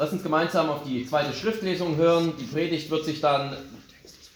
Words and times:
Lass 0.00 0.12
uns 0.12 0.22
gemeinsam 0.22 0.70
auf 0.70 0.82
die 0.84 1.06
zweite 1.06 1.34
Schriftlesung 1.34 1.96
hören. 1.96 2.32
Die 2.40 2.44
Predigt 2.44 2.88
wird 2.88 3.04
sich 3.04 3.20
dann 3.20 3.54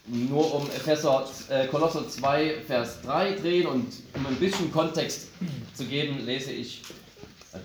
nur 0.06 0.54
um 0.56 0.66
Epheser, 0.66 1.26
äh, 1.48 1.66
Kolosser 1.68 2.06
2, 2.06 2.60
Vers 2.66 3.00
3 3.00 3.32
drehen 3.32 3.66
und 3.68 3.90
um 4.12 4.26
ein 4.26 4.36
bisschen 4.36 4.70
Kontext 4.70 5.28
zu 5.72 5.86
geben, 5.86 6.22
lese 6.26 6.52
ich 6.52 6.82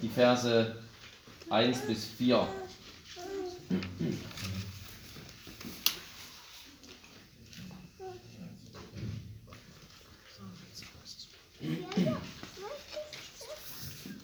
die 0.02 0.08
Verse 0.08 0.78
1 1.50 1.80
bis 1.80 2.06
4. 2.06 2.48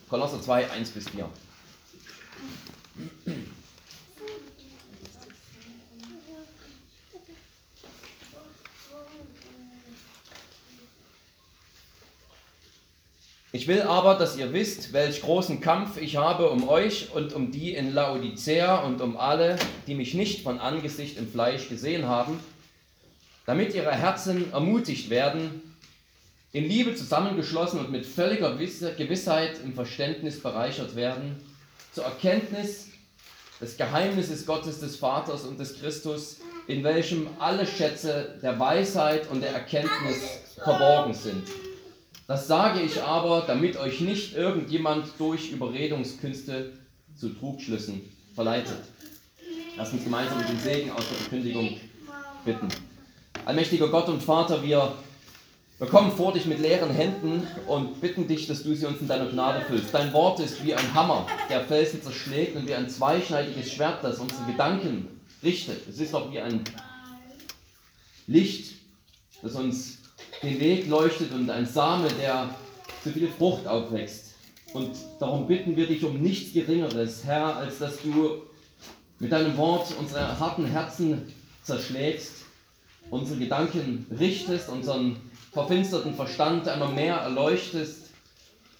Kolosser 0.09 0.41
2, 0.41 0.71
1 0.71 0.91
bis 0.91 1.09
4. 1.09 1.29
Ich 13.65 13.69
will 13.69 13.81
aber, 13.81 14.13
dass 14.13 14.37
ihr 14.37 14.53
wisst, 14.53 14.93
welch 14.93 15.21
großen 15.21 15.59
Kampf 15.59 15.99
ich 15.99 16.17
habe 16.17 16.51
um 16.51 16.69
euch 16.69 17.09
und 17.15 17.33
um 17.33 17.49
die 17.49 17.73
in 17.73 17.95
Laodicea 17.95 18.83
und 18.83 19.01
um 19.01 19.17
alle, 19.17 19.57
die 19.87 19.95
mich 19.95 20.13
nicht 20.13 20.43
von 20.43 20.59
Angesicht 20.59 21.17
im 21.17 21.27
Fleisch 21.27 21.67
gesehen 21.67 22.05
haben, 22.05 22.39
damit 23.47 23.73
ihre 23.73 23.91
Herzen 23.91 24.53
ermutigt 24.53 25.09
werden, 25.09 25.63
in 26.51 26.65
Liebe 26.65 26.93
zusammengeschlossen 26.93 27.79
und 27.79 27.91
mit 27.91 28.05
völliger 28.05 28.55
Gewissheit 28.55 29.59
im 29.63 29.73
Verständnis 29.73 30.43
bereichert 30.43 30.95
werden, 30.95 31.35
zur 31.91 32.03
Erkenntnis 32.03 32.89
des 33.59 33.77
Geheimnisses 33.77 34.45
Gottes 34.45 34.79
des 34.79 34.97
Vaters 34.97 35.43
und 35.43 35.59
des 35.59 35.79
Christus, 35.79 36.37
in 36.67 36.83
welchem 36.83 37.29
alle 37.39 37.65
Schätze 37.65 38.37
der 38.43 38.59
Weisheit 38.59 39.27
und 39.31 39.41
der 39.41 39.53
Erkenntnis 39.53 40.17
verborgen 40.63 41.15
sind 41.15 41.47
das 42.27 42.47
sage 42.47 42.81
ich 42.81 43.01
aber, 43.01 43.43
damit 43.45 43.77
euch 43.77 44.01
nicht 44.01 44.35
irgendjemand 44.35 45.07
durch 45.19 45.51
Überredungskünste 45.51 46.73
zu 47.15 47.29
Trugschlüssen 47.29 48.01
verleitet. 48.33 48.79
Lass 49.77 49.93
uns 49.93 50.03
gemeinsam 50.03 50.39
mit 50.39 50.49
dem 50.49 50.59
Segen 50.59 50.91
aus 50.91 51.07
der 51.07 51.17
Verkündigung 51.17 51.77
bitten. 52.43 52.67
Allmächtiger 53.45 53.89
Gott 53.89 54.07
und 54.09 54.23
Vater, 54.23 54.63
wir, 54.63 54.93
wir 55.77 55.87
kommen 55.87 56.11
vor 56.11 56.33
dich 56.33 56.45
mit 56.45 56.59
leeren 56.59 56.89
Händen 56.89 57.45
und 57.67 58.01
bitten 58.01 58.27
dich, 58.27 58.47
dass 58.47 58.63
du 58.63 58.73
sie 58.73 58.85
uns 58.85 59.01
in 59.01 59.07
deiner 59.07 59.27
Gnade 59.27 59.63
füllst. 59.65 59.93
Dein 59.93 60.11
Wort 60.13 60.39
ist 60.39 60.63
wie 60.63 60.73
ein 60.73 60.93
Hammer, 60.93 61.27
der 61.49 61.61
Felsen 61.65 62.01
zerschlägt 62.01 62.55
und 62.55 62.67
wie 62.67 62.73
ein 62.73 62.89
zweischneidiges 62.89 63.71
Schwert, 63.71 64.03
das 64.03 64.19
unsere 64.19 64.45
Gedanken 64.45 65.07
richtet. 65.43 65.87
Es 65.87 65.99
ist 65.99 66.15
auch 66.15 66.31
wie 66.31 66.39
ein 66.39 66.63
Licht, 68.25 68.77
das 69.43 69.55
uns 69.55 69.99
den 70.45 70.59
Weg 70.59 70.87
leuchtet 70.87 71.31
und 71.33 71.49
ein 71.49 71.65
Same, 71.65 72.07
der 72.21 72.49
zu 73.03 73.09
viel 73.09 73.27
Frucht 73.27 73.67
aufwächst. 73.67 74.35
Und 74.73 74.91
darum 75.19 75.47
bitten 75.47 75.75
wir 75.75 75.87
dich 75.87 76.03
um 76.03 76.21
nichts 76.21 76.53
Geringeres, 76.53 77.23
Herr, 77.23 77.55
als 77.55 77.79
dass 77.79 78.01
du 78.01 78.41
mit 79.19 79.31
deinem 79.31 79.57
Wort 79.57 79.87
unsere 79.99 80.39
harten 80.39 80.65
Herzen 80.65 81.33
zerschlägst, 81.63 82.43
unsere 83.09 83.39
Gedanken 83.39 84.05
richtest, 84.19 84.69
unseren 84.69 85.17
verfinsterten 85.51 86.13
Verstand 86.15 86.67
einmal 86.67 86.93
mehr 86.93 87.15
erleuchtest 87.15 88.09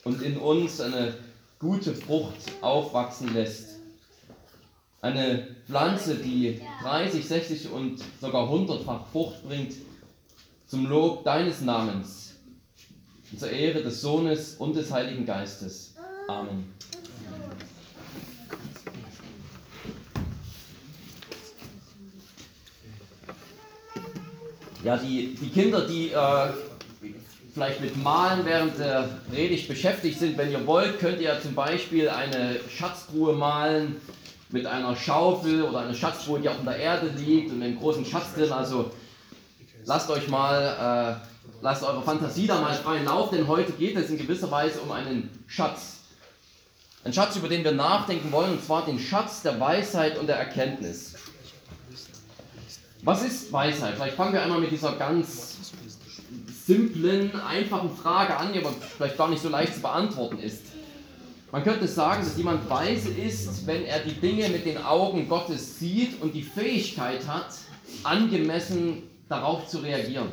und 0.04 0.22
in 0.22 0.38
uns 0.38 0.82
eine 0.82 1.16
gute 1.60 1.96
Frucht 1.96 2.36
aufwachsen 2.62 3.34
lässt. 3.34 3.76
Eine 5.02 5.56
Pflanze, 5.68 6.16
die 6.16 6.60
30, 6.84 7.26
60 7.26 7.72
und 7.72 8.00
sogar 8.20 8.50
100-fach 8.50 9.08
Frucht 9.12 9.48
bringt, 9.48 9.74
zum 10.68 10.88
Lob 10.88 11.24
deines 11.24 11.62
Namens 11.62 12.36
und 13.32 13.40
zur 13.40 13.50
Ehre 13.50 13.84
des 13.84 14.02
Sohnes 14.02 14.56
und 14.56 14.76
des 14.76 14.92
Heiligen 14.92 15.26
Geistes. 15.26 15.96
Amen. 16.28 16.74
Ja, 24.84 24.98
die, 24.98 25.36
die 25.36 25.50
Kinder, 25.50 25.82
die 25.88 26.12
äh, 26.12 26.50
vielleicht 27.54 27.82
mit 27.82 27.98
Malen 28.04 28.46
während 28.46 28.78
der 28.78 29.10
Predigt 29.32 29.68
beschäftigt 29.68 30.20
sind, 30.20 30.38
wenn 30.38 30.52
ihr 30.52 30.68
wollt, 30.68 31.00
könnt 31.00 31.20
ihr 31.22 31.40
zum 31.42 31.56
Beispiel 31.56 32.08
eine 32.10 32.58
Schatztruhe 32.70 33.34
malen 33.34 33.96
mit 34.50 34.68
einer 34.68 34.96
Schaufel 34.96 35.64
oder 35.64 35.80
eine 35.80 35.96
Schatztruhe, 35.96 36.40
die 36.40 36.50
auch 36.50 36.60
in 36.60 36.66
der 36.66 36.78
Erde 36.78 37.08
liegt 37.18 37.52
und 37.52 37.64
einem 37.64 37.80
großen 37.80 38.06
Schatz 38.06 38.36
drin. 38.36 38.52
Also 38.52 38.92
lasst 39.86 40.10
euch 40.10 40.28
mal, 40.28 41.22
äh, 41.22 41.46
lasst 41.62 41.84
eure 41.84 42.02
Fantasie 42.02 42.48
da 42.48 42.60
mal 42.60 42.74
freien 42.74 43.06
Lauf, 43.06 43.30
denn 43.30 43.48
heute 43.48 43.72
geht 43.74 43.96
es 43.96 44.10
in 44.10 44.18
gewisser 44.18 44.52
Weise 44.52 44.82
um 44.82 44.92
einen 44.92 45.44
Schatz. 45.48 45.98
Ein 47.04 47.14
Schatz, 47.14 47.36
über 47.36 47.48
den 47.48 47.64
wir 47.64 47.72
nachdenken 47.72 48.32
wollen, 48.32 48.54
und 48.54 48.64
zwar 48.64 48.86
den 48.86 49.00
Schatz 49.00 49.44
der 49.44 49.60
Weisheit 49.60 50.18
und 50.18 50.28
der 50.28 50.38
Erkenntnis. 50.38 51.14
Was 53.04 53.24
ist 53.24 53.52
Weisheit? 53.54 53.94
Vielleicht 53.96 54.16
fangen 54.16 54.34
wir 54.34 54.42
einmal 54.42 54.60
mit 54.60 54.72
dieser 54.72 54.94
ganz 54.94 55.74
simplen, 56.66 57.40
einfachen 57.40 57.96
Frage 57.96 58.36
an, 58.36 58.52
die 58.52 58.60
aber 58.60 58.72
vielleicht 58.72 59.18
gar 59.18 59.30
nicht 59.30 59.44
so 59.44 59.50
leicht 59.50 59.76
zu 59.76 59.82
beantworten 59.82 60.40
ist. 60.40 60.64
Man 61.52 61.64
könnte 61.64 61.88
sagen, 61.88 62.24
dass 62.24 62.36
jemand 62.36 62.68
weise 62.68 63.10
ist, 63.10 63.68
wenn 63.68 63.86
er 63.86 64.00
die 64.00 64.20
Dinge 64.20 64.50
mit 64.50 64.66
den 64.66 64.84
Augen 64.84 65.30
Gottes 65.30 65.78
sieht 65.78 66.20
und 66.24 66.34
die 66.34 66.42
Fähigkeit 66.42 67.28
hat, 67.28 67.50
angemessen 68.04 69.04
darauf 69.30 69.68
zu 69.68 69.80
reagieren. 69.80 70.30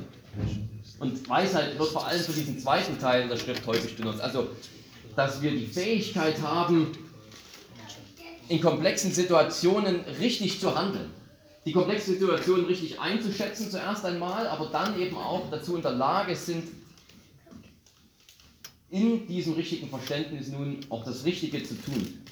Und 0.99 1.29
Weisheit 1.29 1.79
wird 1.79 1.89
vor 1.89 2.07
allem 2.07 2.21
für 2.21 2.33
diesen 2.33 2.59
zweiten 2.59 2.99
Teil 2.99 3.29
der 3.29 3.37
Schrift 3.37 3.67
häufig 3.67 3.97
benutzt. 3.97 4.21
Also, 4.21 4.49
dass 5.17 5.43
wir 5.43 5.51
die 5.51 5.67
Fähigkeit 5.67 6.41
haben, 6.43 6.93
in 8.49 8.61
komplexen 8.61 9.13
Situationen 9.13 10.01
richtig 10.21 10.61
zu 10.61 10.77
handeln. 10.77 11.11
Die 11.65 11.73
komplexen 11.73 12.15
Situationen 12.15 12.67
richtig 12.67 13.01
einzuschätzen 13.01 13.71
zuerst 13.71 14.05
einmal, 14.05 14.47
aber 14.49 14.67
dann 14.67 14.99
eben 15.01 15.17
auch 15.17 15.49
dazu 15.51 15.77
in 15.77 15.83
der 15.83 15.93
Lage 15.93 16.35
sind, 16.35 16.65
in 18.91 19.27
diesem 19.27 19.55
richtigen 19.55 19.89
Verständnis 19.89 20.49
nun 20.49 20.81
auch 20.91 21.05
das 21.05 21.25
Richtige 21.25 21.63
zu 21.63 21.75
tun. 21.75 22.23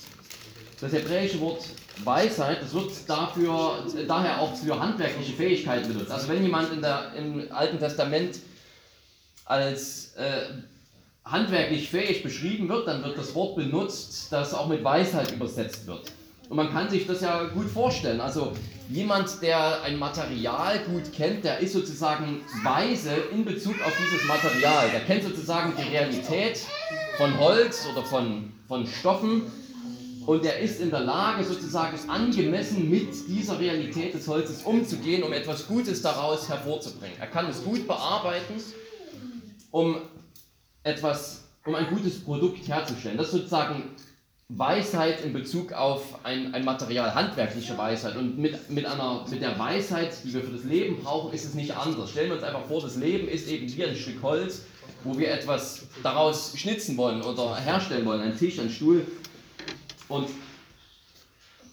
Das 0.80 0.92
hebräische 0.92 1.38
Wort 1.40 1.62
Weisheit, 2.04 2.62
das 2.62 2.72
wird 2.72 2.90
dafür, 3.06 3.84
daher 4.08 4.40
auch 4.40 4.54
für 4.54 4.80
handwerkliche 4.80 5.34
Fähigkeiten 5.34 5.88
benutzt. 5.88 6.10
Also 6.10 6.28
wenn 6.28 6.42
jemand 6.42 6.72
in 6.72 6.80
der, 6.80 7.12
im 7.18 7.52
Alten 7.52 7.78
Testament 7.78 8.38
als 9.44 10.14
äh, 10.14 10.54
handwerklich 11.24 11.90
fähig 11.90 12.22
beschrieben 12.22 12.68
wird, 12.68 12.88
dann 12.88 13.04
wird 13.04 13.18
das 13.18 13.34
Wort 13.34 13.56
benutzt, 13.56 14.32
das 14.32 14.54
auch 14.54 14.68
mit 14.68 14.82
Weisheit 14.82 15.32
übersetzt 15.32 15.86
wird. 15.86 16.12
Und 16.48 16.56
man 16.56 16.72
kann 16.72 16.88
sich 16.88 17.06
das 17.06 17.20
ja 17.20 17.44
gut 17.44 17.68
vorstellen. 17.68 18.20
Also 18.20 18.52
jemand, 18.88 19.42
der 19.42 19.82
ein 19.82 19.98
Material 19.98 20.80
gut 20.80 21.12
kennt, 21.12 21.44
der 21.44 21.58
ist 21.58 21.74
sozusagen 21.74 22.40
weise 22.64 23.12
in 23.32 23.44
Bezug 23.44 23.74
auf 23.82 23.92
dieses 24.02 24.26
Material. 24.26 24.88
Der 24.90 25.00
kennt 25.00 25.24
sozusagen 25.24 25.74
die 25.76 25.94
Realität 25.94 26.58
von 27.18 27.38
Holz 27.38 27.86
oder 27.92 28.02
von, 28.02 28.52
von 28.66 28.86
Stoffen 28.86 29.42
und 30.26 30.44
er 30.44 30.58
ist 30.58 30.80
in 30.80 30.90
der 30.90 31.00
Lage, 31.00 31.44
sozusagen 31.44 31.98
angemessen 32.08 32.90
mit 32.90 33.08
dieser 33.28 33.58
Realität 33.58 34.14
des 34.14 34.28
Holzes 34.28 34.62
umzugehen, 34.62 35.22
um 35.22 35.32
etwas 35.32 35.66
Gutes 35.66 36.02
daraus 36.02 36.48
hervorzubringen. 36.48 37.16
Er 37.18 37.26
kann 37.26 37.46
es 37.48 37.64
gut 37.64 37.86
bearbeiten, 37.86 38.54
um 39.70 39.96
etwas, 40.82 41.44
um 41.64 41.74
ein 41.74 41.86
gutes 41.88 42.22
Produkt 42.22 42.66
herzustellen. 42.68 43.16
Das 43.16 43.28
ist 43.28 43.32
sozusagen 43.32 43.82
Weisheit 44.48 45.24
in 45.24 45.32
Bezug 45.32 45.72
auf 45.72 46.02
ein, 46.24 46.52
ein 46.54 46.64
Material, 46.64 47.14
handwerkliche 47.14 47.78
Weisheit. 47.78 48.16
Und 48.16 48.36
mit, 48.36 48.68
mit, 48.68 48.84
einer, 48.84 49.24
mit 49.30 49.40
der 49.40 49.56
Weisheit, 49.58 50.12
die 50.24 50.34
wir 50.34 50.42
für 50.42 50.52
das 50.52 50.64
Leben 50.64 51.02
brauchen, 51.02 51.32
ist 51.32 51.44
es 51.44 51.54
nicht 51.54 51.76
anders. 51.76 52.10
Stellen 52.10 52.30
wir 52.30 52.34
uns 52.36 52.42
einfach 52.42 52.66
vor, 52.66 52.82
das 52.82 52.96
Leben 52.96 53.28
ist 53.28 53.48
eben 53.48 53.72
wie 53.74 53.84
ein 53.84 53.94
Stück 53.94 54.22
Holz, 54.22 54.62
wo 55.04 55.16
wir 55.16 55.30
etwas 55.30 55.82
daraus 56.02 56.52
schnitzen 56.56 56.96
wollen 56.96 57.22
oder 57.22 57.56
herstellen 57.56 58.04
wollen, 58.04 58.20
ein 58.22 58.36
Tisch, 58.36 58.58
ein 58.58 58.70
Stuhl. 58.70 59.06
Und 60.10 60.28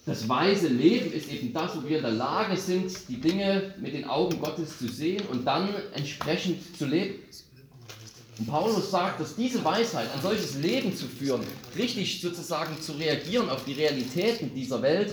das 0.06 0.26
weise 0.26 0.68
Leben 0.68 1.12
ist 1.12 1.30
eben 1.30 1.52
das, 1.52 1.76
wo 1.76 1.86
wir 1.86 1.98
in 1.98 2.02
der 2.02 2.12
Lage 2.12 2.56
sind, 2.56 2.90
die 3.08 3.20
Dinge 3.20 3.74
mit 3.78 3.92
den 3.92 4.06
Augen 4.06 4.40
Gottes 4.40 4.78
zu 4.78 4.88
sehen 4.88 5.22
und 5.30 5.44
dann 5.44 5.68
entsprechend 5.92 6.78
zu 6.78 6.86
leben. 6.86 7.16
Und 8.38 8.46
Paulus 8.46 8.90
sagt, 8.90 9.20
dass 9.20 9.34
diese 9.34 9.62
Weisheit, 9.64 10.06
ein 10.14 10.22
solches 10.22 10.54
Leben 10.54 10.96
zu 10.96 11.06
führen, 11.06 11.42
richtig 11.76 12.20
sozusagen 12.20 12.80
zu 12.80 12.92
reagieren 12.92 13.50
auf 13.50 13.64
die 13.64 13.72
Realitäten 13.72 14.54
dieser 14.54 14.80
Welt, 14.80 15.12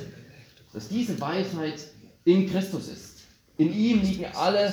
dass 0.72 0.88
diese 0.88 1.20
Weisheit 1.20 1.88
in 2.24 2.50
Christus 2.50 2.88
ist. 2.88 3.16
In 3.58 3.74
ihm 3.74 4.02
liegen 4.02 4.26
alle 4.36 4.72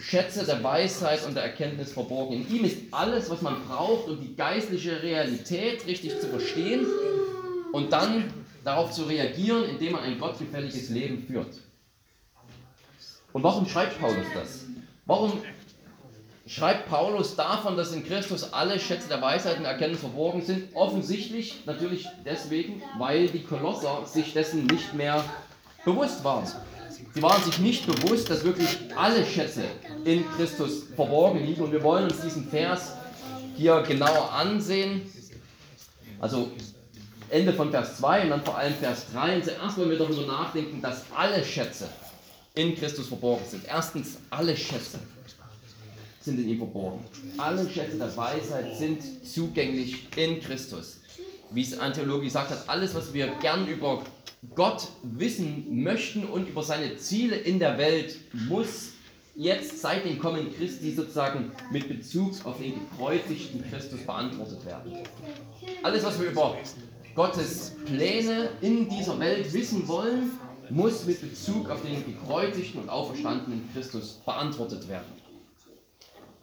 Schätze 0.00 0.46
der 0.46 0.62
Weisheit 0.64 1.26
und 1.26 1.34
der 1.34 1.42
Erkenntnis 1.42 1.92
verborgen. 1.92 2.34
In 2.34 2.56
ihm 2.56 2.64
ist 2.64 2.76
alles, 2.92 3.28
was 3.28 3.42
man 3.42 3.62
braucht, 3.66 4.08
um 4.08 4.20
die 4.20 4.34
geistliche 4.34 5.02
Realität 5.02 5.86
richtig 5.86 6.18
zu 6.18 6.28
verstehen 6.28 6.86
und 7.72 7.92
dann 7.92 8.32
darauf 8.64 8.90
zu 8.90 9.04
reagieren, 9.04 9.64
indem 9.64 9.92
man 9.92 10.02
ein 10.02 10.18
gottgefälliges 10.18 10.90
Leben 10.90 11.24
führt. 11.26 11.60
Und 13.32 13.42
warum 13.42 13.66
schreibt 13.66 14.00
Paulus 14.00 14.26
das? 14.34 14.64
Warum 15.06 15.40
schreibt 16.46 16.88
Paulus 16.88 17.36
davon, 17.36 17.76
dass 17.76 17.92
in 17.92 18.04
Christus 18.04 18.52
alle 18.52 18.78
Schätze 18.78 19.08
der 19.08 19.22
Weisheit 19.22 19.58
und 19.58 19.64
Erkenntnis 19.64 20.00
verborgen 20.00 20.42
sind? 20.42 20.74
Offensichtlich 20.74 21.62
natürlich 21.64 22.06
deswegen, 22.24 22.82
weil 22.98 23.28
die 23.28 23.42
Kolosser 23.42 24.04
sich 24.04 24.32
dessen 24.32 24.66
nicht 24.66 24.94
mehr 24.94 25.24
bewusst 25.84 26.24
waren. 26.24 26.46
Sie 27.14 27.22
waren 27.22 27.42
sich 27.42 27.58
nicht 27.58 27.86
bewusst, 27.86 28.30
dass 28.30 28.44
wirklich 28.44 28.78
alle 28.96 29.24
Schätze 29.24 29.64
in 30.04 30.24
Christus 30.36 30.84
verborgen 30.94 31.44
liegen. 31.44 31.62
Und 31.62 31.72
wir 31.72 31.82
wollen 31.82 32.04
uns 32.04 32.20
diesen 32.20 32.48
Vers 32.48 32.92
hier 33.56 33.82
genauer 33.82 34.32
ansehen. 34.32 35.02
Also 36.20 36.50
Ende 37.30 37.52
von 37.52 37.70
Vers 37.70 37.98
2 37.98 38.24
und 38.24 38.30
dann 38.30 38.44
vor 38.44 38.58
allem 38.58 38.74
Vers 38.74 39.06
3. 39.12 39.36
Und 39.36 39.44
zuerst 39.44 39.78
wollen 39.78 39.90
wir 39.90 39.98
darüber 39.98 40.26
nachdenken, 40.26 40.82
dass 40.82 41.04
alle 41.16 41.44
Schätze 41.44 41.88
in 42.54 42.74
Christus 42.74 43.08
verborgen 43.08 43.44
sind. 43.48 43.64
Erstens, 43.66 44.18
alle 44.30 44.56
Schätze 44.56 44.98
sind 46.20 46.38
in 46.40 46.48
ihm 46.48 46.58
verborgen. 46.58 47.04
Alle 47.38 47.68
Schätze 47.68 47.96
der 47.96 48.14
Weisheit 48.16 48.76
sind 48.76 49.02
zugänglich 49.24 50.08
in 50.16 50.40
Christus. 50.40 51.00
Wie 51.52 51.62
es 51.62 51.78
ein 51.78 51.92
Theologe 51.92 52.24
gesagt 52.24 52.50
hat, 52.50 52.68
alles, 52.68 52.94
was 52.94 53.12
wir 53.14 53.28
gern 53.40 53.66
über 53.66 54.02
Gott 54.54 54.88
wissen 55.02 55.82
möchten 55.82 56.24
und 56.24 56.48
über 56.48 56.62
seine 56.62 56.96
Ziele 56.96 57.36
in 57.36 57.58
der 57.58 57.78
Welt, 57.78 58.16
muss 58.48 58.92
jetzt 59.34 59.80
seit 59.80 60.04
dem 60.04 60.18
Kommen 60.18 60.54
Christi 60.54 60.92
sozusagen 60.92 61.52
mit 61.70 61.88
Bezug 61.88 62.34
auf 62.44 62.58
den 62.58 62.74
gekreuzigten 62.74 63.64
Christus 63.70 64.00
beantwortet 64.00 64.64
werden. 64.66 64.92
Alles, 65.82 66.04
was 66.04 66.20
wir 66.20 66.30
über 66.30 66.56
Gottes 67.14 67.72
Pläne 67.86 68.50
in 68.60 68.88
dieser 68.88 69.18
Welt 69.18 69.52
wissen 69.52 69.86
wollen, 69.88 70.32
muss 70.70 71.04
mit 71.04 71.20
Bezug 71.20 71.68
auf 71.68 71.82
den 71.82 72.04
gekreuzigten 72.04 72.82
und 72.82 72.88
auferstandenen 72.88 73.68
Christus 73.72 74.20
beantwortet 74.24 74.88
werden. 74.88 75.12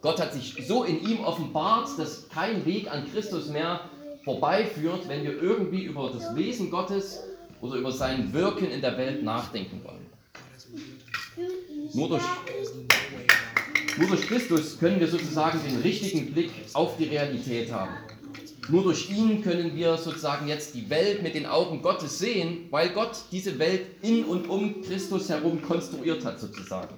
Gott 0.02 0.20
hat 0.20 0.34
sich 0.34 0.68
so 0.68 0.84
in 0.84 1.02
ihm 1.08 1.22
offenbart, 1.22 1.90
dass 1.98 2.28
kein 2.30 2.66
Weg 2.66 2.92
an 2.92 3.10
Christus 3.12 3.48
mehr 3.48 3.82
vorbeiführt, 4.24 5.08
wenn 5.08 5.24
wir 5.24 5.42
irgendwie 5.42 5.84
über 5.84 6.12
das 6.12 6.36
Wesen 6.36 6.70
Gottes 6.70 7.24
oder 7.62 7.76
über 7.76 7.92
sein 7.92 8.34
Wirken 8.34 8.70
in 8.70 8.82
der 8.82 8.98
Welt 8.98 9.24
nachdenken 9.24 9.82
wollen. 9.84 10.06
Nur 11.94 12.10
durch, 12.10 12.24
nur 13.98 14.08
durch 14.08 14.22
Christus 14.28 14.78
können 14.78 15.00
wir 15.00 15.08
sozusagen 15.08 15.60
den 15.64 15.82
richtigen 15.82 16.34
Blick 16.34 16.52
auf 16.74 16.98
die 16.98 17.06
Realität 17.06 17.72
haben. 17.72 17.94
Nur 18.70 18.84
durch 18.84 19.10
ihn 19.10 19.42
können 19.42 19.76
wir 19.76 19.98
sozusagen 19.98 20.48
jetzt 20.48 20.76
die 20.76 20.90
Welt 20.90 21.24
mit 21.24 21.36
den 21.36 21.46
Augen 21.46 21.82
Gottes 21.82 22.20
sehen, 22.20 22.68
weil 22.70 22.90
Gott 22.90 23.18
diese 23.32 23.58
Welt 23.60 23.82
in 24.02 24.26
und 24.26 24.50
um 24.50 24.82
Christus 24.82 25.30
herum 25.30 25.62
konstruiert 25.62 26.26
hat 26.26 26.40
sozusagen. 26.40 26.96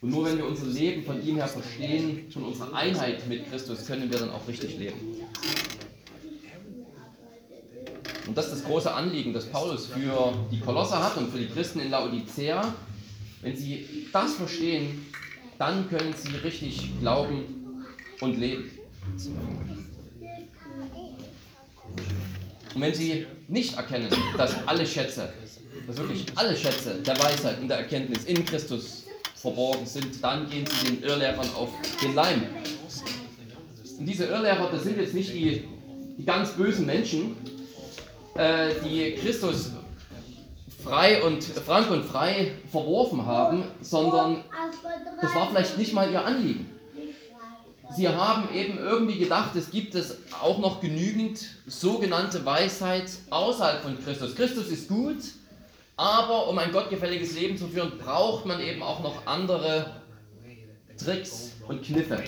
Und 0.00 0.10
nur 0.10 0.24
wenn 0.26 0.38
wir 0.38 0.46
unser 0.46 0.66
Leben 0.66 1.04
von 1.04 1.20
ihm 1.26 1.36
her 1.36 1.48
verstehen, 1.48 2.30
von 2.30 2.44
unserer 2.44 2.72
Einheit 2.74 3.26
mit 3.28 3.50
Christus, 3.50 3.86
können 3.86 4.10
wir 4.10 4.18
dann 4.18 4.30
auch 4.30 4.46
richtig 4.46 4.78
leben. 4.78 5.00
Und 8.26 8.36
das 8.36 8.46
ist 8.46 8.54
das 8.56 8.64
große 8.64 8.92
Anliegen, 8.92 9.32
das 9.32 9.46
Paulus 9.46 9.86
für 9.86 10.32
die 10.50 10.60
Kolosser 10.60 11.02
hat 11.02 11.16
und 11.16 11.30
für 11.30 11.38
die 11.38 11.46
Christen 11.46 11.80
in 11.80 11.90
Laodicea. 11.90 12.74
Wenn 13.42 13.56
sie 13.56 14.08
das 14.12 14.34
verstehen, 14.34 15.06
dann 15.58 15.88
können 15.88 16.14
sie 16.16 16.36
richtig 16.36 16.90
glauben 17.00 17.84
und 18.20 18.38
leben. 18.38 18.70
Und 22.76 22.82
wenn 22.82 22.92
sie 22.92 23.26
nicht 23.48 23.74
erkennen, 23.74 24.10
dass 24.36 24.54
alle 24.66 24.86
Schätze, 24.86 25.32
dass 25.86 25.96
wirklich 25.96 26.26
alle 26.34 26.54
Schätze 26.54 26.96
der 26.96 27.18
Weisheit 27.18 27.58
und 27.58 27.68
der 27.68 27.78
Erkenntnis 27.78 28.24
in 28.24 28.44
Christus 28.44 29.04
verborgen 29.34 29.86
sind, 29.86 30.22
dann 30.22 30.50
gehen 30.50 30.66
sie 30.66 30.88
den 30.88 31.02
Irrlehrern 31.02 31.48
auf 31.56 31.70
den 32.02 32.14
Leim. 32.14 32.42
Und 33.98 34.04
diese 34.04 34.26
Irrlehrer, 34.26 34.70
das 34.70 34.82
sind 34.82 34.98
jetzt 34.98 35.14
nicht 35.14 35.32
die, 35.32 35.64
die 36.18 36.24
ganz 36.26 36.50
bösen 36.50 36.84
Menschen, 36.84 37.38
äh, 38.34 38.74
die 38.84 39.14
Christus 39.14 39.70
frei 40.84 41.22
und 41.22 41.42
frank 41.44 41.90
und 41.90 42.04
frei 42.04 42.52
verworfen 42.70 43.24
haben, 43.24 43.64
sondern 43.80 44.44
das 45.22 45.34
war 45.34 45.48
vielleicht 45.48 45.78
nicht 45.78 45.94
mal 45.94 46.12
ihr 46.12 46.22
Anliegen. 46.22 46.75
Sie 47.94 48.08
haben 48.08 48.52
eben 48.52 48.78
irgendwie 48.78 49.18
gedacht, 49.18 49.54
es 49.56 49.70
gibt 49.70 49.94
es 49.94 50.16
auch 50.42 50.58
noch 50.58 50.80
genügend 50.80 51.40
sogenannte 51.66 52.44
Weisheit 52.44 53.10
außerhalb 53.30 53.82
von 53.82 54.02
Christus. 54.02 54.34
Christus 54.34 54.68
ist 54.68 54.88
gut, 54.88 55.18
aber 55.96 56.48
um 56.48 56.58
ein 56.58 56.72
gottgefälliges 56.72 57.34
Leben 57.34 57.56
zu 57.56 57.68
führen, 57.68 57.96
braucht 57.98 58.44
man 58.44 58.60
eben 58.60 58.82
auch 58.82 59.02
noch 59.02 59.26
andere 59.26 60.02
Tricks 60.98 61.52
und 61.68 61.82
Kniffe. 61.82 62.22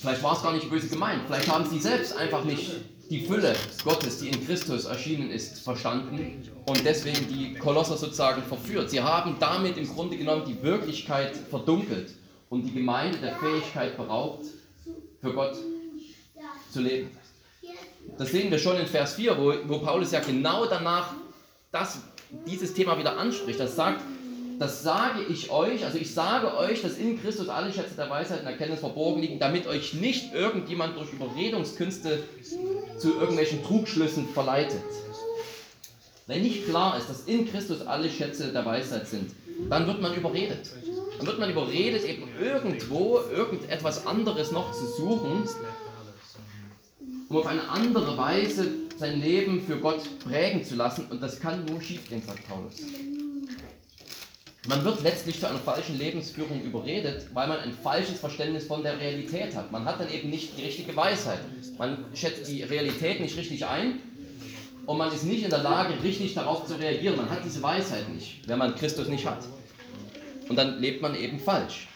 Vielleicht 0.00 0.22
war 0.22 0.36
es 0.36 0.42
gar 0.42 0.52
nicht 0.52 0.68
böse 0.68 0.88
gemeint. 0.88 1.22
Vielleicht 1.26 1.48
haben 1.48 1.64
sie 1.68 1.78
selbst 1.78 2.14
einfach 2.16 2.44
nicht 2.44 2.70
die 3.08 3.24
Fülle 3.24 3.54
Gottes, 3.84 4.18
die 4.18 4.28
in 4.28 4.46
Christus 4.46 4.84
erschienen 4.86 5.30
ist, 5.30 5.60
verstanden 5.60 6.42
und 6.66 6.84
deswegen 6.84 7.28
die 7.28 7.54
Kolosser 7.54 7.96
sozusagen 7.96 8.42
verführt. 8.42 8.90
Sie 8.90 9.00
haben 9.00 9.36
damit 9.38 9.76
im 9.76 9.88
Grunde 9.88 10.16
genommen 10.16 10.44
die 10.46 10.62
Wirklichkeit 10.62 11.36
verdunkelt 11.48 12.14
und 12.48 12.62
die 12.62 12.72
Gemeinde 12.72 13.18
der 13.18 13.36
Fähigkeit 13.36 13.96
beraubt, 13.96 14.44
für 15.20 15.32
Gott 15.32 15.56
zu 16.70 16.80
leben. 16.80 17.10
Das 18.18 18.30
sehen 18.30 18.50
wir 18.50 18.58
schon 18.58 18.76
in 18.76 18.86
Vers 18.86 19.14
4, 19.14 19.38
wo, 19.38 19.54
wo 19.66 19.78
Paulus 19.78 20.12
ja 20.12 20.20
genau 20.20 20.66
danach 20.66 21.14
das, 21.72 22.02
dieses 22.46 22.74
Thema 22.74 22.98
wieder 22.98 23.16
anspricht. 23.18 23.58
Das 23.58 23.74
sagt, 23.74 24.02
das 24.58 24.82
sage 24.82 25.22
ich 25.28 25.50
euch, 25.50 25.84
also 25.84 25.98
ich 25.98 26.14
sage 26.14 26.56
euch, 26.56 26.82
dass 26.82 26.96
in 26.96 27.20
Christus 27.20 27.48
alle 27.48 27.72
Schätze 27.72 27.96
der 27.96 28.08
Weisheit 28.08 28.40
und 28.40 28.46
Erkenntnis 28.46 28.80
verborgen 28.80 29.20
liegen, 29.20 29.38
damit 29.38 29.66
euch 29.66 29.94
nicht 29.94 30.32
irgendjemand 30.32 30.96
durch 30.96 31.12
Überredungskünste 31.12 32.22
zu 32.98 33.14
irgendwelchen 33.14 33.64
Trugschlüssen 33.64 34.28
verleitet. 34.28 34.82
Wenn 36.26 36.42
nicht 36.42 36.66
klar 36.68 36.96
ist, 36.96 37.08
dass 37.08 37.22
in 37.22 37.50
Christus 37.50 37.86
alle 37.86 38.08
Schätze 38.08 38.52
der 38.52 38.64
Weisheit 38.64 39.08
sind, 39.08 39.32
dann 39.68 39.86
wird 39.86 40.00
man 40.00 40.14
überredet. 40.14 40.70
Dann 41.18 41.26
wird 41.26 41.38
man 41.38 41.50
überredet, 41.50 42.04
eben 42.04 42.28
irgendwo 42.40 43.20
irgendetwas 43.32 44.06
anderes 44.06 44.52
noch 44.52 44.72
zu 44.72 44.86
suchen, 44.86 45.48
um 47.28 47.36
auf 47.36 47.46
eine 47.46 47.68
andere 47.68 48.16
Weise 48.16 48.68
sein 48.98 49.20
Leben 49.20 49.62
für 49.64 49.76
Gott 49.78 50.00
prägen 50.20 50.64
zu 50.64 50.74
lassen. 50.74 51.06
Und 51.10 51.22
das 51.22 51.40
kann 51.40 51.64
nur 51.64 51.80
schiefgehen, 51.80 52.22
sagt 52.24 52.46
Paulus. 52.48 52.76
Man 54.66 54.82
wird 54.82 55.02
letztlich 55.02 55.38
zu 55.38 55.46
einer 55.46 55.58
falschen 55.58 55.98
Lebensführung 55.98 56.62
überredet, 56.62 57.26
weil 57.34 57.48
man 57.48 57.58
ein 57.58 57.72
falsches 57.74 58.18
Verständnis 58.18 58.66
von 58.66 58.82
der 58.82 58.98
Realität 58.98 59.54
hat. 59.54 59.70
Man 59.70 59.84
hat 59.84 60.00
dann 60.00 60.10
eben 60.10 60.30
nicht 60.30 60.56
die 60.56 60.62
richtige 60.62 60.96
Weisheit. 60.96 61.40
Man 61.76 62.06
schätzt 62.14 62.48
die 62.48 62.62
Realität 62.62 63.20
nicht 63.20 63.36
richtig 63.36 63.66
ein 63.66 64.00
und 64.86 64.96
man 64.96 65.12
ist 65.12 65.24
nicht 65.24 65.44
in 65.44 65.50
der 65.50 65.62
Lage, 65.62 66.02
richtig 66.02 66.32
darauf 66.32 66.66
zu 66.66 66.74
reagieren. 66.78 67.16
Man 67.16 67.28
hat 67.28 67.44
diese 67.44 67.62
Weisheit 67.62 68.08
nicht, 68.08 68.48
wenn 68.48 68.58
man 68.58 68.74
Christus 68.74 69.08
nicht 69.08 69.26
hat. 69.26 69.44
Und 70.48 70.56
dann 70.56 70.80
lebt 70.80 71.02
man 71.02 71.14
eben 71.14 71.38
falsch. 71.38 71.88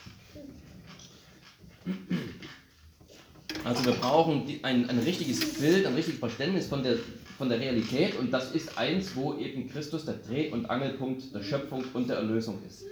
Also 3.64 3.84
wir 3.84 3.92
brauchen 3.92 4.44
ein, 4.62 4.88
ein 4.88 4.98
richtiges 5.00 5.58
Bild, 5.58 5.86
ein 5.86 5.94
richtiges 5.94 6.20
Verständnis 6.20 6.66
von 6.66 6.82
der, 6.82 6.96
von 7.36 7.48
der 7.48 7.60
Realität 7.60 8.16
und 8.18 8.30
das 8.32 8.52
ist 8.52 8.78
eins, 8.78 9.14
wo 9.16 9.34
eben 9.34 9.68
Christus 9.70 10.04
der 10.04 10.14
Dreh- 10.14 10.50
und 10.50 10.70
Angelpunkt 10.70 11.34
der 11.34 11.42
Schöpfung 11.42 11.84
und 11.92 12.08
der 12.08 12.16
Erlösung 12.16 12.58
ist. 12.66 12.84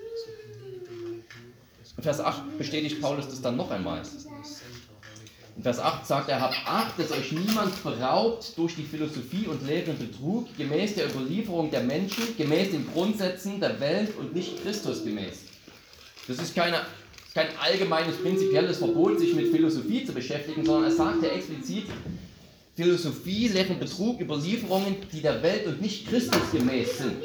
In 1.96 2.02
Vers 2.02 2.20
8 2.20 2.58
bestätigt 2.58 3.00
Paulus 3.00 3.26
das 3.28 3.40
dann 3.40 3.56
noch 3.56 3.70
einmal. 3.70 4.02
Vers 5.62 5.78
8 5.78 6.06
sagt 6.06 6.28
er, 6.28 6.40
habt 6.40 6.56
Acht, 6.66 6.98
dass 6.98 7.12
euch 7.12 7.32
niemand 7.32 7.82
beraubt 7.82 8.52
durch 8.56 8.74
die 8.76 8.82
Philosophie 8.82 9.46
und 9.46 9.66
Lehre 9.66 9.92
und 9.92 9.98
Betrug, 9.98 10.56
gemäß 10.56 10.94
der 10.94 11.10
Überlieferung 11.10 11.70
der 11.70 11.82
Menschen, 11.82 12.36
gemäß 12.36 12.72
den 12.72 12.86
Grundsätzen 12.92 13.58
der 13.58 13.80
Welt 13.80 14.16
und 14.18 14.34
nicht 14.34 14.62
Christus 14.62 15.02
gemäß. 15.02 15.38
Das 16.28 16.38
ist 16.38 16.54
keine 16.54 16.80
kein 17.36 17.48
allgemeines 17.62 18.16
prinzipielles 18.16 18.78
Verbot, 18.78 19.18
sich 19.18 19.34
mit 19.34 19.48
Philosophie 19.48 20.06
zu 20.06 20.12
beschäftigen, 20.14 20.64
sondern 20.64 20.90
er 20.90 20.96
sagt 20.96 21.22
ja 21.22 21.28
explizit, 21.28 21.84
Philosophie, 22.74 23.48
Lehren, 23.48 23.78
Betrug, 23.78 24.22
Überlieferungen, 24.22 24.96
die 25.12 25.20
der 25.20 25.42
Welt 25.42 25.66
und 25.66 25.82
nicht 25.82 26.08
Christusgemäß 26.08 26.96
sind. 26.96 27.22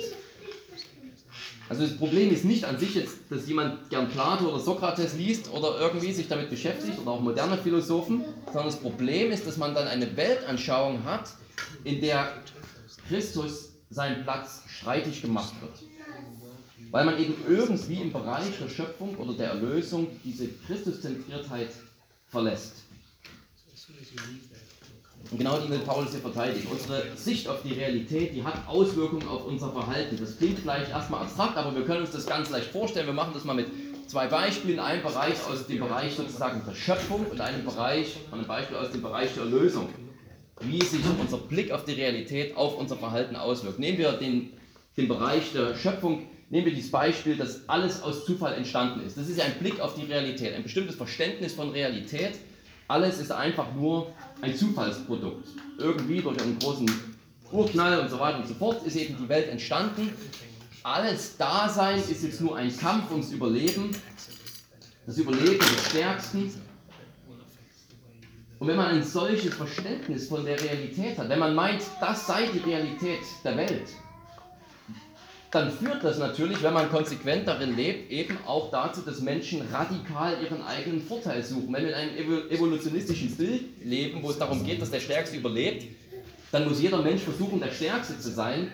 Also 1.72 1.84
das 1.84 1.96
Problem 1.96 2.34
ist 2.34 2.44
nicht 2.44 2.66
an 2.66 2.78
sich 2.78 2.96
jetzt, 2.96 3.16
dass 3.30 3.48
jemand 3.48 3.90
gern 3.90 4.10
Plato 4.10 4.50
oder 4.50 4.60
Sokrates 4.60 5.16
liest 5.16 5.50
oder 5.54 5.80
irgendwie 5.80 6.12
sich 6.12 6.28
damit 6.28 6.50
beschäftigt 6.50 7.00
oder 7.00 7.12
auch 7.12 7.22
moderne 7.22 7.58
Philosophen, 7.58 8.26
sondern 8.48 8.66
das 8.66 8.76
Problem 8.76 9.32
ist, 9.32 9.48
dass 9.48 9.56
man 9.56 9.74
dann 9.74 9.88
eine 9.88 10.18
Weltanschauung 10.18 11.06
hat, 11.06 11.30
in 11.86 12.02
der 12.02 12.34
Christus 13.08 13.70
seinen 13.90 14.24
Platz 14.24 14.64
streitig 14.68 15.22
gemacht 15.22 15.54
wird 15.62 15.92
weil 16.92 17.06
man 17.06 17.18
eben 17.18 17.36
irgendwie 17.48 18.02
im 18.02 18.12
Bereich 18.12 18.60
der 18.60 18.68
Schöpfung 18.68 19.16
oder 19.16 19.34
der 19.34 19.52
Erlösung 19.52 20.08
diese 20.26 20.50
Christuszentriertheit 20.68 21.70
verlässt. 22.28 22.84
Und 25.30 25.38
genau 25.38 25.58
die 25.60 25.70
will 25.70 25.80
Paulus 25.80 26.12
hier 26.12 26.20
verteidigen. 26.20 26.68
Unsere 26.72 27.04
Sicht 27.16 27.48
auf 27.48 27.62
die 27.64 27.74
Realität, 27.74 28.34
die 28.36 28.44
hat 28.44 28.68
Auswirkungen 28.68 29.28
auf 29.28 29.46
unser 29.46 29.72
Verhalten. 29.72 30.18
Das 30.20 30.38
klingt 30.38 30.60
vielleicht 30.60 30.90
erstmal 30.90 31.22
abstrakt, 31.22 31.58
aber 31.58 31.76
wir 31.76 31.86
können 31.86 32.02
uns 32.02 32.12
das 32.12 32.26
ganz 32.26 32.50
leicht 32.50 32.68
vorstellen. 32.68 33.06
Wir 33.06 33.14
machen 33.14 33.32
das 33.34 33.46
mal 33.46 33.54
mit 33.54 33.68
zwei 34.08 34.28
Beispielen. 34.28 34.80
Ein 34.80 35.02
Bereich 35.02 35.36
aus 35.50 35.68
dem 35.68 35.80
Bereich 35.80 36.16
sozusagen 36.16 36.62
der 36.68 36.76
Schöpfung 36.76 37.26
und 37.28 37.40
einem 37.40 37.64
Bereich, 37.64 38.18
ein 38.32 38.46
Beispiel 38.46 38.78
aus 38.78 38.92
dem 38.92 39.02
Bereich 39.02 39.34
der 39.34 39.44
Erlösung. 39.44 39.88
Wie 40.60 40.84
sich 40.84 41.00
unser 41.20 41.38
Blick 41.38 41.72
auf 41.72 41.86
die 41.86 41.94
Realität 41.94 42.58
auf 42.58 42.78
unser 42.78 42.98
Verhalten 42.98 43.36
auswirkt. 43.36 43.80
Nehmen 43.80 43.98
wir 43.98 44.12
den, 44.14 44.52
den 44.98 45.08
Bereich 45.08 45.54
der 45.54 45.76
Schöpfung. 45.76 46.28
Nehmen 46.50 46.66
wir 46.66 46.74
dieses 46.74 46.92
Beispiel, 46.92 47.38
dass 47.38 47.68
alles 47.70 48.04
aus 48.04 48.26
Zufall 48.26 48.54
entstanden 48.54 49.06
ist. 49.06 49.18
Das 49.18 49.30
ist 49.30 49.40
ein 49.40 49.54
Blick 49.60 49.80
auf 49.80 49.96
die 49.96 50.04
Realität, 50.04 50.54
ein 50.54 50.64
bestimmtes 50.64 50.96
Verständnis 50.98 51.54
von 51.54 51.70
Realität. 51.70 52.38
Alles 52.90 53.20
ist 53.20 53.32
einfach 53.32 53.74
nur 53.74 54.12
ein 54.42 54.56
Zufallsprodukt. 54.56 55.48
Irgendwie 55.78 56.22
durch 56.22 56.40
einen 56.42 56.58
großen 56.60 56.90
Urknall 57.52 58.00
und 58.00 58.10
so 58.10 58.20
weiter 58.20 58.40
und 58.40 58.48
so 58.48 58.54
fort 58.54 58.86
ist 58.86 58.96
eben 58.96 59.18
die 59.18 59.30
Welt 59.30 59.50
entstanden. 59.50 60.12
Alles 60.84 61.38
Dasein 61.38 62.00
ist 62.00 62.24
jetzt 62.24 62.42
nur 62.42 62.56
ein 62.56 62.76
Kampf 62.76 63.12
ums 63.12 63.32
Überleben. 63.32 63.96
Das 65.06 65.18
Überleben 65.18 65.60
des 65.60 65.90
Stärksten. 65.90 66.52
Und 68.60 68.68
wenn 68.68 68.78
man 68.78 68.88
ein 68.88 69.04
solches 69.04 69.54
Verständnis 69.56 70.28
von 70.28 70.46
der 70.46 70.62
Realität 70.62 71.18
hat, 71.18 71.30
wenn 71.30 71.40
man 71.40 71.56
meint, 71.56 71.82
das 72.00 72.28
sei 72.28 72.48
die 72.48 72.60
Realität 72.60 73.22
der 73.44 73.58
Welt, 73.58 73.90
dann 75.52 75.70
führt 75.70 76.02
das 76.04 76.18
natürlich, 76.18 76.64
wenn 76.64 76.74
man 76.74 76.90
konsequent 76.90 77.46
darin 77.46 77.76
lebt, 77.76 78.10
eben 78.10 78.38
auch 78.48 78.72
dazu, 78.72 79.02
dass 79.02 79.20
Menschen 79.20 79.62
radikal 79.72 80.42
ihren 80.42 80.62
eigenen 80.64 81.02
Vorteil 81.02 81.44
suchen. 81.44 81.74
Wenn 81.74 81.84
wir 81.84 81.90
in 81.90 81.96
einem 81.96 82.50
evolutionistischen 82.50 83.36
Bild 83.36 83.64
leben, 83.84 84.24
wo 84.24 84.32
es 84.32 84.38
darum 84.38 84.66
geht, 84.66 84.82
dass 84.82 84.92
der 84.92 85.02
Stärkste 85.02 85.36
überlebt, 85.36 85.88
dann 86.54 86.68
muss 86.68 86.82
jeder 86.82 87.02
Mensch 87.02 87.22
versuchen, 87.22 87.60
der 87.60 87.72
Stärkste 87.72 88.18
zu 88.18 88.30
sein, 88.32 88.72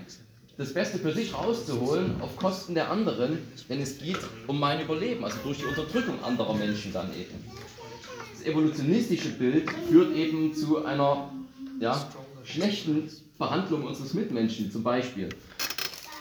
das 0.58 0.74
Beste 0.74 1.00
für 1.00 1.12
sich 1.14 1.34
rauszuholen 1.34 2.22
auf 2.22 2.36
Kosten 2.38 2.76
der 2.76 2.92
anderen, 2.92 3.40
denn 3.70 3.82
es 3.82 3.98
geht 3.98 4.18
um 4.46 4.60
mein 4.60 4.82
Überleben, 4.82 5.24
also 5.24 5.38
durch 5.44 5.60
die 5.60 5.66
Unterdrückung 5.66 6.24
anderer 6.24 6.54
Menschen 6.56 6.94
dann 6.94 7.10
eben. 7.14 7.44
Das 8.34 8.46
evolutionistische 8.46 9.30
Bild 9.30 9.70
führt 9.90 10.16
eben 10.16 10.54
zu 10.54 10.86
einer 10.86 11.32
ja, 11.80 12.08
schlechten 12.44 13.10
Behandlung 13.38 13.84
unseres 13.84 14.14
Mitmenschen 14.14 14.72
zum 14.72 14.84
Beispiel. 14.84 15.30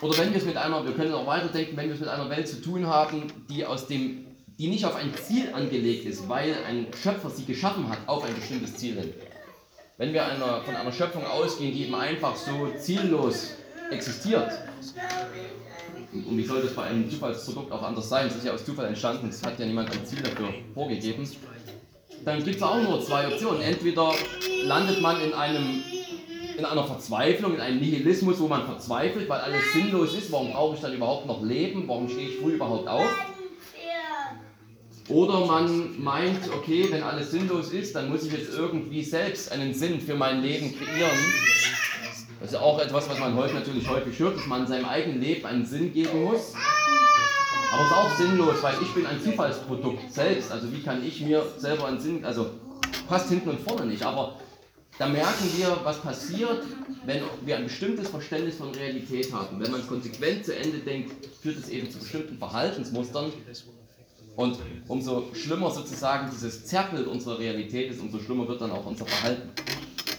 Oder 0.00 0.18
wenn 0.18 0.30
wir 0.30 0.38
es 0.38 0.44
mit 0.44 0.56
einer, 0.56 0.84
wir 0.84 0.92
können 0.92 1.12
auch 1.14 1.26
weiterdenken, 1.26 1.76
wenn 1.76 1.86
wir 1.86 1.94
es 1.94 2.00
mit 2.00 2.08
einer 2.08 2.28
Welt 2.28 2.46
zu 2.46 2.60
tun 2.60 2.86
haben, 2.86 3.32
die 3.48 3.64
aus 3.64 3.86
dem, 3.86 4.26
die 4.58 4.68
nicht 4.68 4.84
auf 4.84 4.94
ein 4.94 5.12
Ziel 5.14 5.52
angelegt 5.52 6.04
ist, 6.04 6.28
weil 6.28 6.54
ein 6.66 6.86
Schöpfer 7.02 7.30
sie 7.30 7.44
geschaffen 7.44 7.88
hat 7.88 7.98
auf 8.06 8.24
ein 8.24 8.34
bestimmtes 8.34 8.76
Ziel 8.76 8.94
hin. 9.00 9.14
Wenn 9.96 10.12
wir 10.12 10.26
einer, 10.26 10.60
von 10.62 10.76
einer 10.76 10.92
Schöpfung 10.92 11.24
ausgehen, 11.24 11.72
die 11.72 11.84
eben 11.84 11.94
einfach 11.94 12.36
so 12.36 12.70
ziellos 12.78 13.52
existiert, 13.90 14.50
und 16.12 16.36
wie 16.38 16.44
soll 16.44 16.62
das 16.62 16.74
bei 16.74 16.84
einem 16.84 17.10
Zufallsprodukt 17.10 17.72
auch 17.72 17.82
anders 17.82 18.08
sein? 18.08 18.26
Es 18.26 18.36
ist 18.36 18.44
ja 18.44 18.52
aus 18.52 18.64
Zufall 18.64 18.86
entstanden, 18.86 19.28
es 19.28 19.42
hat 19.42 19.58
ja 19.58 19.66
niemand 19.66 19.90
ein 19.90 20.04
Ziel 20.04 20.22
dafür 20.22 20.48
vorgegeben. 20.72 21.28
Dann 22.24 22.42
gibt 22.42 22.56
es 22.56 22.62
auch 22.62 22.80
nur 22.80 23.04
zwei 23.04 23.28
Optionen. 23.28 23.60
Entweder 23.60 24.12
landet 24.64 25.00
man 25.00 25.20
in 25.20 25.32
einem 25.32 25.82
in 26.56 26.64
einer 26.64 26.84
Verzweiflung, 26.84 27.54
in 27.54 27.60
einem 27.60 27.80
Nihilismus, 27.80 28.40
wo 28.40 28.48
man 28.48 28.64
verzweifelt, 28.64 29.28
weil 29.28 29.40
alles 29.40 29.72
sinnlos 29.72 30.14
ist. 30.14 30.32
Warum 30.32 30.52
brauche 30.52 30.74
ich 30.74 30.80
dann 30.80 30.94
überhaupt 30.94 31.26
noch 31.26 31.42
Leben? 31.42 31.86
Warum 31.86 32.08
stehe 32.08 32.28
ich 32.28 32.38
früh 32.38 32.54
überhaupt 32.54 32.88
auf? 32.88 33.08
Oder 35.08 35.46
man 35.46 36.02
meint, 36.02 36.52
okay, 36.52 36.88
wenn 36.90 37.02
alles 37.02 37.30
sinnlos 37.30 37.70
ist, 37.70 37.94
dann 37.94 38.10
muss 38.10 38.24
ich 38.24 38.32
jetzt 38.32 38.52
irgendwie 38.52 39.04
selbst 39.04 39.52
einen 39.52 39.72
Sinn 39.72 40.00
für 40.00 40.14
mein 40.14 40.42
Leben 40.42 40.74
kreieren. 40.76 41.16
Das 42.40 42.50
ist 42.50 42.56
auch 42.56 42.80
etwas, 42.80 43.08
was 43.08 43.18
man 43.18 43.36
heute 43.36 43.54
natürlich 43.54 43.88
häufig 43.88 44.18
hört, 44.18 44.36
dass 44.36 44.46
man 44.46 44.66
seinem 44.66 44.84
eigenen 44.86 45.20
Leben 45.20 45.46
einen 45.46 45.64
Sinn 45.64 45.92
geben 45.92 46.24
muss. 46.24 46.54
Aber 47.72 47.82
es 47.82 47.90
ist 47.90 47.96
auch 47.96 48.16
sinnlos, 48.16 48.62
weil 48.62 48.74
ich 48.82 48.94
bin 48.94 49.06
ein 49.06 49.20
Zufallsprodukt 49.22 50.12
selbst. 50.12 50.50
Also 50.50 50.72
wie 50.72 50.82
kann 50.82 51.04
ich 51.06 51.20
mir 51.20 51.44
selber 51.56 51.86
einen 51.86 52.00
Sinn, 52.00 52.24
also 52.24 52.50
passt 53.08 53.28
hinten 53.28 53.50
und 53.50 53.60
vorne 53.60 53.86
nicht. 53.86 54.02
Aber 54.02 54.36
da 54.98 55.08
merken 55.08 55.50
wir, 55.56 55.78
was 55.84 56.00
passiert, 56.00 56.62
wenn 57.04 57.22
wir 57.44 57.56
ein 57.56 57.64
bestimmtes 57.64 58.08
Verständnis 58.08 58.56
von 58.56 58.70
Realität 58.74 59.32
haben. 59.32 59.60
Wenn 59.60 59.70
man 59.70 59.86
konsequent 59.86 60.44
zu 60.44 60.56
Ende 60.56 60.78
denkt, 60.78 61.12
führt 61.40 61.58
es 61.58 61.68
eben 61.68 61.90
zu 61.90 61.98
bestimmten 61.98 62.38
Verhaltensmustern. 62.38 63.32
Und 64.36 64.58
umso 64.88 65.34
schlimmer 65.34 65.70
sozusagen 65.70 66.30
dieses 66.30 66.66
Zerrbild 66.66 67.06
unserer 67.06 67.38
Realität 67.38 67.90
ist, 67.90 68.00
umso 68.00 68.18
schlimmer 68.20 68.48
wird 68.48 68.60
dann 68.60 68.70
auch 68.70 68.86
unser 68.86 69.06
Verhalten. 69.06 69.50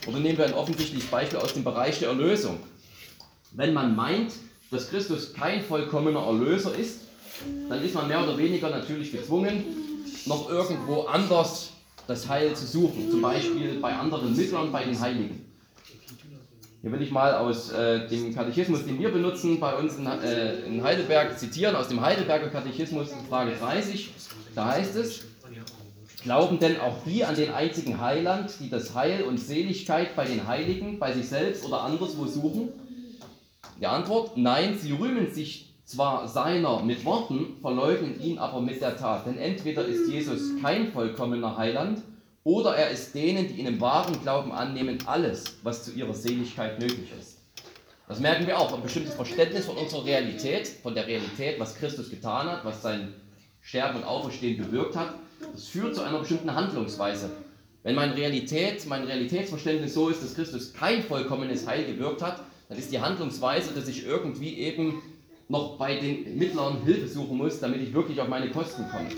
Oder 0.07 0.19
nehmen 0.19 0.37
wir 0.37 0.45
ein 0.45 0.53
offensichtliches 0.53 1.09
Beispiel 1.09 1.39
aus 1.39 1.53
dem 1.53 1.63
Bereich 1.63 1.99
der 1.99 2.09
Erlösung. 2.09 2.59
Wenn 3.51 3.73
man 3.73 3.95
meint, 3.95 4.33
dass 4.71 4.89
Christus 4.89 5.33
kein 5.33 5.63
vollkommener 5.63 6.21
Erlöser 6.25 6.75
ist, 6.75 7.01
dann 7.69 7.83
ist 7.83 7.93
man 7.93 8.07
mehr 8.07 8.23
oder 8.23 8.37
weniger 8.37 8.69
natürlich 8.69 9.11
gezwungen, 9.11 9.63
noch 10.25 10.49
irgendwo 10.49 11.03
anders 11.03 11.71
das 12.07 12.27
Heil 12.27 12.55
zu 12.55 12.65
suchen, 12.65 13.11
zum 13.11 13.21
Beispiel 13.21 13.79
bei 13.79 13.93
anderen 13.93 14.35
Mittlern, 14.35 14.71
bei 14.71 14.83
den 14.83 14.99
Heiligen. 14.99 15.45
Hier 16.81 16.91
will 16.91 17.01
ich 17.01 17.11
mal 17.11 17.33
aus 17.33 17.71
äh, 17.71 18.07
dem 18.07 18.33
Katechismus, 18.33 18.85
den 18.85 18.99
wir 18.99 19.11
benutzen, 19.11 19.59
bei 19.59 19.75
uns 19.75 19.97
in, 19.97 20.05
äh, 20.05 20.59
in 20.61 20.83
Heidelberg 20.83 21.37
zitieren, 21.37 21.75
aus 21.75 21.89
dem 21.89 22.01
Heidelberger 22.01 22.49
Katechismus, 22.49 23.09
Frage 23.29 23.51
30. 23.59 24.09
Da 24.55 24.67
heißt 24.67 24.95
es, 24.95 25.25
glauben 26.23 26.59
denn 26.59 26.79
auch 26.79 27.03
die 27.05 27.25
an 27.25 27.35
den 27.35 27.51
einzigen 27.51 27.99
Heiland, 27.99 28.51
die 28.59 28.69
das 28.69 28.93
Heil 28.93 29.23
und 29.23 29.37
Seligkeit 29.39 30.15
bei 30.15 30.25
den 30.25 30.47
Heiligen, 30.47 30.99
bei 30.99 31.11
sich 31.13 31.27
selbst 31.27 31.65
oder 31.65 31.81
anderswo 31.81 32.25
suchen? 32.25 32.69
Die 33.81 33.87
Antwort, 33.87 34.37
nein, 34.37 34.77
sie 34.79 34.91
rühmen 34.91 35.33
sich 35.33 35.66
zwar 35.87 36.27
seiner 36.27 36.83
mit 36.83 37.05
Worten, 37.05 37.57
verleugnen 37.61 38.21
ihn 38.21 38.37
aber 38.37 38.61
mit 38.61 38.81
der 38.81 38.97
Tat. 38.97 39.25
Denn 39.25 39.37
entweder 39.37 39.85
ist 39.85 40.11
Jesus 40.11 40.61
kein 40.61 40.91
vollkommener 40.91 41.57
Heiland, 41.57 42.03
oder 42.43 42.75
er 42.75 42.91
ist 42.91 43.15
denen, 43.15 43.47
die 43.47 43.55
ihn 43.55 43.67
im 43.67 43.81
wahren 43.81 44.21
Glauben 44.21 44.51
annehmen, 44.51 44.99
alles, 45.05 45.57
was 45.63 45.83
zu 45.83 45.91
ihrer 45.91 46.13
Seligkeit 46.13 46.79
nötig 46.79 47.11
ist. 47.17 47.39
Das 48.07 48.19
merken 48.19 48.47
wir 48.47 48.57
auch, 48.57 48.73
ein 48.73 48.83
bestimmtes 48.83 49.15
Verständnis 49.15 49.65
von 49.65 49.75
unserer 49.75 50.05
Realität, 50.05 50.67
von 50.67 50.93
der 50.93 51.07
Realität, 51.07 51.59
was 51.59 51.75
Christus 51.75 52.09
getan 52.09 52.47
hat, 52.47 52.63
was 52.63 52.81
sein 52.81 53.13
Sterben 53.61 53.97
und 53.97 54.05
Auferstehen 54.05 54.57
bewirkt 54.57 54.95
hat. 54.95 55.15
Das 55.51 55.67
führt 55.67 55.95
zu 55.95 56.03
einer 56.03 56.19
bestimmten 56.19 56.53
Handlungsweise. 56.53 57.29
Wenn 57.83 57.95
meine 57.95 58.15
Realität, 58.15 58.85
mein 58.87 59.03
Realitätsverständnis 59.03 59.93
so 59.93 60.09
ist, 60.09 60.23
dass 60.23 60.35
Christus 60.35 60.73
kein 60.73 61.03
vollkommenes 61.03 61.67
Heil 61.67 61.85
gewirkt 61.85 62.21
hat, 62.21 62.41
dann 62.69 62.77
ist 62.77 62.91
die 62.91 62.99
Handlungsweise, 62.99 63.73
dass 63.73 63.87
ich 63.87 64.05
irgendwie 64.05 64.57
eben 64.57 65.01
noch 65.49 65.77
bei 65.77 65.99
den 65.99 66.37
Mittleren 66.37 66.83
Hilfe 66.83 67.07
suchen 67.07 67.37
muss, 67.37 67.59
damit 67.59 67.81
ich 67.81 67.93
wirklich 67.93 68.19
auf 68.19 68.27
meine 68.27 68.49
Kosten 68.49 68.85
komme. 68.89 69.09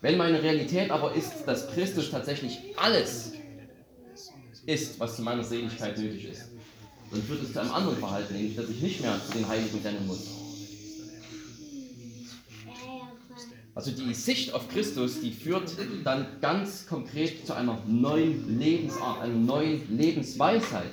Wenn 0.00 0.16
meine 0.16 0.42
Realität 0.42 0.90
aber 0.90 1.14
ist, 1.14 1.44
dass 1.46 1.70
Christus 1.72 2.10
tatsächlich 2.10 2.58
alles 2.76 3.32
ist, 4.66 4.98
was 4.98 5.16
zu 5.16 5.22
meiner 5.22 5.44
Seligkeit 5.44 5.98
nötig 5.98 6.30
ist, 6.30 6.48
dann 7.10 7.22
führt 7.22 7.42
es 7.42 7.52
zu 7.52 7.60
einem 7.60 7.72
anderen 7.72 7.98
Verhalten, 7.98 8.34
nämlich 8.34 8.56
dass 8.56 8.68
ich 8.68 8.80
nicht 8.80 9.00
mehr 9.00 9.20
zu 9.24 9.32
den 9.36 9.46
Heiligen 9.46 9.78
rennen 9.84 10.06
muss. 10.06 10.26
Also 13.74 13.90
die 13.90 14.12
Sicht 14.12 14.52
auf 14.52 14.68
Christus, 14.68 15.20
die 15.20 15.30
führt 15.30 15.72
dann 16.04 16.26
ganz 16.40 16.86
konkret 16.86 17.46
zu 17.46 17.54
einer 17.54 17.78
neuen 17.86 18.58
Lebensart, 18.58 19.22
einer 19.22 19.34
neuen 19.34 19.96
Lebensweisheit. 19.96 20.92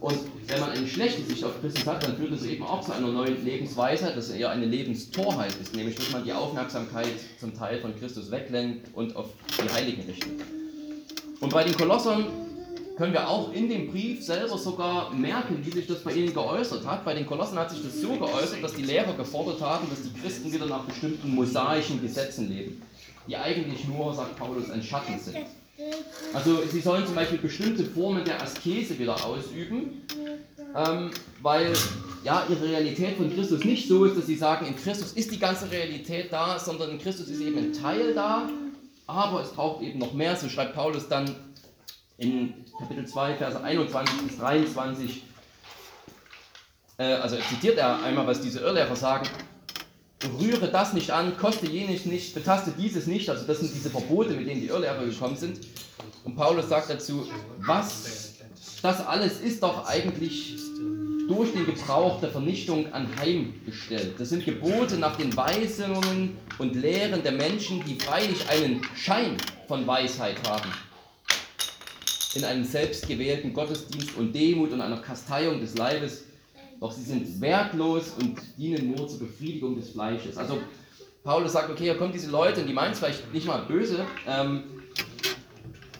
Und 0.00 0.18
wenn 0.52 0.60
man 0.60 0.70
eine 0.70 0.86
schlechte 0.86 1.22
Sicht 1.22 1.42
auf 1.44 1.60
Christus 1.60 1.86
hat, 1.86 2.02
dann 2.02 2.16
führt 2.16 2.32
es 2.32 2.44
eben 2.44 2.62
auch 2.64 2.82
zu 2.82 2.92
einer 2.92 3.08
neuen 3.08 3.42
Lebensweisheit, 3.42 4.16
dass 4.16 4.28
eher 4.28 4.50
eine 4.50 4.66
Lebenstorheit 4.66 5.54
ist, 5.60 5.74
nämlich 5.74 5.96
dass 5.96 6.12
man 6.12 6.24
die 6.24 6.32
Aufmerksamkeit 6.32 7.14
zum 7.40 7.56
Teil 7.56 7.80
von 7.80 7.98
Christus 7.98 8.30
weglenkt 8.30 8.88
und 8.94 9.16
auf 9.16 9.30
die 9.48 9.72
Heiligen 9.72 10.02
richtet. 10.02 10.30
Und 11.40 11.52
bei 11.52 11.64
den 11.64 11.74
Kolossern 11.74 12.26
können 12.98 13.14
wir 13.14 13.26
auch 13.26 13.52
in 13.52 13.70
dem 13.70 13.90
Brief 13.90 14.22
selber 14.22 14.58
sogar 14.58 15.12
merken, 15.14 15.64
wie 15.64 15.70
sich 15.70 15.86
das 15.86 16.00
bei 16.00 16.12
ihnen 16.12 16.34
geäußert 16.34 16.84
hat. 16.86 17.04
Bei 17.04 17.14
den 17.14 17.26
Kolossen 17.26 17.58
hat 17.58 17.70
sich 17.70 17.82
das 17.82 18.00
so 18.00 18.10
geäußert, 18.10 18.62
dass 18.62 18.74
die 18.74 18.82
Lehrer 18.82 19.14
gefordert 19.14 19.60
haben, 19.62 19.88
dass 19.88 20.02
die 20.02 20.12
Christen 20.20 20.52
wieder 20.52 20.66
nach 20.66 20.84
bestimmten 20.84 21.34
mosaischen 21.34 22.02
Gesetzen 22.02 22.50
leben, 22.50 22.82
die 23.26 23.36
eigentlich 23.36 23.88
nur, 23.88 24.12
sagt 24.12 24.38
Paulus, 24.38 24.70
ein 24.70 24.82
Schatten 24.82 25.18
sind. 25.18 25.46
Also 26.32 26.62
sie 26.70 26.80
sollen 26.80 27.04
zum 27.04 27.14
Beispiel 27.14 27.38
bestimmte 27.38 27.84
Formen 27.84 28.24
der 28.24 28.42
Askese 28.42 28.98
wieder 28.98 29.24
ausüben, 29.24 30.02
ähm, 30.74 31.10
weil 31.42 31.72
ja, 32.24 32.46
ihre 32.48 32.68
Realität 32.68 33.16
von 33.16 33.34
Christus 33.34 33.64
nicht 33.64 33.88
so 33.88 34.04
ist, 34.04 34.16
dass 34.16 34.26
sie 34.26 34.36
sagen, 34.36 34.66
in 34.66 34.76
Christus 34.76 35.12
ist 35.12 35.30
die 35.30 35.38
ganze 35.38 35.70
Realität 35.70 36.32
da, 36.32 36.58
sondern 36.58 36.90
in 36.90 36.98
Christus 36.98 37.28
ist 37.28 37.40
eben 37.40 37.58
ein 37.58 37.72
Teil 37.72 38.14
da, 38.14 38.48
aber 39.06 39.42
es 39.42 39.50
braucht 39.50 39.82
eben 39.82 39.98
noch 39.98 40.14
mehr. 40.14 40.36
So 40.36 40.48
schreibt 40.48 40.74
Paulus 40.74 41.08
dann 41.08 41.34
in 42.16 42.54
Kapitel 42.78 43.06
2, 43.06 43.34
Verse 43.36 43.62
21 43.62 44.16
bis 44.22 44.38
23, 44.38 45.22
äh, 46.98 47.04
also 47.14 47.36
zitiert 47.36 47.78
er 47.78 48.02
einmal, 48.02 48.26
was 48.26 48.40
diese 48.40 48.60
Irrlehrer 48.60 48.96
sagen, 48.96 49.28
rühre 50.38 50.68
das 50.68 50.92
nicht 50.92 51.10
an, 51.10 51.36
koste 51.36 51.66
jenes 51.66 52.06
nicht, 52.06 52.34
betaste 52.34 52.72
dieses 52.76 53.06
nicht. 53.06 53.28
Also 53.28 53.46
das 53.46 53.60
sind 53.60 53.72
diese 53.74 53.90
Verbote, 53.90 54.34
mit 54.34 54.46
denen 54.46 54.60
die 54.60 54.68
Irrlehrer 54.68 55.04
gekommen 55.04 55.36
sind. 55.36 55.60
Und 56.24 56.36
Paulus 56.36 56.68
sagt 56.68 56.90
dazu, 56.90 57.26
was 57.58 58.34
das 58.82 59.06
alles 59.06 59.40
ist 59.40 59.62
doch 59.62 59.86
eigentlich 59.86 60.56
durch 61.28 61.52
den 61.52 61.66
Gebrauch 61.66 62.20
der 62.20 62.30
Vernichtung 62.30 62.92
anheimgestellt. 62.92 64.14
Das 64.18 64.30
sind 64.30 64.44
Gebote 64.44 64.96
nach 64.96 65.16
den 65.16 65.34
Weisungen 65.36 66.36
und 66.58 66.74
Lehren 66.74 67.22
der 67.22 67.32
Menschen, 67.32 67.82
die 67.84 67.94
freilich 67.94 68.48
einen 68.48 68.82
Schein 68.96 69.36
von 69.68 69.86
Weisheit 69.86 70.36
haben. 70.48 70.70
In 72.34 72.44
einem 72.44 72.64
selbstgewählten 72.64 73.52
Gottesdienst 73.52 74.16
und 74.16 74.34
Demut 74.34 74.72
und 74.72 74.80
einer 74.80 74.98
Kasteiung 74.98 75.60
des 75.60 75.76
Leibes, 75.76 76.24
doch 76.82 76.90
sie 76.90 77.04
sind 77.04 77.40
wertlos 77.40 78.12
und 78.20 78.36
dienen 78.58 78.90
nur 78.90 79.06
zur 79.06 79.20
Befriedigung 79.20 79.76
des 79.76 79.90
Fleisches. 79.90 80.36
Also 80.36 80.58
Paulus 81.22 81.52
sagt, 81.52 81.70
okay, 81.70 81.84
hier 81.84 81.96
kommen 81.96 82.12
diese 82.12 82.28
Leute 82.28 82.62
und 82.62 82.66
die 82.66 82.72
meinen 82.72 82.90
es 82.90 82.98
vielleicht 82.98 83.32
nicht 83.32 83.46
mal 83.46 83.62
böse, 83.66 84.04
ähm, 84.26 84.64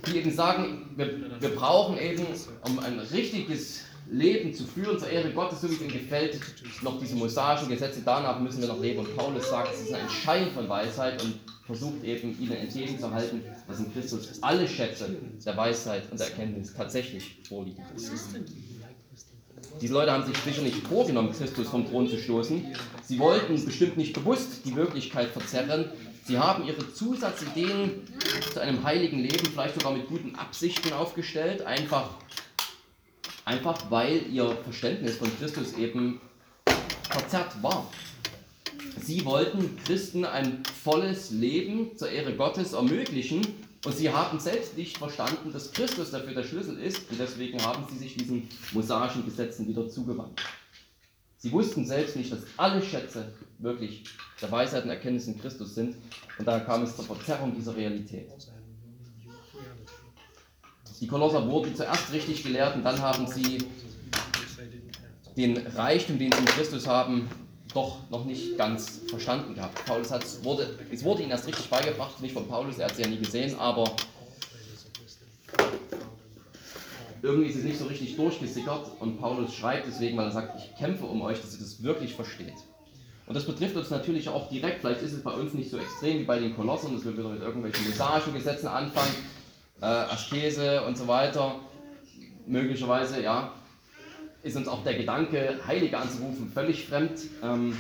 die 0.04 0.16
eben 0.16 0.32
sagen, 0.32 0.90
wir, 0.96 1.40
wir 1.40 1.50
brauchen 1.50 1.96
eben, 1.98 2.26
um 2.66 2.80
ein 2.80 2.98
richtiges 2.98 3.82
Leben 4.10 4.52
zu 4.52 4.64
führen 4.64 4.98
zur 4.98 5.08
Ehre 5.08 5.30
Gottes, 5.30 5.60
so 5.60 5.70
wie 5.70 5.74
es 5.74 5.80
ihm 5.82 5.88
gefällt, 5.88 6.40
noch 6.82 6.98
diese 6.98 7.14
mosaischen 7.14 7.68
Gesetze, 7.68 8.02
danach 8.04 8.40
müssen 8.40 8.60
wir 8.60 8.66
noch 8.66 8.80
leben. 8.80 8.98
Und 8.98 9.16
Paulus 9.16 9.48
sagt, 9.48 9.72
es 9.72 9.82
ist 9.82 9.94
ein 9.94 10.08
Schein 10.10 10.50
von 10.50 10.68
Weisheit 10.68 11.22
und 11.22 11.38
versucht 11.64 12.02
eben 12.02 12.36
ihnen 12.40 12.56
entgegenzuhalten, 12.56 13.42
dass 13.68 13.78
in 13.78 13.92
Christus 13.92 14.42
alle 14.42 14.66
Schätze 14.66 15.16
der 15.46 15.56
Weisheit 15.56 16.10
und 16.10 16.18
der 16.18 16.26
Erkenntnis 16.26 16.74
tatsächlich 16.74 17.36
vorliegen. 17.48 17.84
Diese 19.80 19.94
Leute 19.94 20.12
haben 20.12 20.24
sich 20.24 20.36
sicher 20.38 20.62
nicht 20.62 20.86
vorgenommen, 20.86 21.32
Christus 21.32 21.68
vom 21.68 21.88
Thron 21.88 22.08
zu 22.08 22.18
stoßen. 22.18 22.74
Sie 23.04 23.18
wollten 23.18 23.64
bestimmt 23.64 23.96
nicht 23.96 24.12
bewusst 24.12 24.64
die 24.64 24.76
Wirklichkeit 24.76 25.28
verzerren. 25.28 25.90
Sie 26.24 26.38
haben 26.38 26.64
ihre 26.64 26.92
Zusatzideen 26.92 28.06
zu 28.52 28.60
einem 28.60 28.84
heiligen 28.84 29.18
Leben 29.18 29.46
vielleicht 29.46 29.74
sogar 29.74 29.92
mit 29.92 30.06
guten 30.06 30.36
Absichten 30.36 30.92
aufgestellt, 30.92 31.62
einfach, 31.62 32.10
einfach 33.44 33.90
weil 33.90 34.22
ihr 34.30 34.56
Verständnis 34.62 35.16
von 35.16 35.28
Christus 35.38 35.76
eben 35.76 36.20
verzerrt 37.10 37.60
war. 37.60 37.90
Sie 39.00 39.24
wollten 39.24 39.76
Christen 39.84 40.24
ein 40.24 40.62
volles 40.84 41.30
Leben 41.32 41.96
zur 41.96 42.10
Ehre 42.10 42.34
Gottes 42.34 42.72
ermöglichen 42.72 43.42
und 43.84 43.96
sie 43.96 44.10
haben 44.10 44.38
selbst 44.38 44.76
nicht 44.76 44.98
verstanden, 44.98 45.52
dass 45.52 45.72
Christus 45.72 46.10
dafür 46.10 46.34
der 46.34 46.44
Schlüssel 46.44 46.78
ist 46.78 47.10
und 47.10 47.18
deswegen 47.18 47.60
haben 47.64 47.84
sie 47.90 47.98
sich 47.98 48.16
diesen 48.16 48.48
mosaischen 48.72 49.24
Gesetzen 49.24 49.66
wieder 49.66 49.88
zugewandt. 49.88 50.40
Sie 51.38 51.50
wussten 51.50 51.84
selbst 51.84 52.14
nicht, 52.14 52.30
dass 52.30 52.40
alle 52.56 52.80
Schätze 52.80 53.32
wirklich 53.58 54.04
der 54.40 54.52
Weisheit 54.52 54.84
und 54.84 54.90
Erkenntnis 54.90 55.26
in 55.26 55.40
Christus 55.40 55.74
sind 55.74 55.96
und 56.38 56.46
daher 56.46 56.64
kam 56.64 56.82
es 56.82 56.94
zur 56.94 57.04
Verzerrung 57.04 57.54
dieser 57.54 57.76
Realität. 57.76 58.28
Die 61.00 61.08
Kolosser 61.08 61.48
wurden 61.48 61.74
zuerst 61.74 62.12
richtig 62.12 62.44
gelehrt 62.44 62.76
und 62.76 62.84
dann 62.84 63.00
haben 63.00 63.26
sie 63.26 63.58
den 65.36 65.56
Reichtum, 65.56 66.18
den 66.18 66.30
sie 66.30 66.38
in 66.38 66.44
Christus 66.44 66.86
haben, 66.86 67.28
doch 67.74 67.98
noch 68.10 68.24
nicht 68.24 68.56
ganz 68.56 69.00
verstanden 69.08 69.54
gehabt. 69.54 69.84
Paulus 69.86 70.10
hat, 70.10 70.24
wurde, 70.42 70.78
es 70.90 71.04
wurde 71.04 71.22
ihnen 71.22 71.30
erst 71.30 71.46
richtig 71.46 71.68
beigebracht, 71.68 72.20
nicht 72.20 72.34
von 72.34 72.46
Paulus, 72.48 72.78
er 72.78 72.88
hat 72.88 72.96
sie 72.96 73.02
ja 73.02 73.08
nie 73.08 73.18
gesehen, 73.18 73.58
aber 73.58 73.84
irgendwie 77.22 77.48
ist 77.48 77.56
es 77.56 77.64
nicht 77.64 77.78
so 77.78 77.86
richtig 77.86 78.16
durchgesickert 78.16 78.90
und 79.00 79.20
Paulus 79.20 79.54
schreibt 79.54 79.86
deswegen, 79.86 80.16
weil 80.16 80.26
er 80.26 80.32
sagt, 80.32 80.58
ich 80.58 80.76
kämpfe 80.76 81.04
um 81.04 81.22
euch, 81.22 81.40
dass 81.40 81.54
ihr 81.54 81.60
das 81.60 81.82
wirklich 81.82 82.14
versteht. 82.14 82.54
Und 83.26 83.34
das 83.34 83.46
betrifft 83.46 83.76
uns 83.76 83.90
natürlich 83.90 84.28
auch 84.28 84.48
direkt, 84.48 84.80
vielleicht 84.80 85.02
ist 85.02 85.12
es 85.12 85.22
bei 85.22 85.30
uns 85.30 85.54
nicht 85.54 85.70
so 85.70 85.78
extrem 85.78 86.18
wie 86.18 86.24
bei 86.24 86.38
den 86.38 86.56
Kolossen, 86.56 86.94
dass 86.94 87.04
wir 87.04 87.16
wieder 87.16 87.28
mit 87.28 87.40
irgendwelchen 87.40 87.88
Mosagengesetzen 87.88 88.68
anfangen, 88.68 89.14
äh, 89.80 89.86
Askese 89.86 90.82
und 90.82 90.98
so 90.98 91.06
weiter. 91.06 91.56
Möglicherweise, 92.46 93.22
ja, 93.22 93.52
ist 94.42 94.56
uns 94.56 94.68
auch 94.68 94.82
der 94.82 94.94
Gedanke, 94.94 95.60
Heilige 95.66 95.98
anzurufen, 95.98 96.50
völlig 96.52 96.86
fremd. 96.86 97.20
Ähm, 97.42 97.76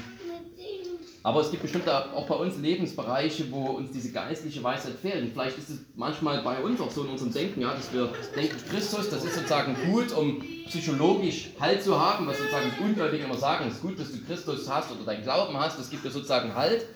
aber 1.24 1.40
es 1.40 1.50
gibt 1.50 1.62
bestimmt 1.62 1.88
auch 1.88 2.26
bei 2.26 2.34
uns 2.34 2.58
Lebensbereiche, 2.58 3.50
wo 3.52 3.66
uns 3.66 3.92
diese 3.92 4.10
geistliche 4.10 4.62
Weisheit 4.62 4.94
fehlt. 5.00 5.22
Und 5.22 5.32
vielleicht 5.32 5.56
ist 5.56 5.70
es 5.70 5.78
manchmal 5.94 6.42
bei 6.42 6.60
uns 6.60 6.80
auch 6.80 6.90
so 6.90 7.04
in 7.04 7.10
unserem 7.10 7.32
Denken, 7.32 7.60
ja, 7.60 7.72
dass 7.74 7.92
wir 7.92 8.12
denken, 8.34 8.56
Christus, 8.68 9.08
das 9.08 9.24
ist 9.24 9.36
sozusagen 9.36 9.76
gut, 9.86 10.12
um 10.12 10.42
psychologisch 10.66 11.50
Halt 11.60 11.82
zu 11.82 11.98
haben, 11.98 12.26
was 12.26 12.38
sozusagen 12.38 12.72
die 12.76 12.82
Ungläubigen 12.82 13.26
immer 13.26 13.38
sagen, 13.38 13.66
es 13.68 13.74
ist 13.74 13.82
gut, 13.82 14.00
dass 14.00 14.10
du 14.10 14.18
Christus 14.24 14.68
hast 14.68 14.90
oder 14.90 15.04
deinen 15.04 15.22
Glauben 15.22 15.56
hast, 15.56 15.78
das 15.78 15.90
gibt 15.90 16.04
dir 16.04 16.10
sozusagen 16.10 16.56
Halt. 16.56 16.86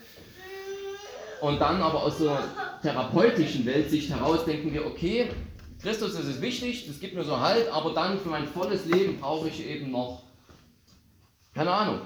Und 1.40 1.61
dann 1.61 1.81
aber 1.81 2.02
aus 2.02 2.18
so 2.18 2.29
einer 2.29 2.42
therapeutischen 2.83 3.64
Weltsicht 3.64 4.11
heraus 4.11 4.44
denken 4.44 4.72
wir, 4.72 4.87
okay, 4.87 5.29
Christus, 5.82 6.14
ist 6.14 6.40
wichtig, 6.40 6.86
das 6.86 7.00
gibt 7.00 7.14
mir 7.14 7.24
so 7.24 7.38
Halt, 7.38 7.68
aber 7.70 7.92
dann 7.92 8.18
für 8.18 8.28
mein 8.28 8.46
volles 8.46 8.86
Leben 8.86 9.18
brauche 9.20 9.48
ich 9.48 9.64
eben 9.66 9.90
noch, 9.90 10.22
keine 11.54 11.70
Ahnung, 11.70 12.00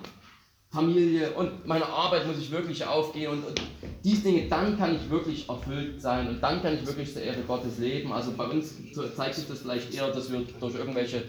Familie 0.70 1.33
und 1.33 1.66
meine 1.66 1.87
Arbeit 1.87 2.26
muss 2.26 2.38
ich 2.38 2.50
wirklich 2.50 2.85
aufgehen 2.85 3.33
und, 3.33 3.44
und 3.44 3.61
diese 4.04 4.22
Dinge, 4.22 4.48
dann 4.48 4.78
kann 4.78 4.94
ich 4.94 5.11
wirklich 5.11 5.48
erfüllt 5.48 6.00
sein 6.00 6.28
und 6.28 6.40
dann 6.40 6.62
kann 6.62 6.74
ich 6.74 6.87
wirklich 6.87 7.12
zur 7.12 7.22
Ehre 7.22 7.42
Gottes 7.42 7.78
leben. 7.78 8.12
Also 8.12 8.33
bei 8.33 8.44
uns 8.44 8.74
zeigt 9.16 9.35
sich 9.35 9.48
das 9.48 9.61
vielleicht 9.61 9.92
eher, 9.92 10.12
dass 10.12 10.30
wir 10.30 10.46
durch 10.61 10.74
irgendwelche 10.76 11.24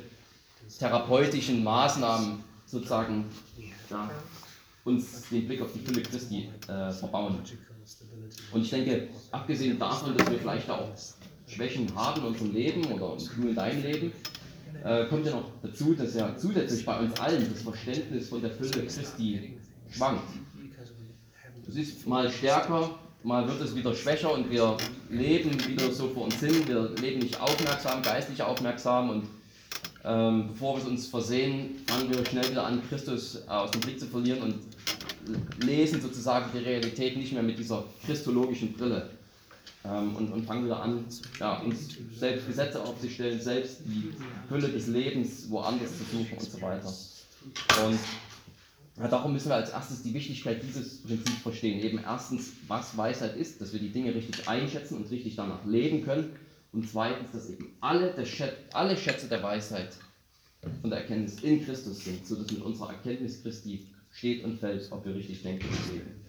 therapeutischen 0.77 1.63
Maßnahmen 1.63 2.43
sozusagen 2.65 3.25
ja, 3.89 4.09
uns 4.85 5.27
den 5.29 5.47
Blick 5.47 5.61
auf 5.61 5.73
die 5.73 5.79
Fülle 5.79 6.03
Christi 6.03 6.49
äh, 6.67 6.91
verbauen. 6.91 7.39
Und 8.53 8.61
ich 8.61 8.69
denke, 8.69 9.09
abgesehen 9.31 9.79
davon, 9.79 10.15
dass 10.15 10.29
wir 10.29 10.37
vielleicht 10.37 10.69
auch 10.69 10.87
Schwächen 11.51 11.87
haben 11.95 12.21
in 12.21 12.27
unserem 12.27 12.53
Leben 12.53 12.85
oder 12.85 13.17
du 13.17 13.47
in 13.47 13.55
deinem 13.55 13.83
Leben, 13.83 14.11
äh, 14.83 15.05
kommt 15.05 15.25
ja 15.25 15.33
noch 15.33 15.51
dazu, 15.61 15.93
dass 15.93 16.15
ja 16.15 16.35
zusätzlich 16.37 16.85
bei 16.85 16.99
uns 16.99 17.19
allen 17.19 17.47
das 17.51 17.61
Verständnis 17.61 18.29
von 18.29 18.41
der 18.41 18.51
Fülle 18.51 18.85
Christi 18.85 19.57
schwankt. 19.89 20.23
Es 21.67 21.75
ist 21.75 22.07
mal 22.07 22.29
stärker, 22.29 22.97
mal 23.23 23.47
wird 23.47 23.61
es 23.61 23.75
wieder 23.75 23.93
schwächer 23.93 24.33
und 24.33 24.49
wir 24.49 24.77
leben 25.09 25.51
wieder 25.67 25.91
so 25.91 26.09
vor 26.09 26.25
uns 26.25 26.39
hin, 26.39 26.67
wir 26.67 26.89
leben 27.01 27.19
nicht 27.19 27.39
aufmerksam, 27.39 28.01
geistlich 28.01 28.41
aufmerksam 28.41 29.09
und 29.09 29.27
ähm, 30.03 30.47
bevor 30.49 30.75
wir 30.75 30.81
es 30.81 30.89
uns 30.89 31.07
versehen, 31.07 31.75
fangen 31.85 32.09
wir 32.09 32.25
schnell 32.25 32.49
wieder 32.49 32.65
an, 32.65 32.81
Christus 32.89 33.47
aus 33.47 33.69
dem 33.71 33.81
Blick 33.81 33.99
zu 33.99 34.07
verlieren 34.07 34.41
und 34.41 34.55
lesen 35.63 36.01
sozusagen 36.01 36.45
die 36.53 36.63
Realität 36.63 37.15
nicht 37.15 37.33
mehr 37.33 37.43
mit 37.43 37.59
dieser 37.59 37.83
christologischen 38.03 38.73
Brille 38.73 39.09
ähm, 39.83 40.15
und, 40.15 40.31
und 40.31 40.45
fangen 40.45 40.65
wieder 40.65 40.81
an, 40.81 41.05
ja, 41.39 41.59
uns 41.59 41.97
selbst 42.15 42.47
Gesetze 42.47 42.81
aufzustellen, 42.81 43.39
selbst 43.41 43.81
die 43.85 44.13
Fülle 44.47 44.69
des 44.69 44.87
Lebens 44.87 45.49
woanders 45.49 45.97
zu 45.97 46.03
suchen 46.03 46.37
und 46.37 46.49
so 46.49 46.61
weiter. 46.61 46.93
Und 47.85 47.99
ja, 48.97 49.07
darum 49.07 49.33
müssen 49.33 49.49
wir 49.49 49.55
als 49.55 49.71
erstes 49.71 50.03
die 50.03 50.13
Wichtigkeit 50.13 50.61
dieses 50.61 51.01
Prinzips 51.01 51.41
verstehen. 51.41 51.79
Eben 51.79 51.99
erstens, 52.03 52.51
was 52.67 52.95
Weisheit 52.95 53.35
ist, 53.35 53.59
dass 53.59 53.73
wir 53.73 53.79
die 53.79 53.91
Dinge 53.91 54.13
richtig 54.13 54.47
einschätzen 54.47 54.97
und 54.97 55.09
richtig 55.09 55.35
danach 55.35 55.65
leben 55.65 56.03
können. 56.03 56.33
Und 56.73 56.89
zweitens, 56.89 57.31
dass 57.31 57.49
eben 57.49 57.75
alle, 57.81 58.25
Schät, 58.25 58.53
alle 58.73 58.95
Schätze 58.95 59.27
der 59.27 59.41
Weisheit 59.41 59.97
und 60.83 60.89
der 60.89 60.99
Erkenntnis 60.99 61.41
in 61.41 61.65
Christus 61.65 62.05
sind, 62.05 62.25
sodass 62.25 62.51
mit 62.51 62.61
unserer 62.61 62.91
Erkenntnis 62.91 63.41
Christi 63.41 63.87
steht 64.11 64.43
und 64.43 64.59
fällt, 64.59 64.91
ob 64.91 65.05
wir 65.05 65.15
richtig 65.15 65.41
denken 65.41 65.67
und 65.67 65.93
leben. 65.93 66.20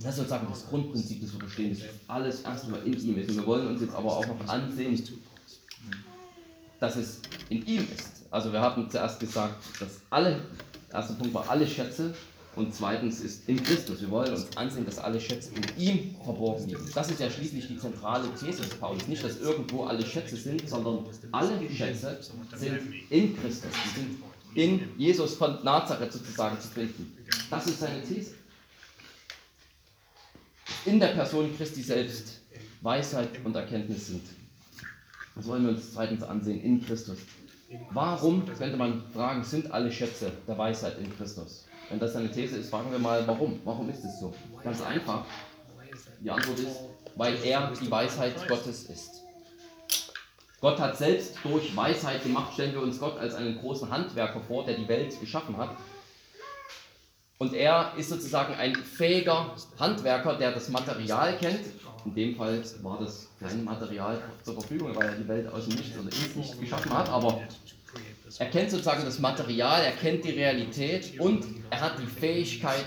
Das 0.00 0.10
ist 0.10 0.16
sozusagen 0.16 0.46
das 0.50 0.66
Grundprinzip, 0.68 1.22
das 1.22 1.32
wir 1.32 1.40
verstehen, 1.40 1.70
dass 1.70 1.88
alles 2.08 2.42
erstmal 2.42 2.82
in 2.86 3.00
ihm 3.00 3.18
ist. 3.18 3.30
Und 3.30 3.36
wir 3.36 3.46
wollen 3.46 3.66
uns 3.68 3.80
jetzt 3.80 3.94
aber 3.94 4.16
auch 4.16 4.26
noch 4.26 4.48
ansehen, 4.48 5.02
dass 6.80 6.96
es 6.96 7.20
in 7.48 7.64
ihm 7.66 7.86
ist. 7.96 8.24
Also 8.30 8.52
wir 8.52 8.60
haben 8.60 8.90
zuerst 8.90 9.20
gesagt, 9.20 9.56
dass 9.80 10.00
alle, 10.10 10.40
erster 10.92 11.14
Punkt 11.14 11.32
war 11.32 11.48
alle 11.48 11.66
Schätze 11.66 12.14
und 12.56 12.74
zweitens 12.74 13.20
ist 13.20 13.48
in 13.48 13.62
Christus. 13.62 14.00
Wir 14.00 14.10
wollen 14.10 14.30
uns 14.32 14.54
ansehen, 14.56 14.84
dass 14.84 14.98
alle 14.98 15.20
Schätze 15.20 15.50
in 15.54 15.80
ihm 15.80 16.16
verborgen 16.22 16.66
liegen. 16.66 16.90
Das 16.94 17.10
ist 17.10 17.20
ja 17.20 17.30
schließlich 17.30 17.68
die 17.68 17.78
zentrale 17.78 18.28
These 18.34 18.62
des 18.62 18.74
Paulus. 18.74 19.06
Nicht, 19.06 19.24
dass 19.24 19.38
irgendwo 19.40 19.84
alle 19.84 20.04
Schätze 20.04 20.36
sind, 20.36 20.68
sondern 20.68 21.04
alle 21.32 21.70
Schätze 21.70 22.18
sind 22.54 22.80
in 23.10 23.36
Christus. 23.40 23.70
Die 23.84 24.00
sind 24.00 24.22
in 24.54 24.88
Jesus 24.98 25.34
von 25.34 25.62
Nazareth 25.64 26.12
sozusagen 26.12 26.58
zu 26.60 26.68
finden. 26.68 27.12
Das 27.50 27.66
ist 27.66 27.80
seine 27.80 28.02
These 28.02 28.32
in 30.84 31.00
der 31.00 31.08
Person 31.08 31.54
Christi 31.56 31.82
selbst 31.82 32.40
Weisheit 32.82 33.30
und 33.44 33.56
Erkenntnis 33.56 34.08
sind. 34.08 34.22
Das 35.34 35.46
wollen 35.46 35.64
wir 35.64 35.70
uns 35.70 35.92
zweitens 35.92 36.22
ansehen 36.22 36.62
in 36.62 36.84
Christus. 36.84 37.18
Warum, 37.90 38.44
könnte 38.46 38.76
man 38.76 39.02
fragen, 39.12 39.42
sind 39.42 39.70
alle 39.72 39.90
Schätze 39.90 40.32
der 40.46 40.56
Weisheit 40.56 40.98
in 40.98 41.14
Christus? 41.16 41.66
Wenn 41.90 41.98
das 41.98 42.16
eine 42.16 42.30
These 42.30 42.58
ist, 42.58 42.70
fragen 42.70 42.90
wir 42.90 42.98
mal, 42.98 43.26
warum? 43.26 43.60
Warum 43.64 43.90
ist 43.90 44.04
es 44.04 44.20
so? 44.20 44.34
Ganz 44.62 44.80
einfach. 44.82 45.24
Die 46.20 46.30
Antwort 46.30 46.58
ist, 46.58 46.80
weil 47.16 47.36
er 47.44 47.72
die 47.80 47.90
Weisheit 47.90 48.48
Gottes 48.48 48.84
ist. 48.84 49.22
Gott 50.60 50.80
hat 50.80 50.96
selbst 50.96 51.36
durch 51.44 51.76
Weisheit 51.76 52.22
gemacht, 52.22 52.54
stellen 52.54 52.72
wir 52.72 52.82
uns 52.82 52.98
Gott 52.98 53.18
als 53.18 53.34
einen 53.34 53.58
großen 53.58 53.90
Handwerker 53.90 54.40
vor, 54.40 54.64
der 54.64 54.76
die 54.76 54.88
Welt 54.88 55.18
geschaffen 55.20 55.56
hat. 55.58 55.76
Und 57.38 57.52
er 57.52 57.92
ist 57.98 58.08
sozusagen 58.08 58.54
ein 58.54 58.74
fähiger 58.74 59.54
Handwerker, 59.78 60.36
der 60.38 60.52
das 60.52 60.68
Material 60.70 61.36
kennt. 61.36 61.60
In 62.06 62.14
dem 62.14 62.36
Fall 62.36 62.62
war 62.82 62.98
das 63.00 63.28
kein 63.40 63.64
Material 63.64 64.22
zur 64.42 64.54
Verfügung, 64.54 64.94
weil 64.94 65.08
er 65.08 65.16
die 65.16 65.28
Welt 65.28 65.52
aus 65.52 65.66
dem 65.66 65.74
Nichts 65.76 65.98
oder 65.98 66.04
ins 66.04 66.36
Nichts 66.36 66.58
geschaffen 66.58 66.96
hat, 66.96 67.08
aber 67.08 67.42
er 68.38 68.46
kennt 68.46 68.70
sozusagen 68.70 69.04
das 69.04 69.18
Material, 69.18 69.82
er 69.82 69.92
kennt 69.92 70.24
die 70.24 70.30
Realität 70.30 71.18
und 71.18 71.44
er 71.70 71.80
hat 71.80 71.98
die 71.98 72.06
Fähigkeit, 72.06 72.86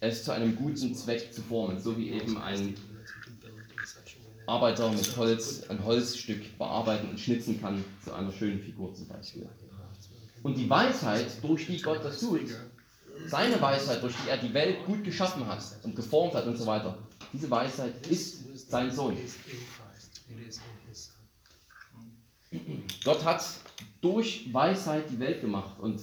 es 0.00 0.24
zu 0.24 0.32
einem 0.32 0.56
guten 0.56 0.94
Zweck 0.94 1.32
zu 1.32 1.42
formen, 1.42 1.80
so 1.80 1.96
wie 1.98 2.10
eben 2.10 2.40
ein 2.40 2.74
Arbeiter 4.46 4.90
mit 4.90 5.16
Holz 5.16 5.64
ein 5.68 5.84
Holzstück 5.84 6.56
bearbeiten 6.58 7.10
und 7.10 7.20
schnitzen 7.20 7.60
kann 7.60 7.84
zu 8.02 8.14
einer 8.14 8.32
schönen 8.32 8.60
Figur 8.60 8.94
zum 8.94 9.08
Beispiel. 9.08 9.48
Und 10.42 10.56
die 10.56 10.70
Weisheit, 10.70 11.26
durch 11.42 11.66
die 11.66 11.82
Gott 11.82 12.04
das 12.04 12.20
tut, 12.20 12.48
seine 13.26 13.60
Weisheit, 13.60 14.02
durch 14.02 14.14
die 14.24 14.30
er 14.30 14.38
die 14.38 14.52
Welt 14.54 14.84
gut 14.86 15.04
geschaffen 15.04 15.46
hat 15.46 15.62
und 15.82 15.94
geformt 15.94 16.34
hat 16.34 16.46
und 16.46 16.56
so 16.56 16.66
weiter, 16.66 16.98
diese 17.32 17.50
Weisheit 17.50 18.06
ist 18.06 18.70
sein 18.70 18.90
Sohn. 18.90 19.16
Gott 23.04 23.24
hat 23.24 23.44
durch 24.00 24.52
Weisheit 24.52 25.10
die 25.10 25.18
Welt 25.18 25.40
gemacht 25.40 25.78
und 25.80 26.00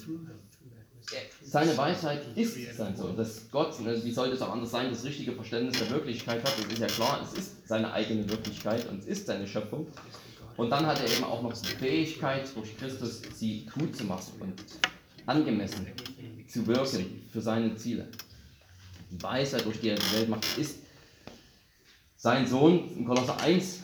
seine 1.43 1.77
Weisheit 1.77 2.21
ist 2.35 2.75
sein 2.75 2.95
Sohn. 2.95 3.15
Dass 3.15 3.49
Gott, 3.51 3.79
ne, 3.79 4.03
wie 4.03 4.11
sollte 4.11 4.35
es 4.35 4.41
auch 4.41 4.51
anders 4.51 4.71
sein, 4.71 4.89
das 4.89 5.03
richtige 5.03 5.33
Verständnis 5.33 5.77
der 5.79 5.89
Wirklichkeit 5.91 6.43
hat, 6.43 6.53
das 6.57 6.65
ist 6.65 6.79
ja 6.79 6.87
klar, 6.87 7.21
es 7.23 7.37
ist 7.37 7.67
seine 7.67 7.91
eigene 7.93 8.27
Wirklichkeit 8.29 8.87
und 8.89 8.99
es 8.99 9.05
ist 9.05 9.27
seine 9.27 9.47
Schöpfung. 9.47 9.87
Und 10.57 10.69
dann 10.69 10.85
hat 10.85 10.99
er 10.99 11.11
eben 11.11 11.23
auch 11.23 11.41
noch 11.41 11.53
die 11.53 11.67
Fähigkeit, 11.67 12.49
durch 12.55 12.77
Christus 12.77 13.21
sie 13.33 13.65
gut 13.77 13.95
zu 13.95 14.05
machen 14.05 14.33
und 14.39 14.55
angemessen 15.25 15.87
zu 16.47 16.65
wirken 16.67 17.21
für 17.31 17.41
seine 17.41 17.75
Ziele. 17.75 18.07
Die 19.11 19.21
Weisheit, 19.21 19.65
durch 19.65 19.79
die 19.79 19.89
er 19.89 19.95
die 19.95 20.17
Welt 20.17 20.29
macht, 20.29 20.45
ist 20.57 20.79
sein 22.17 22.47
Sohn. 22.47 22.97
In 22.97 23.05
Kolosser 23.05 23.39
1 23.39 23.81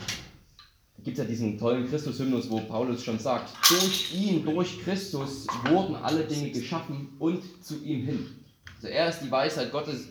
gibt 1.03 1.17
es 1.17 1.23
ja 1.23 1.29
diesen 1.29 1.57
tollen 1.57 1.87
Christus-Hymnus, 1.87 2.49
wo 2.49 2.59
Paulus 2.59 3.03
schon 3.03 3.19
sagt, 3.19 3.51
durch 3.69 4.13
ihn, 4.13 4.43
durch 4.43 4.81
Christus 4.83 5.47
wurden 5.69 5.95
alle 5.95 6.23
Dinge 6.25 6.51
geschaffen 6.51 7.09
und 7.19 7.43
zu 7.63 7.83
ihm 7.83 8.05
hin. 8.05 8.27
Also 8.75 8.87
er 8.87 9.09
ist 9.09 9.19
die 9.19 9.31
Weisheit 9.31 9.71
Gottes, 9.71 10.07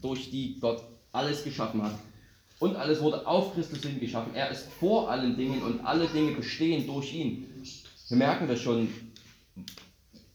durch 0.00 0.30
die 0.30 0.58
Gott 0.60 0.82
alles 1.12 1.44
geschaffen 1.44 1.82
hat. 1.82 1.98
Und 2.58 2.76
alles 2.76 3.00
wurde 3.00 3.26
auf 3.26 3.54
Christus 3.54 3.82
hin 3.82 4.00
geschaffen. 4.00 4.34
Er 4.34 4.50
ist 4.50 4.68
vor 4.78 5.10
allen 5.10 5.36
Dingen 5.36 5.62
und 5.62 5.84
alle 5.84 6.06
Dinge 6.06 6.32
bestehen 6.32 6.86
durch 6.86 7.12
ihn. 7.12 7.46
Wir 8.08 8.16
merken 8.16 8.46
das 8.46 8.60
schon. 8.60 8.88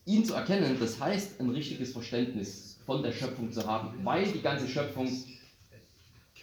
Ihn 0.09 0.25
zu 0.25 0.33
erkennen, 0.33 0.75
das 0.79 0.99
heißt 0.99 1.39
ein 1.39 1.51
richtiges 1.51 1.91
Verständnis 1.91 2.79
von 2.83 3.03
der 3.03 3.11
Schöpfung 3.11 3.51
zu 3.51 3.63
haben, 3.63 4.03
weil 4.03 4.25
die 4.31 4.41
ganze 4.41 4.67
Schöpfung 4.67 5.07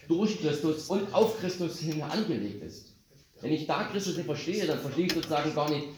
durch 0.07 0.40
Christus 0.40 0.88
und 0.88 1.12
auf 1.12 1.40
Christus 1.40 1.81
hin 1.81 2.00
angelegt 2.00 2.62
ist. 2.62 2.92
Wenn 3.40 3.52
ich 3.52 3.66
da 3.66 3.83
Christus 3.88 4.18
nicht 4.18 4.26
verstehe, 4.26 4.68
dann 4.68 4.79
verstehe 4.79 5.07
ich 5.07 5.12
sozusagen 5.14 5.52
gar 5.52 5.68
nicht 5.68 5.88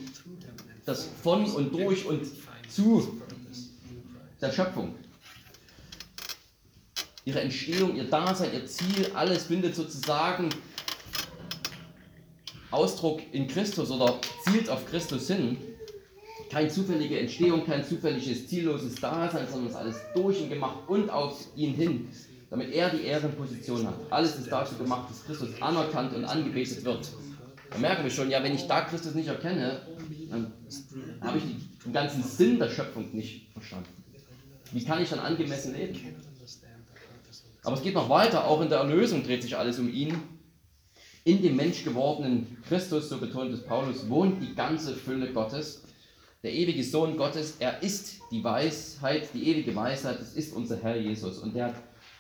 das 0.87 1.11
von 1.23 1.45
und 1.45 1.75
durch 1.75 2.07
und 2.07 2.27
zu 2.71 3.21
der 4.41 4.51
Schöpfung. 4.51 4.95
Ihre 7.27 7.43
Entstehung, 7.43 7.97
ihr 7.97 8.09
Dasein, 8.09 8.55
ihr 8.55 8.65
Ziel, 8.65 9.11
alles 9.13 9.45
findet 9.45 9.75
sozusagen 9.75 10.49
Ausdruck 12.71 13.21
in 13.33 13.47
Christus 13.47 13.91
oder 13.91 14.19
zielt 14.47 14.71
auf 14.71 14.87
Christus 14.87 15.27
hin. 15.27 15.59
Keine 16.51 16.69
zufällige 16.69 17.19
Entstehung, 17.19 17.65
kein 17.67 17.85
zufälliges, 17.85 18.49
zielloses 18.49 18.95
Dasein, 18.97 19.47
sondern 19.47 19.67
es 19.67 19.73
ist 19.73 19.77
alles 19.77 19.97
durch 20.15 20.41
ihn 20.41 20.49
gemacht 20.49 20.79
und 20.87 21.11
auf 21.11 21.47
ihn 21.57 21.75
hin, 21.75 22.09
damit 22.51 22.73
er 22.73 22.91
die 22.91 23.03
Ehrenposition 23.03 23.87
hat. 23.87 23.95
Alles 24.11 24.37
ist 24.37 24.51
dazu 24.51 24.77
gemacht, 24.77 25.11
dass 25.11 25.25
Christus 25.25 25.61
anerkannt 25.61 26.15
und 26.15 26.25
angebetet 26.25 26.85
wird. 26.85 27.09
Da 27.71 27.79
merken 27.79 28.05
wir 28.05 28.11
schon, 28.11 28.31
ja, 28.31 28.43
wenn 28.43 28.55
ich 28.55 28.67
da 28.67 28.81
Christus 28.83 29.15
nicht 29.15 29.29
erkenne, 29.29 29.83
dann 30.31 30.53
habe 31.21 31.39
ich 31.39 31.45
den 31.85 31.93
ganzen 31.93 32.23
Sinn 32.23 32.59
der 32.59 32.71
Schöpfung 32.71 33.15
nicht 33.15 33.53
verstanden. 33.53 33.89
Wie 34.73 34.85
kann 34.85 35.03
ich 35.03 35.11
dann 35.11 35.19
angemessen 35.19 35.75
leben? 35.75 36.17
Aber 37.65 37.77
es 37.77 37.83
geht 37.83 37.95
noch 37.95 38.09
weiter, 38.09 38.47
auch 38.47 38.63
in 38.63 38.71
der 38.71 38.79
Erlösung 38.79 39.23
dreht 39.23 39.43
sich 39.43 39.57
alles 39.57 39.79
um 39.79 39.93
ihn. 39.93 40.15
In 41.25 41.43
dem 41.43 41.57
menschgewordenen 41.57 42.57
Christus, 42.67 43.11
so 43.11 43.19
betont 43.19 43.53
es 43.53 43.63
Paulus, 43.63 44.09
wohnt 44.09 44.43
die 44.43 44.55
ganze 44.55 44.95
Fülle 44.95 45.31
Gottes. 45.33 45.83
Der 46.45 46.53
ewige 46.53 46.85
Sohn 46.85 47.17
Gottes, 47.17 47.57
er 47.59 47.83
ist 47.83 48.21
die 48.31 48.45
Weisheit, 48.45 49.29
die 49.35 49.49
ewige 49.49 49.75
Weisheit, 49.75 50.21
es 50.21 50.35
ist 50.35 50.55
unser 50.55 50.81
Herr 50.81 50.97
Jesus. 50.97 51.39
Und 51.39 51.53
der 51.57 51.67
hat 51.67 51.75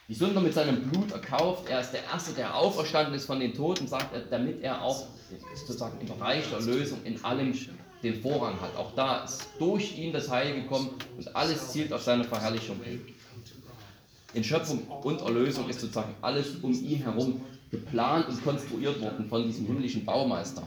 die 0.09 0.15
Sünder 0.15 0.41
mit 0.41 0.53
seinem 0.53 0.83
Blut 0.83 1.13
erkauft. 1.13 1.69
Er 1.71 1.81
ist 1.81 1.93
der 1.93 2.03
Erste, 2.03 2.33
der 2.33 2.57
auferstanden 2.57 3.15
ist 3.15 3.27
von 3.27 3.39
den 3.39 3.55
Toten, 3.55 3.87
sagt 3.87 4.13
er, 4.13 4.23
damit 4.23 4.61
er 4.61 4.83
auch 4.83 5.07
sozusagen 5.55 6.01
im 6.01 6.09
Bereich 6.09 6.51
der 6.51 6.63
Lösung 6.63 6.99
in 7.05 7.25
allem 7.25 7.57
den 8.03 8.21
Vorrang 8.21 8.61
hat. 8.61 8.75
Auch 8.77 8.93
da 8.97 9.23
ist 9.23 9.47
durch 9.61 9.97
ihn 9.97 10.13
das 10.13 10.29
Heil 10.29 10.63
gekommen 10.63 10.91
und 11.17 11.37
alles 11.37 11.69
zielt 11.69 11.93
auf 11.93 12.03
seine 12.03 12.25
Verherrlichung 12.25 12.83
hin. 12.83 13.01
In 14.35 14.43
Schöpfung 14.43 14.81
und 15.05 15.21
Erlösung 15.21 15.69
ist 15.69 15.81
sozusagen 15.81 16.15
alles 16.23 16.57
um 16.61 16.73
ihn 16.73 17.03
herum 17.05 17.41
geplant 17.71 18.29
und 18.29 18.43
konstruiert 18.43 19.01
worden 19.01 19.29
von 19.29 19.45
diesem 19.45 19.67
himmlischen 19.67 20.05
Baumeister. 20.05 20.67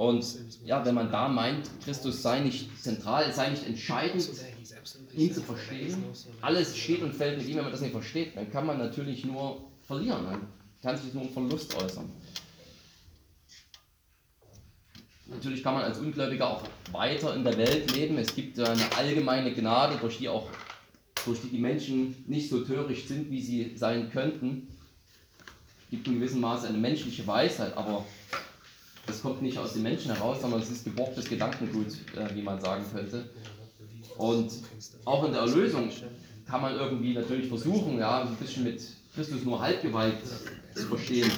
Und 0.00 0.24
ja, 0.64 0.82
wenn 0.82 0.94
man 0.94 1.12
da 1.12 1.28
meint, 1.28 1.68
Christus 1.84 2.22
sei 2.22 2.40
nicht 2.40 2.82
zentral, 2.82 3.30
sei 3.34 3.50
nicht 3.50 3.66
entscheidend, 3.66 4.30
ihn 5.12 5.34
zu 5.34 5.42
verstehen, 5.42 6.02
alles 6.40 6.74
steht 6.74 7.02
und 7.02 7.14
fällt 7.14 7.36
mit 7.36 7.46
ihm, 7.46 7.56
wenn 7.56 7.64
man 7.64 7.72
das 7.72 7.82
nicht 7.82 7.92
versteht, 7.92 8.34
dann 8.34 8.50
kann 8.50 8.64
man 8.64 8.78
natürlich 8.78 9.26
nur 9.26 9.70
verlieren, 9.82 10.24
dann 10.24 10.48
kann 10.80 10.96
sich 10.96 11.12
nur 11.12 11.24
ein 11.24 11.28
Verlust 11.28 11.76
äußern. 11.76 12.10
Natürlich 15.26 15.62
kann 15.62 15.74
man 15.74 15.82
als 15.82 15.98
Ungläubiger 15.98 16.48
auch 16.48 16.62
weiter 16.92 17.34
in 17.34 17.44
der 17.44 17.58
Welt 17.58 17.94
leben. 17.94 18.16
Es 18.16 18.34
gibt 18.34 18.58
eine 18.58 18.96
allgemeine 18.96 19.52
Gnade, 19.52 19.98
durch 20.00 20.16
die 20.16 20.30
auch 20.30 20.48
durch 21.26 21.42
die 21.42 21.48
die 21.48 21.58
Menschen 21.58 22.24
nicht 22.26 22.48
so 22.48 22.64
töricht 22.64 23.06
sind, 23.06 23.30
wie 23.30 23.42
sie 23.42 23.76
sein 23.76 24.10
könnten. 24.10 24.66
Es 25.84 25.90
gibt 25.90 26.06
in 26.08 26.14
gewissem 26.14 26.40
Maße 26.40 26.68
eine 26.68 26.78
menschliche 26.78 27.26
Weisheit, 27.26 27.76
aber 27.76 28.06
das 29.10 29.22
kommt 29.22 29.42
nicht 29.42 29.58
aus 29.58 29.72
den 29.72 29.82
Menschen 29.82 30.14
heraus, 30.14 30.40
sondern 30.40 30.60
es 30.60 30.70
ist 30.70 30.84
geborgtes 30.84 31.28
Gedankengut, 31.28 31.88
äh, 32.16 32.34
wie 32.34 32.42
man 32.42 32.60
sagen 32.60 32.84
könnte. 32.92 33.28
Und 34.16 34.52
auch 35.04 35.24
in 35.24 35.32
der 35.32 35.42
Erlösung 35.42 35.90
kann 36.46 36.62
man 36.62 36.74
irgendwie 36.74 37.14
natürlich 37.14 37.48
versuchen, 37.48 37.98
ja, 37.98 38.22
ein 38.22 38.36
bisschen 38.36 38.64
mit 38.64 38.82
Christus 39.14 39.44
nur 39.44 39.60
halbgewalt 39.60 40.18
zu 40.74 40.86
verstehen 40.86 41.30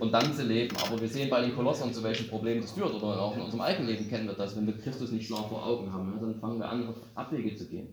und 0.00 0.12
dann 0.12 0.34
zu 0.34 0.42
leben. 0.42 0.76
Aber 0.76 1.00
wir 1.00 1.08
sehen 1.08 1.30
bei 1.30 1.40
den 1.40 1.54
Kolossern, 1.54 1.92
zu 1.92 2.02
welchen 2.02 2.28
Problemen 2.28 2.60
das 2.60 2.72
führt. 2.72 2.92
Oder 2.94 3.20
auch 3.20 3.34
in 3.36 3.42
unserem 3.42 3.62
eigenen 3.62 3.88
Leben 3.88 4.08
kennen 4.08 4.26
wir 4.26 4.34
das. 4.34 4.56
Wenn 4.56 4.66
wir 4.66 4.76
Christus 4.76 5.10
nicht 5.10 5.26
klar 5.26 5.48
vor 5.48 5.64
Augen 5.64 5.92
haben, 5.92 6.12
ja, 6.12 6.20
dann 6.20 6.40
fangen 6.40 6.58
wir 6.58 6.68
an, 6.68 6.88
auf 6.88 6.96
Abwege 7.14 7.54
zu 7.54 7.66
gehen. 7.66 7.88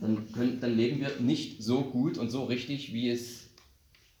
Dann, 0.00 0.32
können, 0.32 0.60
dann 0.60 0.76
leben 0.76 1.00
wir 1.00 1.10
nicht 1.20 1.62
so 1.62 1.82
gut 1.82 2.18
und 2.18 2.30
so 2.30 2.44
richtig, 2.44 2.92
wie 2.92 3.08
es 3.08 3.43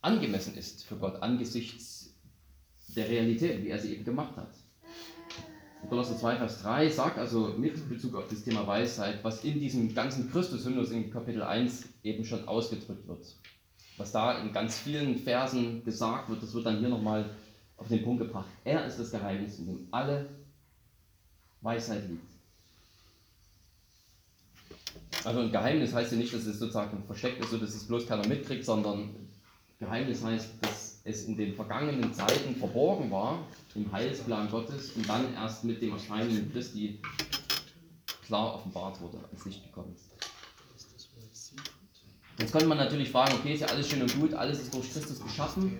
angemessen 0.04 0.54
ist 0.56 0.84
für 0.84 0.96
Gott 0.96 1.22
angesichts 1.22 2.14
der 2.94 3.08
Realität, 3.08 3.62
wie 3.64 3.70
er 3.70 3.78
sie 3.78 3.94
eben 3.94 4.04
gemacht 4.04 4.36
hat. 4.36 4.54
Kolosser 5.88 6.16
2, 6.16 6.36
Vers 6.36 6.62
3 6.62 6.88
sagt 6.88 7.18
also 7.18 7.54
mit 7.58 7.88
Bezug 7.88 8.14
auf 8.14 8.28
das 8.28 8.42
Thema 8.42 8.66
Weisheit, 8.66 9.22
was 9.22 9.44
in 9.44 9.60
diesem 9.60 9.94
ganzen 9.94 10.30
Christus-Hymnus 10.30 10.90
in 10.90 11.10
Kapitel 11.10 11.42
1 11.42 11.88
eben 12.02 12.24
schon 12.24 12.46
ausgedrückt 12.48 13.06
wird. 13.06 13.26
Was 13.96 14.12
da 14.12 14.38
in 14.38 14.52
ganz 14.52 14.78
vielen 14.78 15.18
Versen 15.18 15.84
gesagt 15.84 16.30
wird, 16.30 16.42
das 16.42 16.54
wird 16.54 16.66
dann 16.66 16.78
hier 16.78 16.88
nochmal 16.88 17.30
auf 17.76 17.88
den 17.88 18.02
Punkt 18.02 18.22
gebracht. 18.22 18.48
Er 18.64 18.86
ist 18.86 18.98
das 18.98 19.10
Geheimnis, 19.10 19.58
in 19.58 19.66
dem 19.66 19.88
alle 19.90 20.28
Weisheit 21.60 22.08
liegt. 22.08 22.34
Also 25.24 25.40
ein 25.40 25.52
Geheimnis 25.52 25.92
heißt 25.92 26.12
ja 26.12 26.18
nicht, 26.18 26.32
dass 26.32 26.44
es 26.44 26.58
sozusagen 26.58 27.02
versteckt 27.04 27.40
ist, 27.40 27.50
so 27.50 27.58
dass 27.58 27.74
es 27.74 27.86
bloß 27.86 28.06
keiner 28.06 28.26
mitkriegt, 28.26 28.64
sondern 28.64 29.23
Geheimnis 29.78 30.22
heißt, 30.22 30.50
dass 30.60 31.00
es 31.04 31.24
in 31.24 31.36
den 31.36 31.54
vergangenen 31.54 32.12
Zeiten 32.12 32.54
verborgen 32.56 33.10
war, 33.10 33.46
im 33.74 33.90
Heilsplan 33.92 34.50
Gottes, 34.50 34.92
und 34.92 35.08
dann 35.08 35.34
erst 35.34 35.64
mit 35.64 35.82
dem 35.82 35.92
Erscheinen 35.92 36.50
Christi 36.52 37.00
klar 38.26 38.54
offenbart 38.54 39.00
wurde, 39.00 39.18
als 39.30 39.44
Licht 39.44 39.64
gekommen 39.64 39.94
ist. 39.94 40.10
Jetzt 42.38 42.52
könnte 42.52 42.66
man 42.66 42.78
natürlich 42.78 43.10
fragen, 43.10 43.34
okay, 43.34 43.54
ist 43.54 43.60
ja 43.60 43.68
alles 43.68 43.88
schön 43.88 44.02
und 44.02 44.18
gut, 44.18 44.34
alles 44.34 44.60
ist 44.60 44.74
durch 44.74 44.92
Christus 44.92 45.22
geschaffen. 45.22 45.78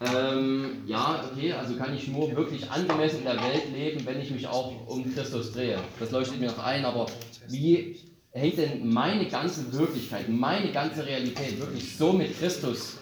Ähm, 0.00 0.82
ja, 0.86 1.24
okay, 1.30 1.52
also 1.52 1.76
kann 1.76 1.94
ich 1.94 2.08
nur 2.08 2.34
wirklich 2.34 2.70
angemessen 2.70 3.18
in 3.18 3.24
der 3.24 3.36
Welt 3.36 3.70
leben, 3.70 4.06
wenn 4.06 4.18
ich 4.18 4.30
mich 4.30 4.46
auch 4.46 4.86
um 4.86 5.12
Christus 5.12 5.52
drehe. 5.52 5.78
Das 5.98 6.10
leuchtet 6.10 6.40
mir 6.40 6.46
noch 6.46 6.58
ein, 6.58 6.86
aber 6.86 7.06
wie 7.48 7.98
hängt 8.30 8.56
denn 8.56 8.88
meine 8.88 9.28
ganze 9.28 9.70
Wirklichkeit, 9.72 10.28
meine 10.30 10.72
ganze 10.72 11.04
Realität 11.04 11.60
wirklich 11.60 11.96
so 11.98 12.14
mit 12.14 12.38
Christus 12.38 12.99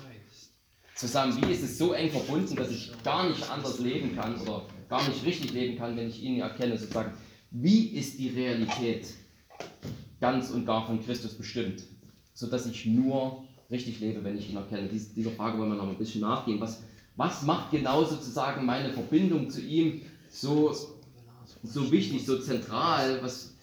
zusammen? 0.98 1.40
Wie 1.40 1.52
ist 1.52 1.62
es 1.62 1.78
so 1.78 1.92
eng 1.92 2.10
verbunden, 2.10 2.56
dass 2.56 2.70
ich 2.70 2.92
gar 3.04 3.28
nicht 3.28 3.48
anders 3.48 3.78
leben 3.78 4.16
kann 4.16 4.38
oder 4.40 4.66
gar 4.88 5.06
nicht 5.08 5.24
richtig 5.24 5.52
leben 5.52 5.78
kann, 5.78 5.96
wenn 5.96 6.08
ich 6.08 6.22
ihn 6.22 6.40
erkenne? 6.40 6.76
Sozusagen, 6.76 7.12
wie 7.50 7.88
ist 7.90 8.18
die 8.18 8.28
Realität 8.30 9.06
ganz 10.20 10.50
und 10.50 10.66
gar 10.66 10.86
von 10.86 11.02
Christus 11.04 11.34
bestimmt, 11.34 11.84
sodass 12.34 12.66
ich 12.66 12.86
nur 12.86 13.44
richtig 13.70 14.00
lebe, 14.00 14.22
wenn 14.24 14.36
ich 14.36 14.50
ihn 14.50 14.56
erkenne. 14.56 14.88
Dies, 14.88 15.14
dieser 15.14 15.30
Frage 15.30 15.58
wollen 15.58 15.70
wir 15.70 15.76
noch 15.76 15.88
ein 15.88 15.98
bisschen 15.98 16.22
nachgehen. 16.22 16.60
Was, 16.60 16.82
was 17.16 17.42
macht 17.42 17.70
genau 17.70 18.04
sozusagen 18.04 18.64
meine 18.66 18.92
Verbindung 18.92 19.48
zu 19.50 19.60
ihm 19.60 20.02
so, 20.30 20.74
so 21.62 21.90
wichtig, 21.92 22.26
so 22.26 22.38
zentral, 22.38 23.22
was, 23.22 23.54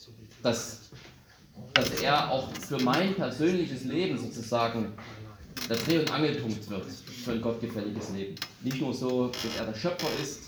dass, 0.42 0.90
dass 1.74 2.02
er 2.02 2.32
auch 2.32 2.50
für 2.54 2.80
mein 2.82 3.16
persönliches 3.16 3.84
Leben 3.84 4.18
sozusagen 4.18 4.94
der 5.70 5.78
Dreh- 5.78 6.00
und 6.00 6.12
Angelpunkt 6.14 6.70
wird 6.70 6.86
ein 7.32 7.42
gottgefälliges 7.42 8.10
Leben. 8.12 8.36
Nicht 8.62 8.82
nur 8.82 8.94
so, 8.94 9.28
dass 9.28 9.58
er 9.58 9.66
der 9.66 9.76
Schöpfer 9.76 10.08
ist, 10.22 10.42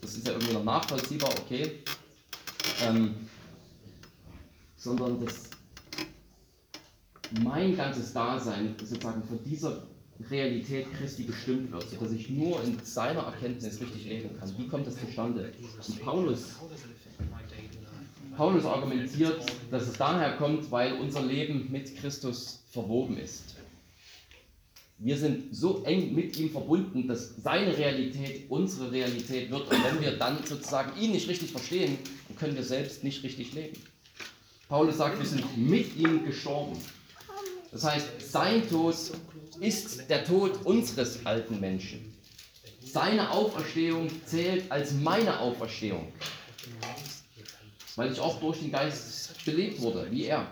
das 0.00 0.16
ist 0.16 0.26
ja 0.26 0.32
irgendwie 0.32 0.54
noch 0.54 0.64
nachvollziehbar, 0.64 1.30
okay, 1.38 1.70
ähm, 2.82 3.14
sondern 4.76 5.24
dass 5.24 5.50
mein 7.42 7.76
ganzes 7.76 8.12
Dasein 8.12 8.74
sozusagen 8.78 9.22
von 9.22 9.42
dieser 9.44 9.86
Realität 10.30 10.92
Christi 10.92 11.24
bestimmt 11.24 11.72
wird, 11.72 11.88
sodass 11.88 12.12
ich 12.12 12.28
nur 12.30 12.62
in 12.62 12.78
seiner 12.84 13.22
Erkenntnis 13.22 13.80
richtig 13.80 14.04
leben 14.04 14.38
kann. 14.38 14.58
Wie 14.58 14.68
kommt 14.68 14.86
das 14.86 14.96
zustande? 14.98 15.52
Und 15.88 16.02
Paulus, 16.02 16.56
Paulus 18.36 18.64
argumentiert, 18.64 19.42
dass 19.70 19.88
es 19.88 19.94
daher 19.94 20.36
kommt, 20.36 20.70
weil 20.70 20.94
unser 20.94 21.22
Leben 21.22 21.70
mit 21.70 21.96
Christus 21.96 22.62
verwoben 22.70 23.18
ist. 23.18 23.56
Wir 25.04 25.18
sind 25.18 25.52
so 25.52 25.82
eng 25.82 26.14
mit 26.14 26.36
ihm 26.36 26.48
verbunden, 26.48 27.08
dass 27.08 27.34
seine 27.42 27.76
Realität 27.76 28.48
unsere 28.48 28.92
Realität 28.92 29.50
wird. 29.50 29.62
Und 29.62 29.84
wenn 29.84 30.00
wir 30.00 30.16
dann 30.16 30.38
sozusagen 30.46 30.96
ihn 31.00 31.10
nicht 31.10 31.28
richtig 31.28 31.50
verstehen, 31.50 31.98
dann 32.28 32.36
können 32.36 32.54
wir 32.54 32.62
selbst 32.62 33.02
nicht 33.02 33.24
richtig 33.24 33.52
leben. 33.52 33.76
Paulus 34.68 34.98
sagt, 34.98 35.18
wir 35.18 35.26
sind 35.26 35.58
mit 35.58 35.96
ihm 35.96 36.24
gestorben. 36.24 36.78
Das 37.72 37.82
heißt, 37.82 38.06
sein 38.30 38.68
Tod 38.68 38.94
ist 39.58 40.08
der 40.08 40.24
Tod 40.24 40.64
unseres 40.64 41.26
alten 41.26 41.58
Menschen. 41.58 42.14
Seine 42.80 43.28
Auferstehung 43.28 44.08
zählt 44.24 44.70
als 44.70 44.92
meine 44.92 45.40
Auferstehung, 45.40 46.12
weil 47.96 48.12
ich 48.12 48.20
auch 48.20 48.38
durch 48.38 48.60
den 48.60 48.70
Geist 48.70 49.44
belebt 49.44 49.80
wurde, 49.80 50.06
wie 50.12 50.26
er. 50.26 50.46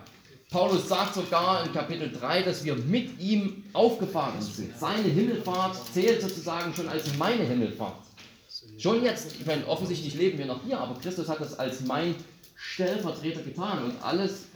Paulus 0.51 0.89
sagt 0.89 1.15
sogar 1.15 1.65
in 1.65 1.73
Kapitel 1.73 2.11
3, 2.11 2.43
dass 2.43 2.65
wir 2.65 2.75
mit 2.75 3.21
ihm 3.21 3.63
aufgefahren 3.73 4.43
sind. 4.43 4.77
Seine 4.77 5.07
Himmelfahrt 5.09 5.77
zählt 5.95 6.21
sozusagen 6.21 6.75
schon 6.75 6.89
als 6.89 7.15
meine 7.17 7.45
Himmelfahrt. 7.45 8.03
Schon 8.77 9.05
jetzt, 9.05 9.37
ich 9.39 9.47
meine, 9.47 9.65
offensichtlich 9.69 10.15
leben 10.15 10.39
wir 10.39 10.47
noch 10.47 10.65
hier, 10.65 10.81
aber 10.81 10.99
Christus 11.01 11.29
hat 11.29 11.41
das 11.41 11.57
als 11.57 11.83
mein 11.83 12.17
Stellvertreter 12.57 13.43
getan 13.43 13.85
und 13.85 14.03
alles, 14.03 14.47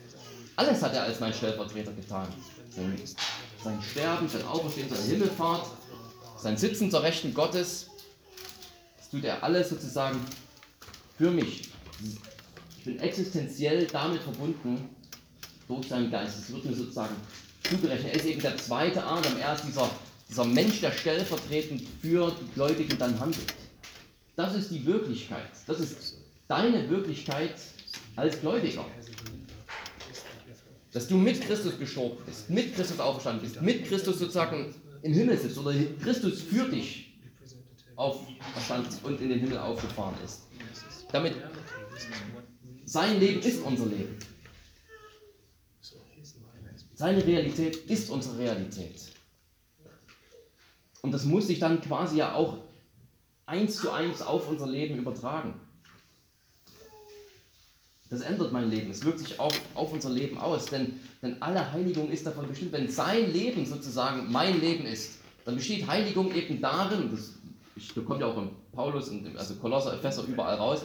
alles 0.56 0.82
hat 0.82 0.94
er 0.94 1.04
als 1.04 1.20
mein 1.20 1.32
Stellvertreter 1.32 1.92
getan. 1.92 2.26
Sein, 2.70 2.98
sein 3.62 3.78
Sterben, 3.80 4.28
sein 4.28 4.44
Auferstehen, 4.46 4.88
seine 4.88 5.02
Himmelfahrt, 5.02 5.66
sein 6.38 6.56
Sitzen 6.56 6.90
zur 6.90 7.04
Rechten 7.04 7.32
Gottes, 7.32 7.88
das 8.96 9.10
tut 9.10 9.24
er 9.24 9.44
alles 9.44 9.68
sozusagen 9.68 10.18
für 11.16 11.30
mich. 11.30 11.68
Ich 12.78 12.84
bin 12.84 12.98
existenziell 12.98 13.86
damit 13.86 14.22
verbunden, 14.22 14.88
durch 15.68 15.88
seinen 15.88 16.10
Geist. 16.10 16.38
Es 16.38 16.52
wird 16.52 16.64
mir 16.64 16.74
sozusagen 16.74 17.14
zugerechnet. 17.62 18.12
Er 18.12 18.14
ist 18.14 18.26
eben 18.26 18.40
der 18.40 18.56
zweite 18.56 19.04
Adam. 19.04 19.36
Er 19.40 19.54
ist 19.54 19.64
dieser, 19.64 19.90
dieser 20.28 20.44
Mensch, 20.44 20.80
der 20.80 20.92
stellvertretend 20.92 21.82
für 22.00 22.30
die 22.30 22.54
Gläubigen 22.54 22.98
dann 22.98 23.18
handelt. 23.18 23.54
Das 24.36 24.54
ist 24.54 24.70
die 24.70 24.84
Wirklichkeit. 24.84 25.50
Das 25.66 25.80
ist 25.80 26.16
deine 26.48 26.88
Wirklichkeit 26.90 27.54
als 28.16 28.40
Gläubiger. 28.40 28.84
Dass 30.92 31.08
du 31.08 31.16
mit 31.16 31.40
Christus 31.40 31.78
gestorben 31.78 32.18
bist, 32.24 32.50
mit 32.50 32.74
Christus 32.74 33.00
auferstanden 33.00 33.42
bist, 33.42 33.60
mit 33.60 33.86
Christus 33.86 34.18
sozusagen 34.18 34.74
im 35.02 35.12
Himmel 35.12 35.36
sitzt 35.36 35.58
oder 35.58 35.74
Christus 36.00 36.42
für 36.42 36.68
dich 36.68 37.12
auferstanden 37.96 38.96
und 39.02 39.20
in 39.20 39.28
den 39.28 39.40
Himmel 39.40 39.58
aufgefahren 39.58 40.14
ist. 40.24 40.42
Damit 41.12 41.34
sein 42.84 43.18
Leben 43.20 43.40
ist 43.40 43.62
unser 43.62 43.86
Leben. 43.86 44.16
Seine 46.94 47.24
Realität 47.26 47.76
ist 47.76 48.10
unsere 48.10 48.38
Realität. 48.38 49.02
Und 51.02 51.12
das 51.12 51.24
muss 51.24 51.48
sich 51.48 51.58
dann 51.58 51.80
quasi 51.80 52.18
ja 52.18 52.34
auch 52.34 52.58
eins 53.46 53.76
zu 53.76 53.90
eins 53.90 54.22
auf 54.22 54.48
unser 54.48 54.66
Leben 54.66 54.96
übertragen. 54.96 55.54
Das 58.10 58.20
ändert 58.20 58.52
mein 58.52 58.70
Leben. 58.70 58.90
Es 58.90 59.04
wirkt 59.04 59.18
sich 59.18 59.40
auf, 59.40 59.58
auf 59.74 59.92
unser 59.92 60.10
Leben 60.10 60.38
aus, 60.38 60.66
denn, 60.66 61.00
denn 61.20 61.42
alle 61.42 61.72
Heiligung 61.72 62.10
ist 62.10 62.24
davon 62.26 62.46
bestimmt. 62.46 62.72
Wenn 62.72 62.88
sein 62.88 63.32
Leben 63.32 63.66
sozusagen 63.66 64.30
mein 64.30 64.60
Leben 64.60 64.86
ist, 64.86 65.18
dann 65.44 65.56
besteht 65.56 65.86
Heiligung 65.86 66.32
eben 66.34 66.60
darin, 66.60 67.10
das, 67.10 67.34
kommt 68.04 68.20
ja 68.20 68.26
auch 68.26 68.38
in 68.38 68.50
Paulus, 68.72 69.08
und 69.08 69.36
also 69.36 69.56
Kolosser, 69.56 69.94
Epheser, 69.94 70.22
überall 70.24 70.56
raus, 70.56 70.82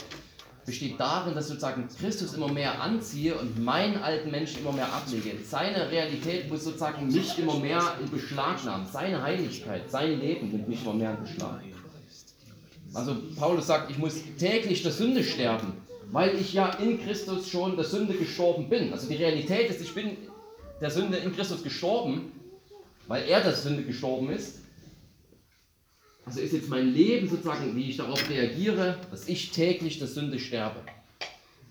besteht 0.65 0.99
darin, 0.99 1.35
dass 1.35 1.47
sozusagen 1.47 1.87
Christus 1.99 2.33
immer 2.33 2.51
mehr 2.51 2.81
anziehe 2.81 3.35
und 3.35 3.63
meinen 3.63 3.97
alten 3.97 4.31
Menschen 4.31 4.61
immer 4.61 4.71
mehr 4.71 4.91
ablege. 4.91 5.31
Seine 5.43 5.89
Realität 5.89 6.49
muss 6.49 6.63
sozusagen 6.63 7.07
mich 7.07 7.39
immer 7.39 7.57
mehr 7.57 7.81
in 7.99 8.09
Beschlag 8.09 8.63
nehmen. 8.63 8.85
Seine 8.91 9.21
Heiligkeit, 9.21 9.89
sein 9.89 10.19
Leben 10.19 10.49
nimmt 10.49 10.69
mich 10.69 10.81
immer 10.83 10.93
mehr 10.93 11.11
in 11.11 11.23
Beschlag. 11.23 11.61
Also 12.93 13.15
Paulus 13.35 13.67
sagt, 13.67 13.91
ich 13.91 13.97
muss 13.97 14.15
täglich 14.37 14.81
der 14.83 14.91
Sünde 14.91 15.23
sterben, 15.23 15.73
weil 16.11 16.35
ich 16.39 16.53
ja 16.53 16.69
in 16.75 17.01
Christus 17.03 17.49
schon 17.49 17.75
der 17.75 17.85
Sünde 17.85 18.13
gestorben 18.13 18.69
bin. 18.69 18.91
Also 18.93 19.07
die 19.07 19.15
Realität 19.15 19.69
ist, 19.69 19.81
ich 19.81 19.93
bin 19.93 20.17
der 20.81 20.89
Sünde 20.89 21.17
in 21.17 21.35
Christus 21.35 21.63
gestorben, 21.63 22.31
weil 23.07 23.27
er 23.27 23.41
der 23.41 23.53
Sünde 23.53 23.83
gestorben 23.83 24.29
ist. 24.29 24.58
Also 26.25 26.41
ist 26.41 26.53
jetzt 26.53 26.69
mein 26.69 26.93
Leben 26.93 27.27
sozusagen, 27.27 27.75
wie 27.75 27.89
ich 27.89 27.97
darauf 27.97 28.29
reagiere, 28.29 28.99
dass 29.09 29.27
ich 29.27 29.51
täglich 29.51 29.99
der 29.99 30.07
Sünde 30.07 30.39
sterbe. 30.39 30.81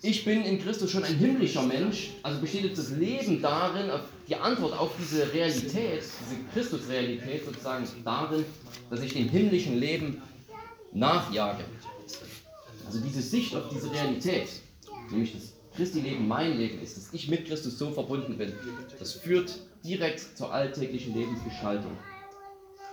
Ich 0.01 0.23
bin 0.23 0.43
in 0.43 0.61
Christus 0.61 0.91
schon 0.91 1.03
ein 1.03 1.15
himmlischer 1.15 1.63
Mensch, 1.63 2.11
also 2.23 2.39
besteht 2.39 2.63
jetzt 2.63 2.77
das 2.77 2.91
Leben 2.91 3.41
darin, 3.41 3.91
die 4.29 4.35
Antwort 4.35 4.77
auf 4.77 4.91
diese 4.97 5.33
Realität, 5.33 6.03
diese 6.03 6.41
Christusrealität 6.53 7.45
sozusagen 7.45 7.85
darin, 8.05 8.45
dass 8.89 9.01
ich 9.01 9.13
dem 9.13 9.27
himmlischen 9.27 9.77
Leben 9.77 10.21
nachjage. 10.93 11.65
Also 12.85 13.01
diese 13.01 13.21
Sicht 13.21 13.53
auf 13.55 13.69
diese 13.69 13.91
Realität, 13.91 14.47
nämlich 15.11 15.33
das 15.33 15.53
Christi-Leben 15.75 16.27
mein 16.27 16.57
Leben 16.57 16.81
ist, 16.81 16.95
dass 16.95 17.13
ich 17.13 17.29
mit 17.29 17.45
Christus 17.45 17.77
so 17.77 17.91
verbunden 17.91 18.37
bin, 18.37 18.53
das 18.97 19.13
führt 19.13 19.59
direkt 19.83 20.37
zur 20.37 20.53
alltäglichen 20.53 21.13
Lebensgestaltung. 21.13 21.91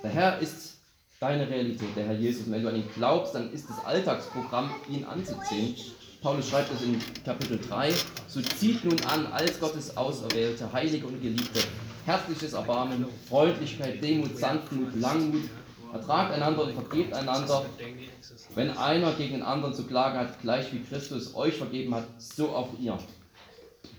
Der 0.03 0.11
Herr 0.11 0.38
ist 0.40 0.76
deine 1.21 1.49
Realität, 1.49 1.97
der 1.97 2.07
Herr 2.07 2.15
Jesus. 2.15 2.47
Und 2.47 2.53
wenn 2.53 2.63
du 2.63 2.69
an 2.69 2.77
ihn 2.77 2.89
glaubst, 2.95 3.35
dann 3.35 3.53
ist 3.53 3.69
das 3.69 3.85
Alltagsprogramm, 3.85 4.71
ihn 4.89 5.05
anzuziehen. 5.05 5.75
Paulus 6.23 6.49
schreibt 6.49 6.73
es 6.73 6.83
in 6.83 7.01
Kapitel 7.25 7.59
3, 7.69 7.93
so 8.27 8.41
zieht 8.41 8.85
nun 8.85 8.97
an, 9.05 9.27
als 9.27 9.61
Gottes 9.61 9.97
Auserwählte, 9.97 10.73
Heilige 10.73 11.07
und 11.07 11.23
Geliebte, 11.23 11.61
herzliches 12.05 12.55
Erbarmen, 12.55 13.07
Freundlichkeit, 13.29 14.03
Demut, 14.03 14.37
Sanftmut, 14.37 14.97
Langmut, 14.97 15.45
ertragt 15.93 16.33
einander 16.33 16.65
und 16.65 16.75
vergebt 16.75 17.15
einander. 17.15 17.65
Wenn 18.55 18.71
einer 18.77 19.13
gegen 19.13 19.35
den 19.35 19.43
anderen 19.43 19.75
zu 19.75 19.85
klagen 19.85 20.19
hat, 20.19 20.41
gleich 20.41 20.73
wie 20.73 20.81
Christus 20.81 21.35
euch 21.35 21.55
vergeben 21.55 21.95
hat, 21.95 22.07
so 22.19 22.49
auch 22.49 22.71
ihr. 22.81 22.99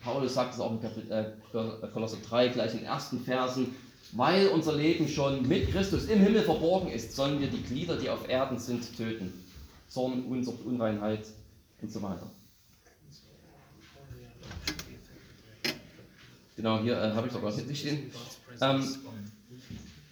Paulus 0.04 0.34
sagt 0.34 0.54
es 0.54 0.60
auch 0.60 0.72
in 0.72 0.82
Kapitel, 0.82 1.12
äh, 1.12 1.88
Kolosser 1.94 2.18
3, 2.28 2.50
gleich 2.50 2.74
in 2.74 2.80
den 2.80 2.88
ersten 2.88 3.20
Versen, 3.22 3.76
weil 4.14 4.48
unser 4.48 4.74
Leben 4.74 5.08
schon 5.08 5.48
mit 5.48 5.72
Christus 5.72 6.06
im 6.06 6.20
Himmel 6.20 6.44
verborgen 6.44 6.90
ist, 6.92 7.16
sollen 7.16 7.40
wir 7.40 7.48
die 7.48 7.62
Glieder, 7.64 7.98
die 7.98 8.10
auf 8.10 8.28
Erden 8.28 8.58
sind, 8.58 8.96
töten. 8.96 9.34
Zorn, 9.88 10.26
Unsucht, 10.26 10.66
Unreinheit 10.66 11.28
und 11.82 11.92
so 11.92 12.02
weiter. 12.02 12.30
Genau, 16.56 16.82
hier 16.82 17.00
äh, 17.00 17.12
habe 17.12 17.28
ich 17.28 17.34
sogar 17.34 17.54
hinten 17.54 17.76
stehen. 17.76 18.12
Ähm, 18.60 18.84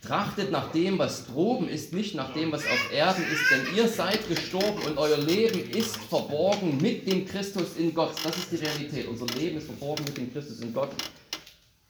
trachtet 0.02 0.52
nach 0.52 0.72
dem, 0.72 1.00
was 1.00 1.26
droben 1.26 1.68
ist, 1.68 1.92
nicht 1.92 2.14
nach 2.14 2.34
dem, 2.34 2.52
was 2.52 2.62
auf 2.62 2.92
Erden 2.94 3.24
ist, 3.24 3.50
denn 3.50 3.76
ihr 3.76 3.88
seid 3.88 4.28
gestorben 4.30 4.84
und 4.84 4.98
euer 4.98 5.18
Leben 5.18 5.60
ist 5.72 5.98
verborgen 5.98 6.78
mit 6.78 7.12
dem 7.12 7.26
Christus 7.28 7.78
in 7.78 7.94
Gott. 7.94 8.14
Das 8.24 8.38
ist 8.38 8.52
die 8.52 8.58
Realität. 8.58 9.08
Unser 9.08 9.26
Leben 9.28 9.58
ist 9.58 9.66
verborgen 9.66 10.06
mit 10.06 10.18
dem 10.18 10.32
Christus 10.32 10.60
in 10.60 10.72
Gott. 10.72 10.92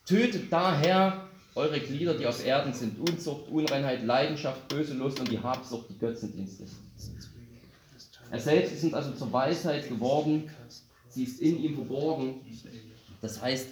Tötet 0.05 0.51
daher 0.51 1.27
eure 1.55 1.79
Glieder, 1.79 2.13
die 2.15 2.27
auf 2.27 2.45
Erden 2.45 2.73
sind, 2.73 2.99
Unzucht, 2.99 3.49
Unreinheit, 3.49 4.03
Leidenschaft, 4.03 4.67
böse 4.67 4.93
Lust 4.93 5.19
und 5.19 5.31
die 5.31 5.39
Habsucht, 5.39 5.89
die 5.89 5.97
Götzendienst 5.97 6.61
ist. 6.61 6.75
Er 8.29 8.39
selbst 8.39 8.83
ist 8.83 8.93
also 8.93 9.11
zur 9.13 9.31
Weisheit 9.31 9.87
geworden, 9.87 10.49
sie 11.09 11.23
ist 11.23 11.39
in 11.39 11.61
ihm 11.63 11.75
verborgen. 11.75 12.41
Das 13.21 13.41
heißt, 13.41 13.67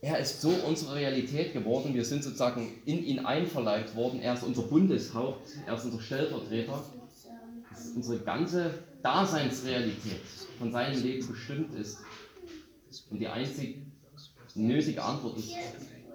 er 0.00 0.18
ist 0.18 0.40
so 0.40 0.50
unsere 0.66 0.96
Realität 0.96 1.52
geworden, 1.52 1.94
wir 1.94 2.04
sind 2.04 2.24
sozusagen 2.24 2.68
in 2.84 3.04
ihn 3.04 3.20
einverleibt 3.20 3.94
worden, 3.94 4.20
er 4.20 4.34
ist 4.34 4.42
unser 4.42 4.62
Bundeshaupt, 4.62 5.48
er 5.66 5.74
ist 5.74 5.84
unser 5.84 6.00
Stellvertreter. 6.00 6.82
Das 7.70 7.84
ist 7.84 7.96
unsere 7.96 8.18
ganze 8.20 8.82
Daseinsrealität 9.02 10.20
von 10.58 10.72
seinem 10.72 11.00
Leben 11.02 11.26
bestimmt 11.26 11.74
ist. 11.78 11.98
Und 13.10 13.18
die 13.18 13.28
einzig 13.28 13.85
nötige 14.56 15.02
Antwort 15.02 15.38
ist, 15.38 15.52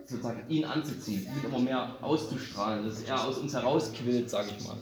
sozusagen 0.05 0.49
ihn 0.49 0.65
anzuziehen, 0.65 1.23
ihn 1.23 1.45
immer 1.45 1.59
mehr 1.59 1.95
auszustrahlen, 2.01 2.85
dass 2.85 3.01
er 3.03 3.25
aus 3.25 3.37
uns 3.37 3.53
herausquillt, 3.53 4.29
sage 4.29 4.49
ich 4.57 4.67
mal. 4.67 4.77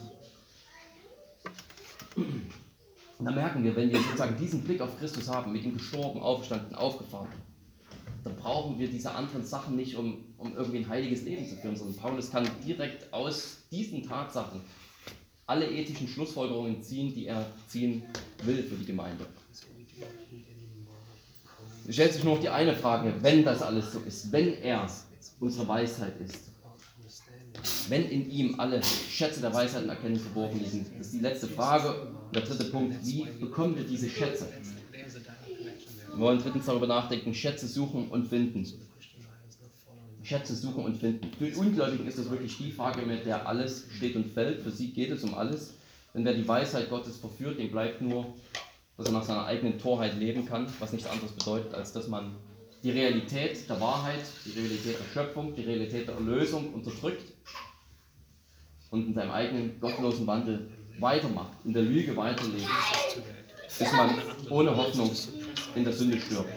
Und 2.16 3.26
dann 3.26 3.36
merken 3.36 3.64
wir, 3.64 3.76
wenn 3.76 3.92
wir 3.92 4.00
sozusagen 4.00 4.38
diesen 4.38 4.64
Blick 4.64 4.82
auf 4.82 4.98
Christus 4.98 5.28
haben, 5.28 5.52
mit 5.52 5.64
ihm 5.64 5.78
gestorben, 5.78 6.22
aufgestanden, 6.22 6.74
aufgefahren, 6.76 7.28
dann 8.24 8.36
brauchen 8.36 8.80
wir 8.80 8.88
diese 8.88 9.12
anderen 9.12 9.46
Sachen 9.46 9.76
nicht, 9.76 9.96
um, 9.96 10.26
um 10.38 10.56
irgendwie 10.56 10.80
ein 10.80 10.90
heiliges 10.90 11.24
Leben 11.24 11.48
zu 11.48 11.56
führen, 11.56 11.76
sondern 11.76 11.98
Paulus 11.98 12.32
kann 12.32 12.48
direkt 12.66 13.12
aus 13.14 13.58
diesen 13.72 14.04
Tatsachen 14.04 14.62
alle 15.46 15.70
ethischen 15.70 16.08
Schlussfolgerungen 16.08 16.82
ziehen, 16.84 17.14
die 17.14 17.26
er 17.26 17.46
ziehen 17.68 18.04
will 18.44 18.64
für 18.64 18.76
die 18.76 18.86
Gemeinde. 18.86 19.26
Stellt 21.90 22.14
sich 22.14 22.24
nur 22.24 22.36
noch 22.36 22.42
die 22.42 22.50
eine 22.50 22.76
Frage, 22.76 23.14
wenn 23.22 23.44
das 23.44 23.62
alles 23.62 23.92
so 23.92 24.00
ist, 24.00 24.32
wenn 24.32 24.54
er 24.62 24.88
unsere 25.40 25.68
Weisheit 25.68 26.14
ist, 26.22 26.52
wenn 27.90 28.08
in 28.10 28.30
ihm 28.30 28.60
alle 28.60 28.82
Schätze 28.84 29.42
der 29.42 29.54
Weisheit 29.54 29.84
und 29.84 29.90
Erkenntnis 29.90 30.22
verborgen 30.22 30.60
liegen. 30.60 30.86
Das 30.98 31.08
ist 31.08 31.16
die 31.16 31.20
letzte 31.20 31.48
Frage. 31.48 31.90
Und 32.02 32.36
der 32.36 32.44
dritte 32.44 32.66
Punkt, 32.66 32.96
wie 33.04 33.26
bekommen 33.40 33.76
wir 33.76 33.84
diese 33.84 34.08
Schätze? 34.08 34.48
Wir 36.14 36.20
wollen 36.20 36.40
drittens 36.40 36.66
darüber 36.66 36.88
nachdenken, 36.88 37.34
Schätze 37.34 37.68
suchen 37.68 38.10
und 38.10 38.28
finden. 38.28 38.68
Schätze 40.22 40.56
suchen 40.56 40.86
und 40.86 40.98
finden. 40.98 41.32
Für 41.40 41.46
die 41.46 41.56
Ungläubigen 41.56 42.08
ist 42.08 42.20
das 42.20 42.30
wirklich 42.30 42.56
die 42.58 42.72
Frage, 42.72 43.04
mit 43.04 43.26
der 43.26 43.48
alles 43.48 43.86
steht 43.96 44.16
und 44.16 44.28
fällt. 44.28 44.62
Für 44.62 44.70
sie 44.70 44.92
geht 44.92 45.10
es 45.10 45.24
um 45.24 45.34
alles. 45.34 45.74
Denn 46.14 46.24
wer 46.24 46.34
die 46.34 46.48
Weisheit 46.48 46.90
Gottes 46.90 47.18
verführt, 47.18 47.58
dem 47.58 47.72
bleibt 47.72 48.02
nur, 48.02 48.34
dass 49.00 49.08
er 49.08 49.14
nach 49.14 49.24
seiner 49.24 49.46
eigenen 49.46 49.80
Torheit 49.80 50.20
leben 50.20 50.46
kann, 50.46 50.68
was 50.80 50.92
nichts 50.92 51.10
anderes 51.10 51.32
bedeutet, 51.32 51.74
als 51.74 51.94
dass 51.94 52.10
man 52.10 52.36
die 52.84 52.92
Realität 52.92 53.70
der 53.70 53.80
Wahrheit, 53.80 54.20
die 54.46 54.60
Realität 54.60 54.98
der 55.00 55.14
Schöpfung, 55.14 55.56
die 55.56 55.64
Realität 55.64 56.08
der 56.10 56.16
Erlösung 56.16 56.74
unterdrückt 56.74 57.34
und 58.92 59.08
in 59.08 59.14
seinem 59.14 59.32
eigenen 59.32 59.80
gottlosen 59.80 60.28
Wandel 60.28 60.70
weitermacht, 61.00 61.54
in 61.64 61.72
der 61.72 61.84
Lüge 61.84 62.16
weiterlebt, 62.18 62.68
bis 63.78 63.92
man 63.94 64.16
ohne 64.50 64.76
Hoffnung 64.76 65.12
in 65.76 65.84
der 65.86 65.94
Sünde 65.94 66.20
stirbt. 66.20 66.52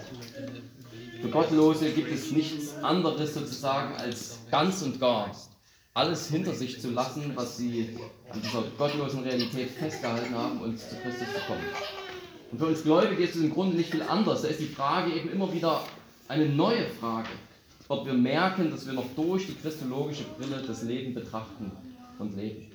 Für 1.21 1.29
Gottlose 1.29 1.93
gibt 1.93 2.11
es 2.11 2.33
nichts 2.33 2.75
anderes 2.83 3.35
sozusagen 3.35 3.95
als 3.95 4.41
ganz 4.51 4.83
und 4.83 4.99
gar 4.99 5.31
alles 5.95 6.29
hinter 6.29 6.55
sich 6.55 6.81
zu 6.81 6.91
lassen, 6.91 7.33
was 7.37 7.59
sie 7.59 7.97
an 8.31 8.41
dieser 8.43 8.63
gottlosen 8.77 9.23
Realität 9.23 9.71
festgehalten 9.71 10.35
haben 10.35 10.61
und 10.63 10.79
zu 10.79 10.97
Christus 10.97 11.29
zu 11.29 11.41
kommen. 11.47 12.02
Und 12.53 12.59
für 12.59 12.67
uns 12.67 12.83
Gläubige 12.83 13.23
ist 13.23 13.35
es 13.35 13.43
im 13.43 13.53
Grunde 13.53 13.77
nicht 13.77 13.91
viel 13.91 14.03
anders. 14.03 14.43
Da 14.43 14.49
ist 14.49 14.61
die 14.61 14.67
Frage 14.67 15.13
eben 15.13 15.31
immer 15.31 15.53
wieder 15.53 15.85
eine 16.29 16.47
neue 16.47 16.87
Frage, 17.01 17.31
ob 17.89 18.07
wir 18.07 18.13
merken, 18.13 18.71
dass 18.71 18.87
wir 18.87 18.93
noch 18.93 19.07
durch 19.17 19.47
die 19.47 19.55
christologische 19.55 20.25
Brille 20.39 20.63
das 20.67 20.83
Leben 20.83 21.15
betrachten 21.15 21.73
und 22.19 22.37
leben. 22.37 22.71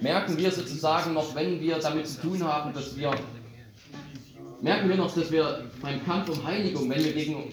Merken 0.00 0.38
wir 0.38 0.50
sozusagen 0.50 1.12
noch, 1.12 1.34
wenn 1.34 1.60
wir 1.60 1.78
damit 1.78 2.08
zu 2.08 2.22
tun 2.22 2.42
haben, 2.42 2.72
dass 2.72 2.96
wir 2.96 3.12
merken 4.62 4.88
wir 4.88 4.96
noch, 4.96 5.14
dass 5.14 5.30
wir 5.30 5.64
beim 5.82 6.02
Kampf 6.04 6.30
um 6.30 6.42
Heiligung, 6.44 6.88
wenn 6.88 7.04
wir 7.04 7.12
gegen 7.12 7.44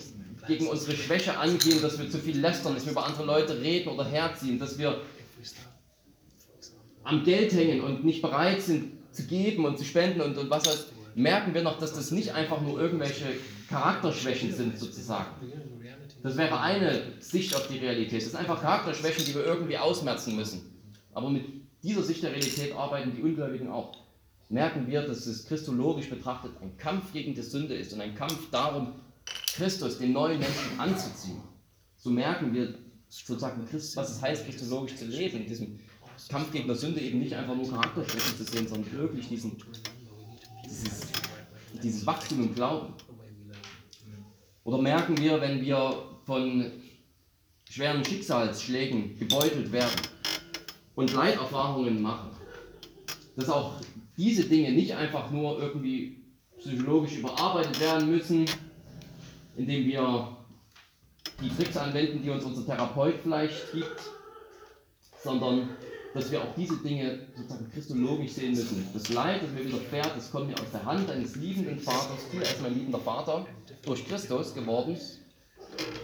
gegen 0.47 0.67
unsere 0.67 0.95
Schwäche 0.95 1.37
angehen, 1.37 1.81
dass 1.81 1.99
wir 1.99 2.09
zu 2.09 2.17
viel 2.17 2.39
lästern, 2.39 2.73
dass 2.73 2.85
wir 2.85 2.93
über 2.93 3.05
andere 3.05 3.25
Leute 3.25 3.59
reden 3.59 3.89
oder 3.89 4.05
herziehen, 4.05 4.57
dass 4.57 4.77
wir 4.77 5.01
am 7.03 7.23
Geld 7.23 7.51
hängen 7.51 7.81
und 7.81 8.05
nicht 8.05 8.21
bereit 8.21 8.61
sind 8.61 8.93
zu 9.11 9.23
geben 9.23 9.65
und 9.65 9.77
zu 9.77 9.83
spenden 9.83 10.21
und, 10.21 10.37
und 10.37 10.49
was 10.49 10.67
heißt, 10.67 10.93
merken 11.17 11.53
wir 11.55 11.63
noch, 11.63 11.79
dass 11.79 11.93
das 11.93 12.11
nicht 12.11 12.33
einfach 12.33 12.61
nur 12.61 12.79
irgendwelche 12.79 13.25
Charakterschwächen 13.69 14.53
sind 14.53 14.77
sozusagen. 14.77 15.31
Das 16.21 16.37
wäre 16.37 16.59
eine 16.59 17.01
Sicht 17.19 17.55
auf 17.55 17.67
die 17.67 17.79
Realität. 17.79 18.21
Das 18.21 18.31
sind 18.31 18.39
einfach 18.39 18.61
Charakterschwächen, 18.61 19.25
die 19.25 19.33
wir 19.33 19.43
irgendwie 19.43 19.77
ausmerzen 19.77 20.35
müssen. 20.35 20.79
Aber 21.13 21.29
mit 21.29 21.45
dieser 21.81 22.03
Sicht 22.03 22.21
der 22.21 22.31
Realität 22.31 22.73
arbeiten 22.73 23.13
die 23.15 23.21
Ungläubigen 23.23 23.69
auch. 23.69 23.97
Merken 24.49 24.87
wir, 24.87 25.01
dass 25.01 25.25
es 25.25 25.47
christologisch 25.47 26.09
betrachtet 26.09 26.51
ein 26.61 26.77
Kampf 26.77 27.11
gegen 27.11 27.33
die 27.33 27.41
Sünde 27.41 27.73
ist 27.73 27.93
und 27.93 28.01
ein 28.01 28.15
Kampf 28.15 28.49
darum, 28.51 28.93
Christus, 29.55 29.97
den 29.97 30.13
neuen 30.13 30.39
Menschen 30.39 30.79
anzuziehen, 30.79 31.41
so 31.97 32.11
merken 32.11 32.53
wir 32.53 32.75
sozusagen, 33.09 33.67
was 33.71 33.95
es 33.95 34.21
heißt, 34.21 34.45
christologisch 34.45 34.95
zu 34.95 35.05
leben, 35.05 35.39
in 35.39 35.47
diesem 35.47 35.79
Kampf 36.29 36.51
gegen 36.51 36.67
die 36.67 36.75
Sünde 36.75 37.01
eben 37.01 37.19
nicht 37.19 37.33
einfach 37.33 37.55
nur 37.55 37.69
Charakterschwächen 37.69 38.37
zu 38.37 38.43
sehen, 38.43 38.67
sondern 38.67 38.91
wirklich 38.93 39.27
diesen, 39.27 39.57
dieses, 40.67 41.07
dieses 41.81 42.05
Wachstum 42.05 42.43
im 42.43 42.55
Glauben. 42.55 42.93
Oder 44.63 44.81
merken 44.81 45.17
wir, 45.17 45.39
wenn 45.39 45.61
wir 45.61 46.03
von 46.25 46.71
schweren 47.69 48.03
Schicksalsschlägen 48.03 49.17
gebeutelt 49.17 49.71
werden 49.71 50.01
und 50.95 51.13
Leiterfahrungen 51.13 52.01
machen, 52.01 52.31
dass 53.35 53.49
auch 53.49 53.79
diese 54.17 54.43
Dinge 54.45 54.71
nicht 54.71 54.93
einfach 54.93 55.31
nur 55.31 55.61
irgendwie 55.61 56.23
psychologisch 56.57 57.17
überarbeitet 57.17 57.79
werden 57.79 58.09
müssen, 58.09 58.45
indem 59.55 59.85
wir 59.85 60.37
die 61.41 61.49
Tricks 61.49 61.77
anwenden, 61.77 62.23
die 62.23 62.29
uns 62.29 62.43
unser 62.43 62.65
Therapeut 62.65 63.15
vielleicht 63.21 63.71
gibt, 63.71 64.01
sondern 65.23 65.69
dass 66.17 66.31
wir 66.31 66.41
auch 66.41 66.55
diese 66.55 66.77
Dinge 66.77 67.19
sozusagen 67.35 67.71
christologisch 67.71 68.31
sehen 68.33 68.51
müssen. 68.51 68.87
Das 68.93 69.09
Leid, 69.09 69.43
das 69.43 69.51
mir 69.51 69.65
widerfährt, 69.65 70.11
das 70.15 70.31
kommt 70.31 70.47
mir 70.47 70.55
aus 70.55 70.71
der 70.71 70.83
Hand 70.83 71.09
eines 71.09 71.35
liebenden 71.35 71.79
Vaters. 71.79 72.19
Du, 72.31 72.39
ist 72.39 72.61
mein 72.61 72.73
liebender 72.73 72.99
Vater, 72.99 73.45
durch 73.83 74.07
Christus 74.07 74.53
geworden. 74.53 74.97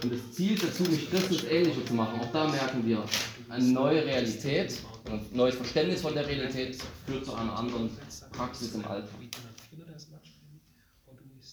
Und 0.02 0.12
das 0.12 0.32
Ziel 0.32 0.56
dazu, 0.56 0.84
mich 0.84 1.10
Christus 1.10 1.44
ähnlicher 1.44 1.84
zu 1.84 1.94
machen. 1.94 2.20
Auch 2.20 2.32
da 2.32 2.48
merken 2.48 2.86
wir, 2.86 3.04
eine 3.48 3.64
neue 3.64 4.04
Realität, 4.04 4.78
ein 5.06 5.26
neues 5.32 5.56
Verständnis 5.56 6.00
von 6.00 6.14
der 6.14 6.26
Realität 6.26 6.78
führt 7.06 7.24
zu 7.24 7.34
einer 7.34 7.58
anderen 7.58 7.90
Praxis 8.32 8.74
im 8.74 8.84
Alltag. 8.86 9.10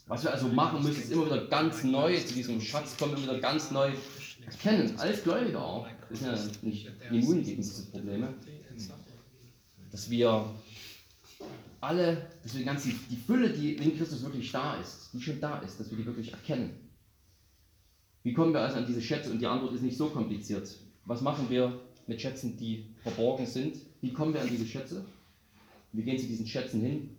Was 0.08 0.24
wir 0.24 0.34
also 0.34 0.48
machen 0.50 0.84
müssen, 0.84 1.02
ist 1.02 1.12
immer 1.12 1.26
wieder 1.26 1.48
ganz 1.48 1.84
neu 1.84 2.18
zu 2.18 2.34
diesem 2.34 2.60
Schatz 2.62 2.98
kommen, 2.98 3.14
immer 3.14 3.24
wieder 3.24 3.40
ganz 3.40 3.72
neu 3.72 3.92
erkennen. 4.46 4.94
Als 5.00 5.24
Gläubiger 5.24 5.64
auch. 5.64 5.88
Sind 6.14 6.28
ja 6.28 6.38
nicht 6.62 6.90
immun 7.10 7.44
gegen 7.44 7.62
diese 7.62 7.86
Probleme. 7.86 8.34
Dass 9.92 10.10
wir 10.10 10.46
alle, 11.82 12.28
dass 12.44 12.54
wir 12.54 12.60
die 12.60 12.66
ganze, 12.66 12.90
die 13.10 13.16
Fülle, 13.16 13.50
die 13.50 13.76
in 13.76 13.98
Christus 13.98 14.22
wirklich 14.24 14.52
da 14.52 14.76
ist, 14.76 15.10
die 15.14 15.22
schon 15.22 15.40
da 15.40 15.60
ist, 15.60 15.80
dass 15.80 15.90
wir 15.90 15.98
die 15.98 16.06
wirklich 16.06 16.32
erkennen. 16.32 16.72
Wie 18.24 18.34
kommen 18.34 18.54
wir 18.54 18.62
also 18.62 18.78
an 18.78 18.86
diese 18.86 19.02
Schätze? 19.02 19.32
Und 19.32 19.40
die 19.40 19.48
Antwort 19.48 19.74
ist 19.74 19.82
nicht 19.82 19.98
so 19.98 20.10
kompliziert. 20.10 20.70
Was 21.06 21.22
machen 21.22 21.50
wir 21.50 21.82
mit 22.08 22.22
Schätzen, 22.22 22.56
die 22.56 22.86
verborgen 23.02 23.48
sind? 23.48 23.78
Wie 24.02 24.14
kommen 24.14 24.34
wir 24.34 24.42
an 24.42 24.50
diese 24.50 24.66
Schätze? 24.66 25.04
Wie 25.92 26.04
gehen 26.04 26.20
zu 26.20 26.28
diesen 26.28 26.46
Schätzen 26.46 26.82
hin? 26.82 27.10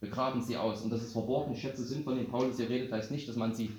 begraben 0.00 0.42
sie 0.42 0.56
aus. 0.56 0.82
Und 0.82 0.90
dass 0.90 1.02
es 1.02 1.12
verborgene 1.12 1.56
Schätze 1.56 1.84
sind, 1.84 2.04
von 2.04 2.16
denen 2.16 2.28
Paulus 2.28 2.56
hier 2.56 2.68
redet, 2.68 2.92
heißt 2.92 3.10
nicht, 3.10 3.28
dass 3.28 3.36
man 3.36 3.54
sie 3.54 3.70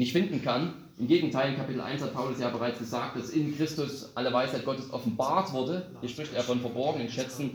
nicht 0.00 0.12
finden 0.12 0.42
kann. 0.42 0.72
Im 0.98 1.06
Gegenteil, 1.06 1.50
in 1.50 1.56
Kapitel 1.56 1.80
1 1.80 2.00
hat 2.02 2.14
Paulus 2.14 2.40
ja 2.40 2.48
bereits 2.48 2.78
gesagt, 2.78 3.16
dass 3.16 3.30
in 3.30 3.54
Christus 3.54 4.10
alle 4.14 4.32
Weisheit 4.32 4.64
Gottes 4.64 4.90
offenbart 4.92 5.52
wurde. 5.52 5.90
Hier 6.00 6.08
spricht 6.08 6.34
er 6.34 6.42
von 6.42 6.58
verborgenen 6.58 7.10
Schätzen, 7.10 7.50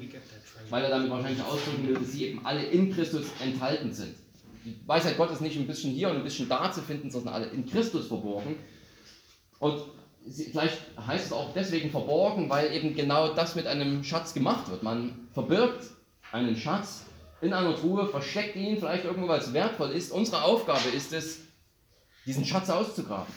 weil 0.69 0.83
er 0.83 0.91
damit 0.91 1.09
wahrscheinlich 1.09 1.43
ausdrücken 1.43 1.87
will, 1.87 1.95
dass 1.95 2.11
sie 2.11 2.25
eben 2.25 2.45
alle 2.45 2.63
in 2.63 2.93
Christus 2.93 3.25
enthalten 3.43 3.91
sind. 3.91 4.15
Die 4.63 4.75
Weisheit 4.85 5.17
Gottes 5.17 5.41
nicht 5.41 5.57
ein 5.57 5.65
bisschen 5.65 5.91
hier 5.91 6.09
und 6.09 6.17
ein 6.17 6.23
bisschen 6.23 6.47
da 6.47 6.71
zu 6.71 6.81
finden, 6.81 7.09
sondern 7.09 7.33
alle 7.33 7.47
in 7.47 7.65
Christus 7.65 8.07
verborgen. 8.07 8.57
Und 9.59 9.81
vielleicht 10.29 10.77
heißt 11.05 11.25
es 11.25 11.33
auch 11.33 11.51
deswegen 11.53 11.89
verborgen, 11.89 12.47
weil 12.47 12.71
eben 12.73 12.95
genau 12.95 13.33
das 13.33 13.55
mit 13.55 13.65
einem 13.65 14.03
Schatz 14.03 14.35
gemacht 14.35 14.69
wird. 14.69 14.83
Man 14.83 15.27
verbirgt 15.33 15.85
einen 16.31 16.55
Schatz 16.55 17.05
in 17.41 17.53
einer 17.53 17.75
Truhe, 17.75 18.07
versteckt 18.07 18.55
ihn 18.55 18.77
vielleicht 18.77 19.05
irgendwo, 19.05 19.27
weil 19.27 19.39
es 19.39 19.51
wertvoll 19.51 19.91
ist. 19.91 20.11
Unsere 20.11 20.43
Aufgabe 20.43 20.89
ist 20.95 21.11
es, 21.11 21.44
diesen 22.25 22.45
Schatz 22.45 22.69
auszugraben. 22.69 23.33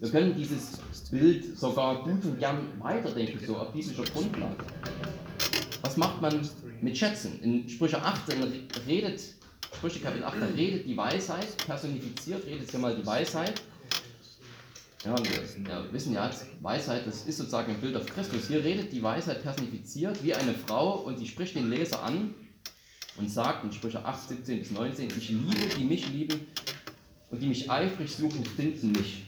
Wir 0.00 0.10
können 0.10 0.34
dieses 0.36 0.78
Bild 1.10 1.56
sogar 1.58 2.02
gut 2.02 2.24
und 2.24 2.38
gern 2.38 2.80
weiterdenken, 2.80 3.38
so 3.46 3.56
auf 3.56 3.72
biblischer 3.72 4.04
Grundlage. 4.04 4.64
Was 5.82 5.96
macht 5.96 6.20
man 6.20 6.48
mit 6.80 6.98
Schätzen? 6.98 7.40
In 7.42 7.68
Sprüche 7.68 8.02
18 8.02 8.42
redet, 8.86 9.22
Sprüche 9.76 10.00
Kapitel 10.00 10.24
8, 10.24 10.40
da 10.40 10.46
redet 10.46 10.86
die 10.86 10.96
Weisheit, 10.96 11.56
personifiziert, 11.58 12.44
redet 12.46 12.70
hier 12.70 12.80
mal 12.80 12.96
die 12.96 13.06
Weisheit. 13.06 13.62
Ja, 15.04 15.12
und 15.14 15.28
wir 15.28 15.92
wissen 15.92 16.14
ja, 16.14 16.30
Weisheit, 16.62 17.06
das 17.06 17.26
ist 17.26 17.36
sozusagen 17.36 17.72
ein 17.72 17.80
Bild 17.80 17.94
auf 17.94 18.06
Christus. 18.06 18.48
Hier 18.48 18.64
redet 18.64 18.90
die 18.90 19.02
Weisheit 19.02 19.42
personifiziert 19.42 20.22
wie 20.24 20.34
eine 20.34 20.54
Frau 20.54 21.00
und 21.00 21.18
sie 21.18 21.26
spricht 21.26 21.54
den 21.54 21.68
Leser 21.68 22.02
an 22.02 22.34
und 23.18 23.30
sagt 23.30 23.64
in 23.64 23.72
Sprüche 23.72 24.04
8, 24.04 24.28
17 24.28 24.58
bis 24.60 24.70
19, 24.70 25.08
ich 25.16 25.28
liebe, 25.28 25.74
die 25.78 25.84
mich 25.84 26.08
lieben 26.08 26.40
und 27.34 27.42
die 27.42 27.48
mich 27.48 27.68
eifrig 27.68 28.14
suchen, 28.14 28.44
finden 28.44 28.92
mich. 28.92 29.24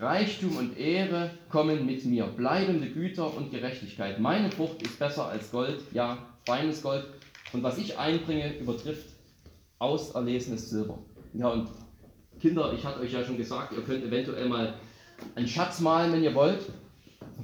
Reichtum 0.00 0.56
und 0.56 0.76
Ehre 0.76 1.30
kommen 1.48 1.86
mit 1.86 2.04
mir, 2.04 2.24
bleibende 2.24 2.90
Güter 2.90 3.32
und 3.36 3.52
Gerechtigkeit. 3.52 4.18
Meine 4.18 4.50
Frucht 4.50 4.82
ist 4.82 4.98
besser 4.98 5.26
als 5.26 5.52
Gold, 5.52 5.80
ja, 5.92 6.18
feines 6.44 6.82
Gold, 6.82 7.06
Und 7.52 7.62
was 7.62 7.78
ich 7.78 7.96
einbringe, 7.96 8.58
übertrifft 8.58 9.06
auserlesenes 9.78 10.70
Silber. 10.70 10.98
Ja, 11.34 11.50
und 11.50 11.68
Kinder, 12.40 12.72
ich 12.72 12.84
hatte 12.84 12.98
euch 12.98 13.12
ja 13.12 13.24
schon 13.24 13.36
gesagt, 13.36 13.72
ihr 13.74 13.82
könnt 13.82 14.04
eventuell 14.04 14.48
mal 14.48 14.74
einen 15.36 15.46
Schatz 15.46 15.78
malen, 15.78 16.12
wenn 16.12 16.24
ihr 16.24 16.34
wollt. 16.34 16.62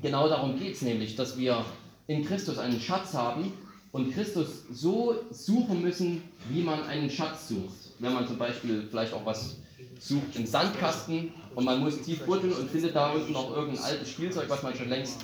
Genau 0.03 0.29
darum 0.29 0.59
geht 0.59 0.75
es 0.75 0.83
nämlich, 0.83 1.15
dass 1.15 1.39
wir 1.39 1.65
in 2.09 2.25
Christus 2.25 2.59
einen 2.59 2.81
Schatz 2.81 3.15
haben 3.15 3.53
und 3.93 4.13
Christus 4.15 4.65
so 4.73 5.17
suchen 5.31 5.83
müssen, 5.83 6.23
wie 6.49 6.63
man 6.63 6.83
einen 6.85 7.11
Schatz 7.11 7.49
sucht. 7.49 7.75
Wenn 7.99 8.15
man 8.15 8.27
zum 8.27 8.39
Beispiel 8.39 8.87
vielleicht 8.89 9.13
auch 9.13 9.27
was 9.27 9.57
sucht 9.99 10.37
im 10.37 10.47
Sandkasten 10.47 11.33
und 11.55 11.65
man 11.65 11.81
muss 11.81 12.01
tief 12.03 12.25
buddeln 12.25 12.53
und 12.53 12.71
findet 12.71 12.95
da 12.95 13.11
unten 13.13 13.33
noch 13.33 13.55
irgendein 13.55 13.85
altes 13.85 14.11
Spielzeug, 14.11 14.49
was 14.49 14.63
man 14.63 14.75
schon 14.75 14.89
längst 14.89 15.19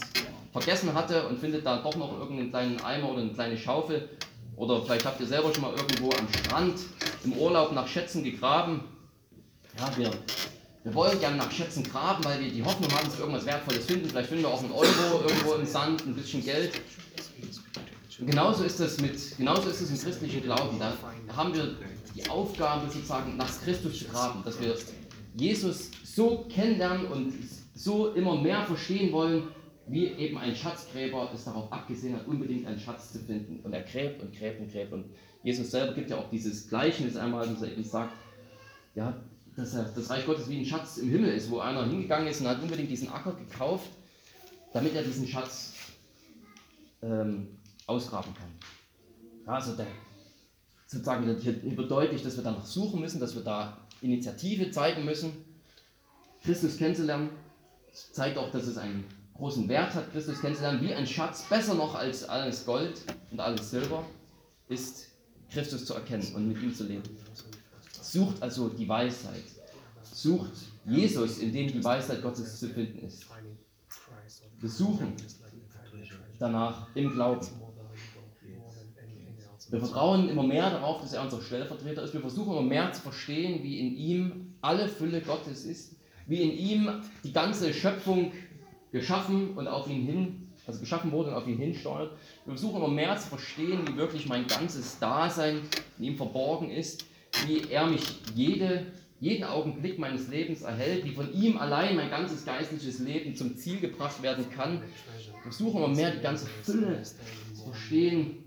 vergessen 0.52 0.92
hatte 0.94 1.26
und 1.28 1.38
findet 1.38 1.64
da 1.64 1.78
doch 1.78 1.96
noch 1.96 2.18
irgendeinen 2.18 2.50
kleinen 2.50 2.80
Eimer 2.80 3.10
oder 3.10 3.22
eine 3.22 3.32
kleine 3.32 3.56
Schaufel. 3.56 4.08
Oder 4.56 4.82
vielleicht 4.82 5.04
habt 5.04 5.20
ihr 5.20 5.26
selber 5.26 5.52
schon 5.52 5.62
mal 5.62 5.74
irgendwo 5.74 6.10
am 6.12 6.26
Strand 6.32 6.80
im 7.24 7.34
Urlaub 7.34 7.72
nach 7.72 7.86
Schätzen 7.86 8.24
gegraben. 8.24 8.80
Ja, 9.78 9.90
wir, 9.96 10.10
wir 10.82 10.94
wollen 10.94 11.20
gerne 11.20 11.36
nach 11.36 11.50
Schätzen 11.50 11.84
graben, 11.84 12.24
weil 12.24 12.40
wir 12.40 12.50
die 12.50 12.64
Hoffnung 12.64 12.90
haben, 12.92 13.04
dass 13.04 13.18
wir 13.18 13.24
irgendwas 13.24 13.44
Wertvolles 13.44 13.84
finden. 13.84 14.08
Vielleicht 14.08 14.30
finden 14.30 14.44
wir 14.44 14.50
auch 14.50 14.60
einen 14.62 14.72
Euro 14.72 15.22
irgendwo 15.28 15.54
im 15.54 15.66
Sand, 15.66 16.06
ein 16.06 16.14
bisschen 16.14 16.42
Geld. 16.42 16.72
Genauso 18.18 18.64
ist 18.64 18.80
es 18.80 19.00
mit, 19.00 19.36
genauso 19.36 19.68
ist 19.68 19.82
es 19.82 19.90
im 19.90 19.98
christlichen 19.98 20.42
Glauben. 20.42 20.78
Da 20.78 20.94
haben 21.36 21.54
wir 21.54 21.76
die 22.14 22.28
Aufgabe 22.30 22.90
sozusagen 22.90 23.36
nach 23.36 23.50
Christus 23.62 23.98
zu 23.98 24.04
graben, 24.06 24.42
dass 24.42 24.58
wir 24.60 24.74
Jesus 25.34 25.90
so 26.02 26.46
kennenlernen 26.48 27.06
und 27.08 27.34
so 27.74 28.14
immer 28.14 28.40
mehr 28.40 28.64
verstehen 28.64 29.12
wollen, 29.12 29.48
wie 29.86 30.06
eben 30.06 30.38
ein 30.38 30.56
Schatzgräber 30.56 31.30
es 31.34 31.44
darauf 31.44 31.70
abgesehen 31.70 32.16
hat, 32.16 32.26
unbedingt 32.26 32.66
einen 32.66 32.80
Schatz 32.80 33.12
zu 33.12 33.18
finden. 33.18 33.60
Und 33.62 33.74
er 33.74 33.82
gräbt 33.82 34.22
und 34.22 34.34
gräbt 34.34 34.60
und 34.60 34.72
gräbt. 34.72 34.92
Und 34.92 35.04
Jesus 35.42 35.70
selber 35.70 35.92
gibt 35.92 36.08
ja 36.08 36.16
auch 36.16 36.30
dieses 36.30 36.68
Gleichnis 36.68 37.16
einmal, 37.16 37.46
dass 37.46 37.62
er 37.62 37.70
eben 37.70 37.84
sagt, 37.84 38.14
ja, 38.94 39.14
dass 39.56 39.72
das 39.72 40.10
Reich 40.10 40.24
Gottes 40.24 40.48
wie 40.48 40.58
ein 40.58 40.64
Schatz 40.64 40.96
im 40.96 41.10
Himmel 41.10 41.34
ist, 41.34 41.50
wo 41.50 41.58
einer 41.58 41.84
hingegangen 41.86 42.28
ist 42.28 42.40
und 42.40 42.48
hat 42.48 42.62
unbedingt 42.62 42.90
diesen 42.90 43.10
Acker 43.10 43.32
gekauft, 43.32 43.90
damit 44.72 44.94
er 44.94 45.02
diesen 45.02 45.28
Schatz 45.28 45.74
ähm, 47.02 47.48
ausgraben 47.86 48.32
kann. 48.34 48.48
Also 49.46 49.76
der, 49.76 49.86
sozusagen 50.86 51.38
hier 51.38 51.76
wird 51.76 51.90
deutlich, 51.90 52.22
dass 52.22 52.36
wir 52.36 52.44
danach 52.44 52.66
suchen 52.66 53.00
müssen, 53.00 53.20
dass 53.20 53.34
wir 53.34 53.42
da 53.42 53.78
Initiative 54.00 54.70
zeigen 54.70 55.04
müssen. 55.04 55.32
Christus 56.42 56.76
kennenzulernen 56.76 57.30
zeigt 58.12 58.38
auch, 58.38 58.50
dass 58.50 58.66
es 58.66 58.76
einen 58.76 59.04
großen 59.34 59.68
Wert 59.68 59.94
hat, 59.94 60.10
Christus 60.12 60.40
kennenzulernen, 60.40 60.80
wie 60.82 60.94
ein 60.94 61.06
Schatz, 61.06 61.44
besser 61.48 61.74
noch 61.74 61.94
als 61.94 62.28
alles 62.28 62.64
Gold 62.64 63.02
und 63.30 63.40
alles 63.40 63.70
Silber, 63.70 64.04
ist 64.68 65.08
Christus 65.50 65.84
zu 65.84 65.94
erkennen 65.94 66.34
und 66.34 66.48
mit 66.48 66.60
ihm 66.62 66.74
zu 66.74 66.84
leben. 66.84 67.04
Sucht 68.00 68.42
also 68.42 68.68
die 68.68 68.88
Weisheit. 68.88 69.44
Sucht 70.02 70.52
Jesus, 70.84 71.38
in 71.38 71.52
dem 71.52 71.68
die 71.68 71.82
Weisheit 71.82 72.22
Gottes 72.22 72.58
zu 72.58 72.68
finden 72.68 73.06
ist. 73.06 73.26
Wir 74.60 74.70
suchen 74.70 75.14
danach 76.38 76.88
im 76.94 77.12
Glauben. 77.12 77.46
Wir 79.76 79.84
vertrauen 79.84 80.30
immer 80.30 80.42
mehr 80.42 80.70
darauf, 80.70 81.02
dass 81.02 81.12
er 81.12 81.22
unser 81.22 81.42
Stellvertreter 81.42 82.02
ist. 82.02 82.14
Wir 82.14 82.22
versuchen 82.22 82.52
immer 82.52 82.62
mehr 82.62 82.92
zu 82.94 83.02
verstehen, 83.02 83.62
wie 83.62 83.78
in 83.78 83.94
ihm 83.94 84.54
alle 84.62 84.88
Fülle 84.88 85.20
Gottes 85.20 85.66
ist, 85.66 85.96
wie 86.26 86.40
in 86.40 86.52
ihm 86.56 87.02
die 87.22 87.32
ganze 87.34 87.74
Schöpfung 87.74 88.32
geschaffen 88.90 89.50
und 89.50 89.68
auf 89.68 89.86
ihn 89.90 90.06
hin, 90.06 90.48
also 90.66 90.80
geschaffen 90.80 91.12
wurde 91.12 91.28
und 91.28 91.36
auf 91.36 91.46
ihn 91.46 91.58
hinsteuert. 91.58 92.12
Wir 92.46 92.54
versuchen 92.54 92.76
immer 92.76 92.88
mehr 92.88 93.18
zu 93.18 93.28
verstehen, 93.28 93.80
wie 93.86 93.98
wirklich 93.98 94.26
mein 94.26 94.46
ganzes 94.46 94.98
Dasein 94.98 95.60
in 95.98 96.04
ihm 96.04 96.16
verborgen 96.16 96.70
ist, 96.70 97.04
wie 97.46 97.70
er 97.70 97.86
mich 97.86 98.02
jede, 98.34 98.86
jeden 99.20 99.44
Augenblick 99.44 99.98
meines 99.98 100.28
Lebens 100.28 100.62
erhält, 100.62 101.04
wie 101.04 101.12
von 101.12 101.30
ihm 101.34 101.58
allein 101.58 101.96
mein 101.96 102.08
ganzes 102.08 102.46
geistliches 102.46 103.00
Leben 103.00 103.36
zum 103.36 103.54
Ziel 103.58 103.80
gebracht 103.80 104.22
werden 104.22 104.46
kann. 104.48 104.80
Wir 104.80 105.42
versuchen 105.42 105.84
immer 105.84 105.94
mehr 105.94 106.12
die 106.12 106.22
ganze 106.22 106.46
Fülle 106.46 107.02
zu 107.02 107.62
verstehen 107.62 108.42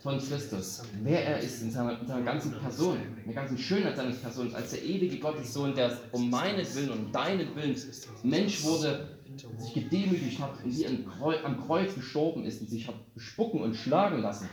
von 0.00 0.18
Christus, 0.18 0.82
wer 1.02 1.24
er 1.24 1.38
ist 1.40 1.62
in 1.62 1.70
seiner, 1.70 2.00
in 2.00 2.06
seiner 2.06 2.24
ganzen 2.24 2.52
Person, 2.52 2.98
in 3.18 3.24
der 3.24 3.34
ganzen 3.34 3.58
Schönheit 3.58 3.96
seines 3.96 4.20
Persons, 4.20 4.54
als 4.54 4.70
der 4.70 4.84
ewige 4.84 5.18
Gottessohn, 5.18 5.74
der 5.74 5.98
um 6.12 6.30
meinetwillen 6.30 6.90
und 6.90 7.06
um 7.06 7.12
deinen 7.12 7.54
Willen 7.56 7.76
Mensch 8.22 8.62
wurde, 8.62 9.18
sich 9.58 9.74
gedemütigt 9.74 10.40
hat 10.40 10.64
und 10.64 10.76
wie 10.76 10.86
am 10.86 11.66
Kreuz 11.66 11.94
gestorben 11.94 12.44
ist 12.44 12.60
und 12.60 12.70
sich 12.70 12.86
hat 12.86 13.14
bespucken 13.14 13.60
und 13.60 13.74
schlagen 13.74 14.20
lassen. 14.20 14.48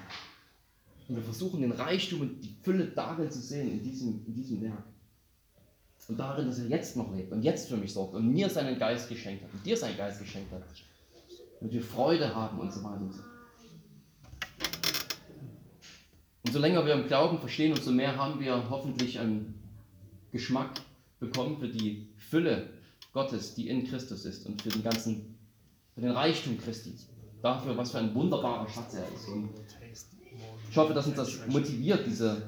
Und 1.08 1.18
wir 1.18 1.24
versuchen 1.24 1.62
den 1.62 1.72
Reichtum 1.72 2.22
und 2.22 2.44
die 2.44 2.56
Fülle 2.64 2.88
darin 2.88 3.30
zu 3.30 3.40
sehen, 3.40 3.72
in 3.72 3.84
diesem, 3.84 4.26
in 4.26 4.34
diesem 4.34 4.62
Werk. 4.64 4.84
Und 6.08 6.20
darin, 6.20 6.48
dass 6.48 6.60
er 6.60 6.68
jetzt 6.68 6.98
noch 6.98 7.16
lebt 7.16 7.32
und 7.32 7.44
jetzt 7.44 7.70
für 7.70 7.78
mich 7.78 7.94
sorgt 7.94 8.16
und 8.16 8.32
mir 8.32 8.50
seinen 8.50 8.78
Geist 8.78 9.10
geschenkt 9.10 9.44
hat 9.44 9.54
und 9.54 9.66
dir 9.66 9.78
seinen 9.78 9.98
Geist 9.98 10.20
geschenkt 10.20 10.52
hat. 10.52 10.64
Und 11.62 11.72
wir 11.72 11.82
Freude 11.82 12.34
haben 12.34 12.60
und 12.60 12.74
so 12.74 12.84
weiter 12.84 13.02
und 13.02 13.12
so 13.12 13.22
fort. 13.22 13.35
Umso 16.56 16.68
länger 16.68 16.86
wir 16.86 16.94
im 16.94 17.06
Glauben 17.08 17.38
verstehen, 17.38 17.74
umso 17.74 17.92
mehr 17.92 18.16
haben 18.16 18.40
wir 18.40 18.70
hoffentlich 18.70 19.20
einen 19.20 19.62
Geschmack 20.32 20.80
bekommen 21.20 21.58
für 21.60 21.68
die 21.68 22.08
Fülle 22.16 22.70
Gottes, 23.12 23.56
die 23.56 23.68
in 23.68 23.86
Christus 23.86 24.24
ist 24.24 24.46
und 24.46 24.62
für 24.62 24.70
den 24.70 24.82
ganzen, 24.82 25.36
für 25.94 26.00
den 26.00 26.12
Reichtum 26.12 26.58
Christi. 26.58 26.94
Dafür, 27.42 27.76
was 27.76 27.92
für 27.92 27.98
ein 27.98 28.16
wunderbarer 28.16 28.70
Schatz 28.70 28.94
er 28.94 29.04
ist. 29.14 29.28
Und 29.28 29.50
ich 30.72 30.78
hoffe, 30.78 30.94
dass 30.94 31.08
uns 31.08 31.18
das 31.18 31.46
motiviert, 31.48 32.06
diese, 32.08 32.44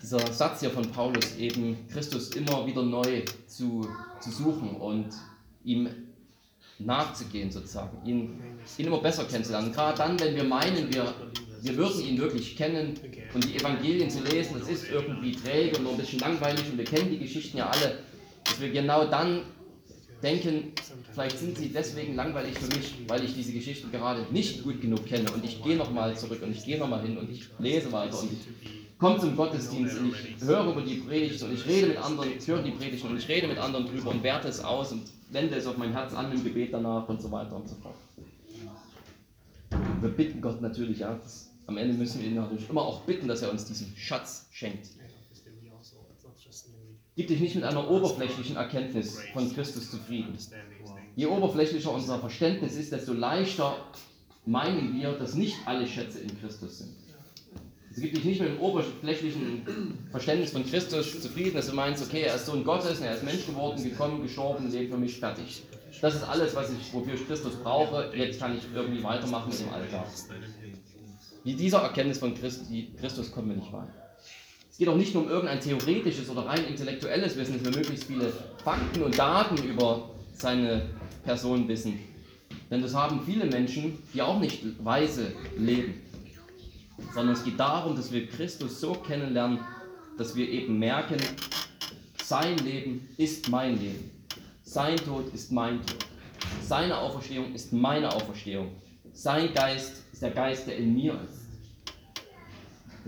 dieser 0.00 0.24
Satz 0.32 0.60
hier 0.60 0.70
von 0.70 0.88
Paulus, 0.92 1.34
eben 1.38 1.88
Christus 1.88 2.30
immer 2.36 2.64
wieder 2.64 2.84
neu 2.84 3.24
zu, 3.48 3.84
zu 4.20 4.30
suchen 4.30 4.76
und 4.76 5.08
ihm 5.64 5.88
nachzugehen, 6.78 7.50
sozusagen, 7.50 8.06
ihn, 8.06 8.40
ihn 8.78 8.86
immer 8.86 9.00
besser 9.00 9.24
kennenzulernen. 9.24 9.72
Gerade 9.72 9.98
dann, 9.98 10.20
wenn 10.20 10.36
wir 10.36 10.44
meinen, 10.44 10.94
wir 10.94 11.12
wir 11.62 11.76
würden 11.76 12.00
ihn 12.00 12.18
wirklich 12.18 12.56
kennen 12.56 12.94
und 13.34 13.44
die 13.44 13.56
Evangelien 13.56 14.10
zu 14.10 14.22
lesen, 14.22 14.56
das 14.58 14.68
ist 14.68 14.90
irgendwie 14.90 15.32
träge 15.32 15.76
und 15.76 15.84
nur 15.84 15.92
ein 15.92 15.98
bisschen 15.98 16.20
langweilig 16.20 16.64
und 16.70 16.78
wir 16.78 16.84
kennen 16.84 17.10
die 17.10 17.18
Geschichten 17.18 17.58
ja 17.58 17.68
alle, 17.68 17.98
dass 18.44 18.60
wir 18.60 18.70
genau 18.70 19.06
dann 19.06 19.42
denken, 20.22 20.72
vielleicht 21.12 21.38
sind 21.38 21.56
sie 21.56 21.68
deswegen 21.68 22.14
langweilig 22.14 22.58
für 22.58 22.74
mich, 22.74 22.94
weil 23.06 23.24
ich 23.24 23.34
diese 23.34 23.52
Geschichten 23.52 23.90
gerade 23.92 24.26
nicht 24.30 24.62
gut 24.64 24.80
genug 24.80 25.06
kenne 25.06 25.30
und 25.32 25.44
ich 25.44 25.62
gehe 25.62 25.76
nochmal 25.76 26.16
zurück 26.16 26.42
und 26.42 26.52
ich 26.52 26.64
gehe 26.64 26.78
nochmal 26.78 27.02
hin 27.02 27.16
und 27.18 27.30
ich 27.30 27.48
lese 27.58 27.92
weiter 27.92 28.18
und 28.20 28.32
ich 28.32 28.98
komme 28.98 29.18
zum 29.18 29.36
Gottesdienst 29.36 29.98
und 29.98 30.12
ich 30.12 30.44
höre 30.44 30.72
über 30.72 30.82
die 30.82 30.96
Predigt 30.96 31.42
und 31.42 31.54
ich 31.54 31.66
rede 31.66 31.88
mit 31.88 31.98
anderen, 31.98 32.30
ich 32.36 32.46
höre 32.46 32.62
die 32.62 32.72
Predigt 32.72 33.04
und 33.04 33.16
ich 33.16 33.28
rede 33.28 33.46
mit 33.46 33.58
anderen 33.58 33.86
drüber 33.86 34.10
und 34.10 34.22
werte 34.22 34.48
es 34.48 34.62
aus 34.62 34.92
und 34.92 35.02
wende 35.30 35.54
es 35.54 35.66
auf 35.66 35.76
mein 35.76 35.92
Herz 35.92 36.14
an 36.14 36.32
im 36.32 36.42
Gebet 36.42 36.72
danach 36.72 37.08
und 37.08 37.22
so 37.22 37.30
weiter 37.30 37.54
und 37.54 37.68
so 37.68 37.76
fort. 37.76 37.94
Wir 40.00 40.10
bitten 40.10 40.40
Gott 40.40 40.60
natürlich, 40.60 41.00
ja, 41.00 41.14
das 41.14 41.47
am 41.68 41.76
Ende 41.76 41.94
müssen 41.94 42.22
wir 42.22 42.28
ihn 42.28 42.34
natürlich 42.34 42.68
immer 42.68 42.80
auch 42.80 43.02
bitten, 43.02 43.28
dass 43.28 43.42
er 43.42 43.50
uns 43.50 43.66
diesen 43.66 43.94
Schatz 43.94 44.46
schenkt. 44.50 44.88
Gib 47.14 47.28
dich 47.28 47.40
nicht 47.40 47.54
mit 47.56 47.64
einer 47.64 47.90
oberflächlichen 47.90 48.56
Erkenntnis 48.56 49.20
von 49.34 49.52
Christus 49.54 49.90
zufrieden. 49.90 50.36
Je 51.14 51.26
oberflächlicher 51.26 51.92
unser 51.92 52.18
Verständnis 52.20 52.74
ist, 52.74 52.90
desto 52.90 53.12
leichter 53.12 53.76
meinen 54.46 54.94
wir, 54.98 55.12
dass 55.12 55.34
nicht 55.34 55.56
alle 55.66 55.86
Schätze 55.86 56.20
in 56.20 56.40
Christus 56.40 56.78
sind. 56.78 56.94
Es 57.90 58.00
gibt 58.00 58.16
dich 58.16 58.24
nicht 58.24 58.40
mit 58.40 58.50
einem 58.50 58.60
oberflächlichen 58.60 59.98
Verständnis 60.10 60.52
von 60.52 60.64
Christus 60.64 61.20
zufrieden, 61.20 61.54
dass 61.54 61.66
du 61.66 61.74
meinst, 61.74 62.02
okay, 62.02 62.22
er 62.22 62.36
ist 62.36 62.46
Sohn 62.46 62.64
Gottes, 62.64 63.00
er 63.00 63.14
ist 63.14 63.24
Mensch 63.24 63.44
geworden, 63.44 63.82
gekommen, 63.82 64.22
gestorben, 64.22 64.70
lebt 64.70 64.90
für 64.90 64.98
mich, 64.98 65.18
fertig. 65.18 65.64
Das 66.00 66.14
ist 66.14 66.22
alles, 66.22 66.54
was 66.54 66.70
ich, 66.70 66.94
wofür 66.94 67.14
ich 67.14 67.26
Christus 67.26 67.56
brauche. 67.56 68.10
Jetzt 68.14 68.38
kann 68.38 68.56
ich 68.56 68.62
irgendwie 68.74 69.02
weitermachen 69.02 69.52
im 69.60 69.74
Alltag. 69.74 70.06
Dieser 71.54 71.78
Erkenntnis 71.78 72.18
von 72.18 72.34
Christi, 72.34 72.92
Christus 73.00 73.30
kommen 73.30 73.50
wir 73.50 73.56
nicht 73.56 73.72
weiter. 73.72 73.92
Es 74.70 74.76
geht 74.78 74.88
auch 74.88 74.96
nicht 74.96 75.14
nur 75.14 75.24
um 75.24 75.28
irgendein 75.28 75.60
theoretisches 75.60 76.30
oder 76.30 76.46
rein 76.46 76.64
intellektuelles 76.64 77.36
Wissen, 77.36 77.54
dass 77.54 77.64
wir 77.64 77.76
möglichst 77.76 78.04
viele 78.04 78.32
Fakten 78.62 79.02
und 79.02 79.18
Daten 79.18 79.56
über 79.64 80.10
seine 80.34 80.82
Person 81.24 81.66
wissen. 81.66 81.98
Denn 82.70 82.82
das 82.82 82.94
haben 82.94 83.20
viele 83.24 83.46
Menschen, 83.46 83.98
die 84.14 84.22
auch 84.22 84.38
nicht 84.38 84.62
weise 84.84 85.32
leben. 85.56 85.94
Sondern 87.14 87.34
es 87.34 87.44
geht 87.44 87.58
darum, 87.58 87.96
dass 87.96 88.12
wir 88.12 88.26
Christus 88.28 88.80
so 88.80 88.92
kennenlernen, 88.92 89.58
dass 90.16 90.36
wir 90.36 90.48
eben 90.48 90.78
merken, 90.78 91.16
sein 92.22 92.58
Leben 92.58 93.08
ist 93.16 93.48
mein 93.48 93.80
Leben. 93.80 94.10
Sein 94.62 94.96
Tod 94.96 95.32
ist 95.32 95.50
mein 95.50 95.78
Tod. 95.78 96.06
Seine 96.62 96.98
Auferstehung 96.98 97.54
ist 97.54 97.72
meine 97.72 98.12
Auferstehung. 98.12 98.68
Sein 99.12 99.52
Geist 99.54 100.02
ist 100.12 100.22
der 100.22 100.30
Geist, 100.30 100.66
der 100.66 100.76
in 100.76 100.94
mir 100.94 101.14
ist 101.14 101.37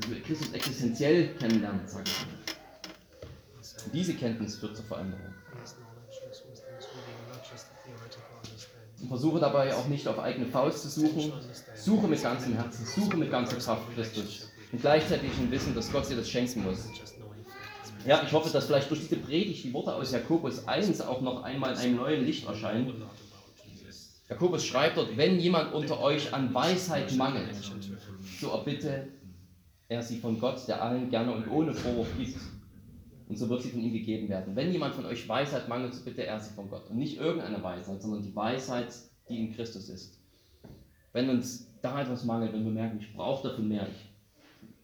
dass 0.01 0.11
wir 0.11 0.23
Christus 0.23 0.53
existenziell 0.53 1.35
kennenlernen, 1.35 1.87
sage 1.87 2.05
ich 2.07 2.27
mal. 2.27 3.93
Diese 3.93 4.15
Kenntnis 4.15 4.57
führt 4.57 4.77
zur 4.77 4.85
Veränderung. 4.87 5.27
Und 9.01 9.09
versuche 9.09 9.41
dabei 9.41 9.75
auch 9.75 9.87
nicht 9.89 10.07
auf 10.07 10.19
eigene 10.19 10.47
Faust 10.47 10.83
zu 10.83 10.89
suchen. 10.89 11.33
Suche 11.75 12.07
mit 12.07 12.23
ganzem 12.23 12.55
Herzen, 12.55 12.85
suche 12.85 13.17
mit 13.17 13.31
ganzer 13.31 13.57
Kraft 13.57 13.95
Christus. 13.95 14.51
Und 14.73 14.81
gleichzeitig 14.81 15.31
im 15.39 15.51
Wissen, 15.51 15.75
dass 15.75 15.91
Gott 15.91 16.09
dir 16.09 16.17
das 16.17 16.29
schenken 16.29 16.65
muss. 16.65 16.89
Ja, 18.07 18.23
ich 18.23 18.33
hoffe, 18.33 18.51
dass 18.51 18.67
vielleicht 18.67 18.91
durch 18.91 19.01
diese 19.01 19.17
Predigt 19.17 19.65
die 19.65 19.73
Worte 19.73 19.95
aus 19.95 20.13
Jakobus 20.13 20.67
1 20.67 21.01
auch 21.03 21.21
noch 21.21 21.43
einmal 21.43 21.73
in 21.73 21.79
einem 21.79 21.97
neuen 21.97 22.25
Licht 22.25 22.47
erscheinen. 22.47 23.03
Jakobus 24.29 24.65
schreibt 24.65 24.97
dort, 24.97 25.17
wenn 25.17 25.41
jemand 25.41 25.75
unter 25.75 26.01
euch 26.01 26.33
an 26.33 26.55
Weisheit 26.55 27.13
mangelt, 27.17 27.57
so 28.41 28.51
erbitte 28.51 29.09
er 29.91 30.03
sie 30.03 30.19
von 30.19 30.39
Gott, 30.39 30.67
der 30.69 30.83
allen 30.83 31.11
gerne 31.11 31.33
und 31.33 31.51
ohne 31.51 31.75
Vorwurf 31.75 32.09
gibt. 32.17 32.39
Und 33.29 33.37
so 33.37 33.49
wird 33.49 33.63
sie 33.63 33.71
von 33.71 33.81
ihm 33.81 33.93
gegeben 33.93 34.29
werden. 34.29 34.55
Wenn 34.55 34.73
jemand 34.73 34.95
von 34.95 35.05
euch 35.05 35.29
Weisheit 35.29 35.69
mangelt, 35.69 35.95
so 35.95 36.05
bitte 36.05 36.25
er 36.25 36.39
sie 36.39 36.55
von 36.55 36.71
Gott. 36.71 36.89
Und 36.89 36.97
nicht 36.97 37.19
irgendeine 37.19 37.63
Weisheit, 37.63 38.01
sondern 38.01 38.23
die 38.23 38.35
Weisheit, 38.35 38.95
die 39.29 39.41
in 39.41 39.53
Christus 39.53 39.89
ist. 39.89 40.21
Wenn 41.13 41.29
uns 41.29 41.73
da 41.83 42.01
etwas 42.01 42.25
mangelt, 42.25 42.53
wenn 42.53 42.65
wir 42.65 42.71
merken, 42.71 42.99
ich 43.01 43.13
brauche 43.13 43.49
dafür 43.49 43.65
mehr, 43.65 43.89
ich, 43.89 44.11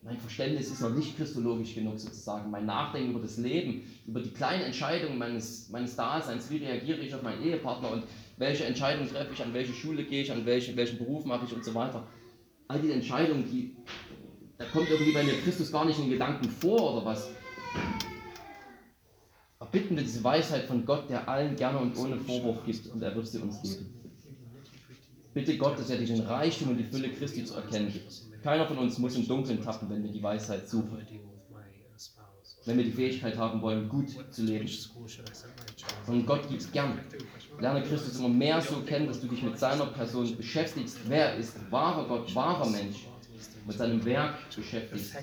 mein 0.02 0.18
Verständnis 0.18 0.72
ist 0.72 0.80
noch 0.80 0.94
nicht 0.94 1.16
christologisch 1.16 1.74
genug 1.74 2.00
sozusagen, 2.00 2.50
mein 2.50 2.66
Nachdenken 2.66 3.10
über 3.10 3.20
das 3.20 3.38
Leben, 3.38 3.82
über 4.06 4.20
die 4.20 4.30
kleinen 4.30 4.64
Entscheidungen 4.64 5.18
meines, 5.18 5.68
meines 5.70 5.94
Daseins, 5.94 6.50
wie 6.50 6.58
reagiere 6.58 6.98
ich 6.98 7.14
auf 7.14 7.22
meinen 7.22 7.42
Ehepartner 7.44 7.92
und 7.92 8.04
welche 8.38 8.64
Entscheidungen 8.64 9.08
treffe 9.08 9.32
ich, 9.32 9.42
an 9.42 9.54
welche 9.54 9.72
Schule 9.72 10.04
gehe 10.04 10.22
ich, 10.22 10.32
an 10.32 10.44
welche, 10.44 10.76
welchen 10.76 10.98
Beruf 10.98 11.24
mache 11.24 11.46
ich 11.46 11.54
und 11.54 11.64
so 11.64 11.74
weiter. 11.74 12.06
All 12.68 12.80
diese 12.80 12.94
Entscheidungen, 12.94 13.44
die, 13.44 13.76
da 14.58 14.64
kommt 14.64 14.88
irgendwie 14.88 15.12
bei 15.12 15.22
mir 15.22 15.34
Christus 15.40 15.70
gar 15.70 15.84
nicht 15.84 15.98
in 15.98 16.10
Gedanken 16.10 16.48
vor 16.50 16.94
oder 16.94 17.04
was. 17.04 17.28
Erbitten 19.58 19.96
wir 19.96 20.02
diese 20.02 20.22
Weisheit 20.22 20.64
von 20.64 20.84
Gott, 20.84 21.08
der 21.10 21.28
allen 21.28 21.56
gerne 21.56 21.78
und 21.78 21.96
ohne 21.96 22.16
Vorwurf 22.16 22.64
gibt 22.64 22.86
und 22.88 23.02
er 23.02 23.14
wird 23.14 23.26
sie 23.26 23.38
uns 23.38 23.60
geben. 23.62 23.92
Bitte 25.34 25.58
Gott, 25.58 25.78
dass 25.78 25.90
er 25.90 25.98
dir 25.98 26.06
den 26.06 26.20
Reichtum 26.20 26.70
und 26.70 26.78
die 26.78 26.84
Fülle 26.84 27.10
Christi 27.10 27.44
zu 27.44 27.54
erkennen 27.54 27.92
gibt. 27.92 28.22
Keiner 28.42 28.66
von 28.66 28.78
uns 28.78 28.98
muss 28.98 29.16
im 29.16 29.26
Dunkeln 29.26 29.62
tappen, 29.62 29.90
wenn 29.90 30.02
wir 30.02 30.10
die 30.10 30.22
Weisheit 30.22 30.68
suchen. 30.68 31.06
Wenn 32.64 32.78
wir 32.78 32.84
die 32.84 32.92
Fähigkeit 32.92 33.36
haben 33.36 33.60
wollen, 33.60 33.88
gut 33.88 34.08
zu 34.30 34.42
leben. 34.42 34.68
Und 36.06 36.26
Gott 36.26 36.48
gibt 36.48 36.62
es 36.62 36.72
gern. 36.72 36.98
Lerne 37.60 37.82
Christus 37.82 38.18
immer 38.18 38.28
mehr 38.28 38.60
so 38.60 38.80
kennen, 38.80 39.06
dass 39.06 39.20
du 39.20 39.28
dich 39.28 39.42
mit 39.42 39.58
seiner 39.58 39.86
Person 39.86 40.36
beschäftigst. 40.36 40.98
Wer 41.06 41.36
ist 41.36 41.70
wahrer 41.70 42.06
Gott, 42.08 42.34
wahrer 42.34 42.68
Mensch? 42.70 43.06
Mit 43.66 43.76
seinem 43.76 44.04
Werk 44.04 44.36
beschäftigst. 44.54 45.16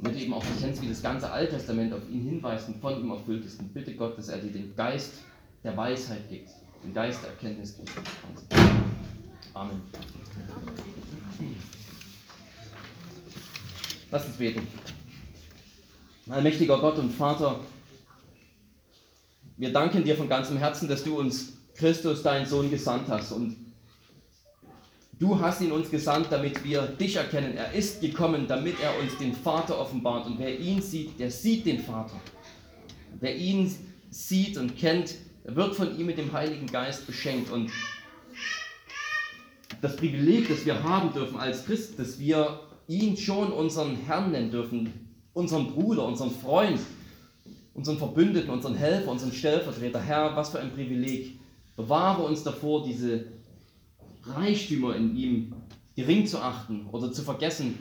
Damit 0.00 0.20
eben 0.20 0.34
auch 0.34 0.44
kennst, 0.60 0.82
wie 0.82 0.88
das 0.88 1.02
ganze 1.02 1.30
Alttestament 1.30 1.92
auf 1.92 2.08
ihn 2.10 2.22
hinweist 2.22 2.68
und 2.68 2.80
von 2.80 3.00
ihm 3.00 3.10
erfüllt 3.10 3.44
ist. 3.44 3.60
Und 3.60 3.72
bitte 3.72 3.94
Gott, 3.94 4.18
dass 4.18 4.28
er 4.28 4.38
dir 4.38 4.50
den 4.50 4.74
Geist 4.74 5.22
der 5.62 5.76
Weisheit 5.76 6.28
gibt, 6.28 6.50
den 6.82 6.92
Geist 6.92 7.22
der 7.22 7.30
Erkenntnis 7.30 7.76
gibt. 7.76 7.90
Amen. 9.54 9.80
Lass 14.10 14.26
uns 14.26 14.36
beten. 14.36 14.66
Allmächtiger 16.28 16.78
Gott 16.78 16.98
und 16.98 17.10
Vater, 17.10 17.60
wir 19.56 19.72
danken 19.72 20.04
dir 20.04 20.16
von 20.16 20.28
ganzem 20.28 20.56
Herzen, 20.56 20.88
dass 20.88 21.04
du 21.04 21.18
uns 21.18 21.52
Christus, 21.74 22.22
deinen 22.22 22.46
Sohn, 22.46 22.70
gesandt 22.70 23.08
hast. 23.08 23.32
Und 23.32 23.56
du 25.18 25.40
hast 25.40 25.60
ihn 25.60 25.72
uns 25.72 25.90
gesandt, 25.90 26.28
damit 26.30 26.64
wir 26.64 26.82
dich 26.82 27.16
erkennen. 27.16 27.56
Er 27.56 27.72
ist 27.72 28.00
gekommen, 28.00 28.46
damit 28.46 28.76
er 28.80 28.98
uns 29.00 29.16
den 29.18 29.34
Vater 29.34 29.78
offenbart. 29.78 30.26
Und 30.26 30.38
wer 30.38 30.58
ihn 30.58 30.80
sieht, 30.80 31.18
der 31.18 31.30
sieht 31.30 31.66
den 31.66 31.80
Vater. 31.80 32.20
Wer 33.20 33.36
ihn 33.36 33.74
sieht 34.10 34.56
und 34.58 34.76
kennt, 34.76 35.14
wird 35.44 35.74
von 35.74 35.98
ihm 35.98 36.06
mit 36.06 36.18
dem 36.18 36.32
Heiligen 36.32 36.66
Geist 36.66 37.06
beschenkt. 37.06 37.50
Und 37.50 37.70
das 39.80 39.96
Privileg, 39.96 40.48
das 40.48 40.64
wir 40.64 40.82
haben 40.82 41.12
dürfen 41.12 41.38
als 41.38 41.64
Christ, 41.64 41.98
dass 41.98 42.18
wir 42.18 42.60
ihn 42.88 43.16
schon 43.16 43.52
unseren 43.52 43.96
Herrn 43.96 44.32
nennen 44.32 44.50
dürfen, 44.50 44.92
unseren 45.32 45.72
Bruder, 45.72 46.04
unseren 46.06 46.30
Freund, 46.30 46.80
unseren 47.74 47.98
Verbündeten, 47.98 48.50
unseren 48.50 48.74
Helfer, 48.74 49.10
unseren 49.10 49.32
Stellvertreter. 49.32 50.00
Herr, 50.00 50.36
was 50.36 50.50
für 50.50 50.60
ein 50.60 50.72
Privileg. 50.72 51.38
Bewahre 51.76 52.22
uns 52.22 52.42
davor, 52.44 52.84
diese 52.84 53.26
Reichtümer 54.26 54.96
in 54.96 55.16
ihm 55.16 55.52
gering 55.96 56.26
zu 56.26 56.38
achten 56.38 56.86
oder 56.90 57.12
zu 57.12 57.22
vergessen. 57.22 57.78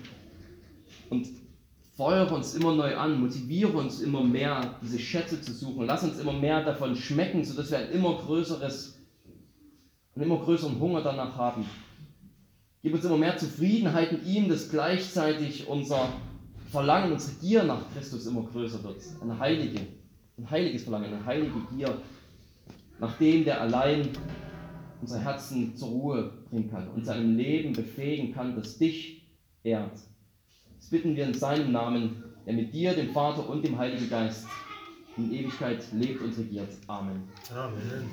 Und 1.09 1.27
feuere 1.95 2.33
uns 2.33 2.55
immer 2.55 2.75
neu 2.75 2.95
an, 2.95 3.19
motiviere 3.19 3.77
uns 3.77 4.01
immer 4.01 4.23
mehr, 4.23 4.75
diese 4.81 4.99
Schätze 4.99 5.41
zu 5.41 5.53
suchen. 5.53 5.85
Lass 5.85 6.03
uns 6.03 6.19
immer 6.19 6.33
mehr 6.33 6.63
davon 6.63 6.95
schmecken, 6.95 7.43
sodass 7.43 7.71
wir 7.71 7.79
ein 7.79 7.91
immer 7.91 8.15
größeres, 8.15 8.99
einen 10.15 10.25
immer 10.25 10.39
größeren 10.39 10.79
Hunger 10.79 11.01
danach 11.01 11.35
haben. 11.35 11.65
Gib 12.81 12.93
uns 12.93 13.05
immer 13.05 13.17
mehr 13.17 13.37
Zufriedenheit 13.37 14.11
in 14.11 14.25
ihm, 14.25 14.49
dass 14.49 14.69
gleichzeitig 14.69 15.67
unser 15.67 16.09
Verlangen, 16.69 17.13
unsere 17.13 17.37
Gier 17.39 17.63
nach 17.63 17.81
Christus 17.93 18.25
immer 18.25 18.43
größer 18.43 18.83
wird. 18.83 18.97
Eine 19.21 19.37
heilige, 19.39 19.79
ein 20.37 20.49
heiliges 20.49 20.83
Verlangen, 20.83 21.13
eine 21.13 21.25
heilige 21.25 21.61
Gier, 21.73 21.97
nach 22.99 23.17
dem, 23.17 23.45
der 23.45 23.61
allein 23.61 24.09
unser 25.03 25.19
Herzen 25.19 25.75
zur 25.75 25.89
Ruhe 25.89 26.31
bringen 26.49 26.71
kann 26.71 26.87
und 26.87 27.05
seinem 27.05 27.35
Leben 27.35 27.73
befähigen 27.73 28.33
kann, 28.33 28.55
das 28.55 28.77
dich 28.77 29.21
ehrt. 29.61 29.91
Das 30.79 30.89
bitten 30.89 31.13
wir 31.17 31.25
in 31.25 31.33
seinem 31.33 31.73
Namen, 31.73 32.23
der 32.45 32.53
mit 32.53 32.73
dir, 32.73 32.93
dem 32.93 33.11
Vater 33.11 33.49
und 33.49 33.65
dem 33.65 33.77
Heiligen 33.77 34.09
Geist 34.09 34.45
in 35.17 35.33
Ewigkeit 35.33 35.83
lebt 35.91 36.21
und 36.21 36.37
regiert. 36.37 36.69
Amen. 36.87 37.23
Amen. 37.53 38.09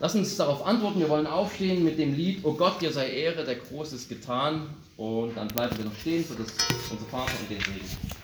Lass 0.00 0.16
uns 0.16 0.36
darauf 0.36 0.66
antworten. 0.66 0.98
Wir 0.98 1.08
wollen 1.08 1.28
aufstehen 1.28 1.84
mit 1.84 1.98
dem 2.00 2.14
Lied 2.14 2.44
O 2.44 2.54
Gott, 2.54 2.80
dir 2.80 2.90
sei 2.90 3.08
Ehre, 3.08 3.44
der 3.44 3.54
Großes 3.54 4.08
getan. 4.08 4.62
Und 4.96 5.36
dann 5.36 5.46
bleiben 5.48 5.78
wir 5.78 5.84
noch 5.84 5.94
stehen 5.94 6.24
für 6.24 6.34
das, 6.34 6.52
unser 6.90 7.04
Vater 7.06 7.32
und 7.40 7.48
den 7.48 7.60
Segen. 7.60 8.19